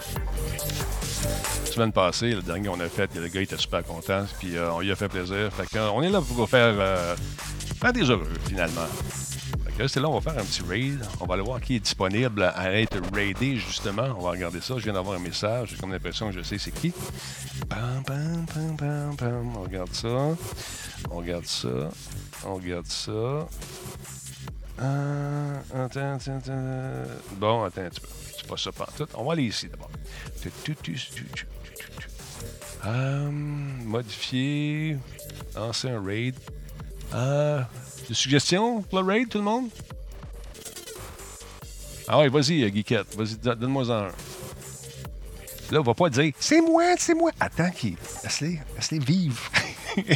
[1.65, 4.27] La semaine passée, le dernier qu'on a fait, le gars était super content.
[4.39, 5.51] Puis euh, on lui a fait plaisir.
[5.53, 7.17] Fait on est là pour faire, euh,
[7.81, 8.87] faire des heureux, finalement.
[9.65, 11.05] Fait que restez là, on va faire un petit raid.
[11.21, 14.09] On va aller voir qui est disponible à être raidé, justement.
[14.19, 14.75] On va regarder ça.
[14.77, 15.71] Je viens d'avoir un message.
[15.71, 16.93] J'ai comme l'impression que je sais c'est qui.
[17.69, 19.57] Pam, pam, pam, pam, pam.
[19.57, 20.37] On regarde ça.
[21.11, 21.91] On regarde ça.
[22.47, 23.49] On regarde ça.
[24.81, 27.11] Euh, attends, attends, attends.
[27.37, 28.01] Bon, attends un petit.
[28.37, 29.07] C'est pas ça tout.
[29.15, 29.91] On va aller ici d'abord.
[32.87, 34.99] Euh, modifier.
[35.55, 36.35] Lancer un raid.
[37.15, 37.63] Euh,
[38.09, 39.69] des suggestions pour le raid, tout le monde?
[42.09, 43.17] Ah ouais, vas-y, Geekette.
[43.17, 44.09] Vas-y, donne-moi un.
[45.71, 47.31] Là, on va pas dire c'est moi, c'est moi.
[47.41, 47.97] Attends, qui?
[48.23, 49.41] Laisse-les, laisse-les vivre.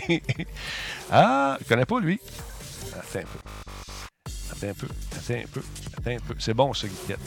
[1.10, 2.20] ah, je connais pas lui.
[2.92, 3.67] Attends un peu.
[4.58, 5.62] Attends un peu, attends un peu,
[5.96, 6.34] attends un peu.
[6.38, 7.20] C'est bon, ça, Guiquette.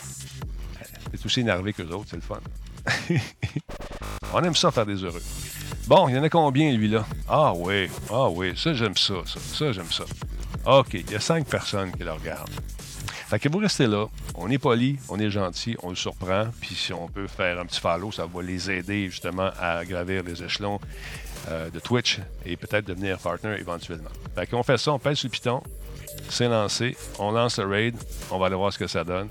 [1.14, 2.40] C'est aussi énervé que les autres, c'est le fun.
[4.34, 5.22] On aime ça faire des heureux.
[5.88, 7.06] Bon, il y en a combien, lui, là?
[7.28, 10.04] Ah oui, ah oui, ça, j'aime ça, ça, ça, j'aime ça.
[10.66, 12.50] OK, il y a cinq personnes qui le regardent.
[13.28, 16.76] Fait que vous restez là, on est poli, on est gentil, on le surprend, puis
[16.76, 20.44] si on peut faire un petit follow, ça va les aider justement à gravir les
[20.44, 20.80] échelons
[21.48, 24.10] euh, de Twitch et peut-être devenir partner éventuellement.
[24.36, 25.64] Fait qu'on fait ça, on pèse sur le piton,
[26.30, 26.96] c'est lancé.
[27.20, 27.96] On lance le raid.
[28.32, 29.30] On va aller voir ce que ça donne.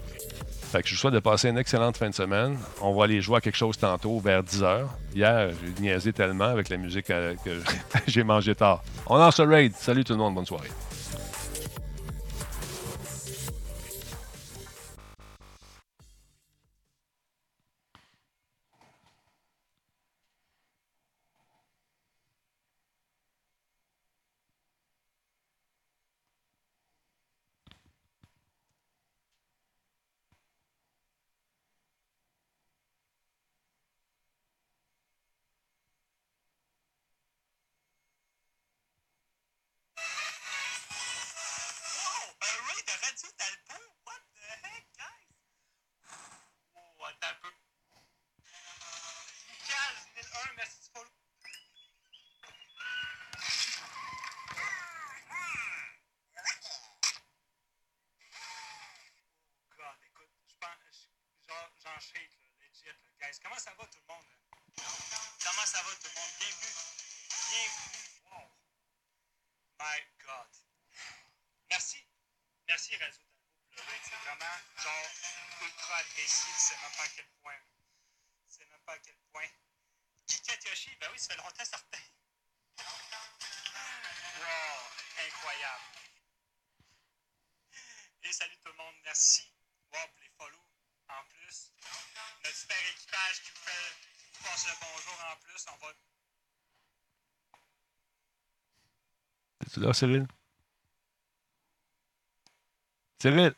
[0.70, 2.56] Fait que je vous souhaite de passer une excellente fin de semaine.
[2.80, 4.86] On va aller jouer à quelque chose tantôt vers 10h.
[5.14, 7.34] Hier, j'ai niaisé tellement avec la musique que
[8.06, 8.82] j'ai mangé tard.
[9.06, 9.72] On lance le raid.
[9.74, 10.36] Salut tout le monde.
[10.36, 10.68] Bonne soirée.
[88.22, 89.42] Et salut tout le monde, merci.
[89.92, 90.64] Wow, pour les follow
[91.08, 91.72] en plus.
[92.44, 95.66] Notre super équipage qui vous fait passe le bonjour en plus.
[95.72, 95.92] On va.
[99.66, 100.26] Es-tu là, Cyril?
[103.20, 103.54] Cyril!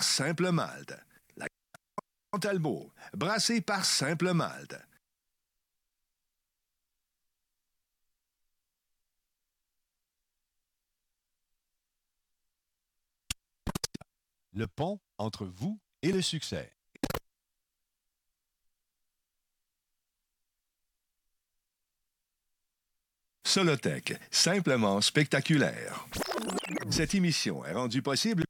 [0.00, 0.94] Simple Malte.
[1.36, 1.46] La
[2.32, 4.76] Montalbo, brassée par Simple Malte.
[14.52, 16.75] Le pont entre vous et le succès.
[23.56, 26.06] Solotech, simplement spectaculaire.
[26.90, 28.45] Cette émission est rendue possible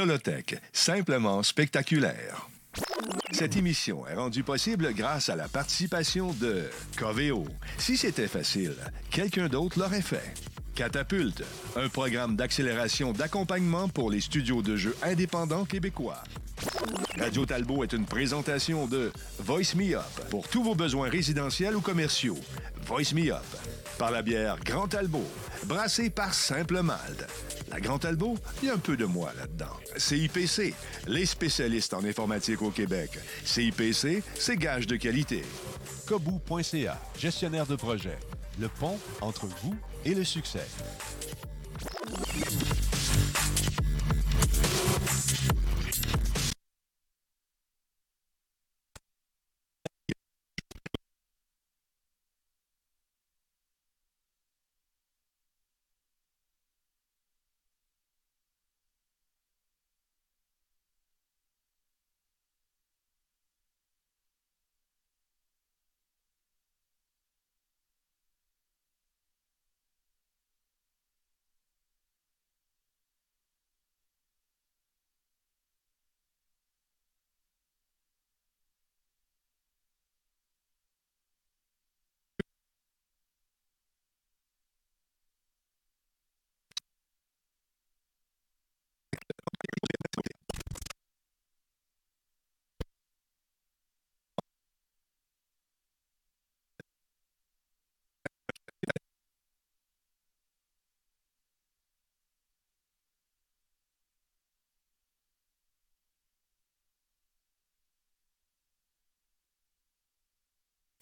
[0.00, 2.48] Solotech, simplement spectaculaire.
[3.32, 7.44] Cette émission est rendue possible grâce à la participation de Coveo.
[7.76, 8.76] Si c'était facile,
[9.10, 10.32] quelqu'un d'autre l'aurait fait.
[10.74, 11.42] Catapulte,
[11.76, 16.22] un programme d'accélération d'accompagnement pour les studios de jeux indépendants québécois.
[17.18, 21.80] Radio Talbot est une présentation de Voice Me Up pour tous vos besoins résidentiels ou
[21.80, 22.38] commerciaux.
[22.86, 23.44] Voice Me Up
[23.98, 25.28] par la bière Grand Talbot,
[25.64, 27.26] brassée par Simple Malte.
[27.70, 29.76] La Grand Talbot, il y a un peu de moi là-dedans.
[29.96, 30.74] CIPC,
[31.06, 33.10] les spécialistes en informatique au Québec.
[33.44, 35.42] CIPC, c'est gage de qualité.
[36.06, 38.18] Kobu.ca, gestionnaire de projet.
[38.60, 39.74] Le pont entre vous
[40.04, 40.66] et le succès.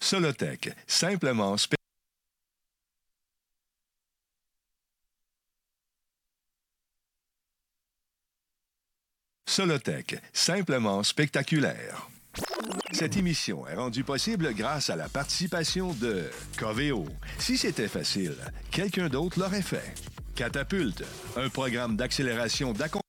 [0.09, 1.55] Solotech, simplement.
[9.45, 12.09] Solotech, simplement spectaculaire.
[12.91, 17.05] Cette émission est rendue possible grâce à la participation de Coveo.
[17.37, 18.35] Si c'était facile,
[18.71, 19.93] quelqu'un d'autre l'aurait fait.
[20.35, 21.03] Catapulte,
[21.35, 23.08] un programme d'accélération d'accompagnement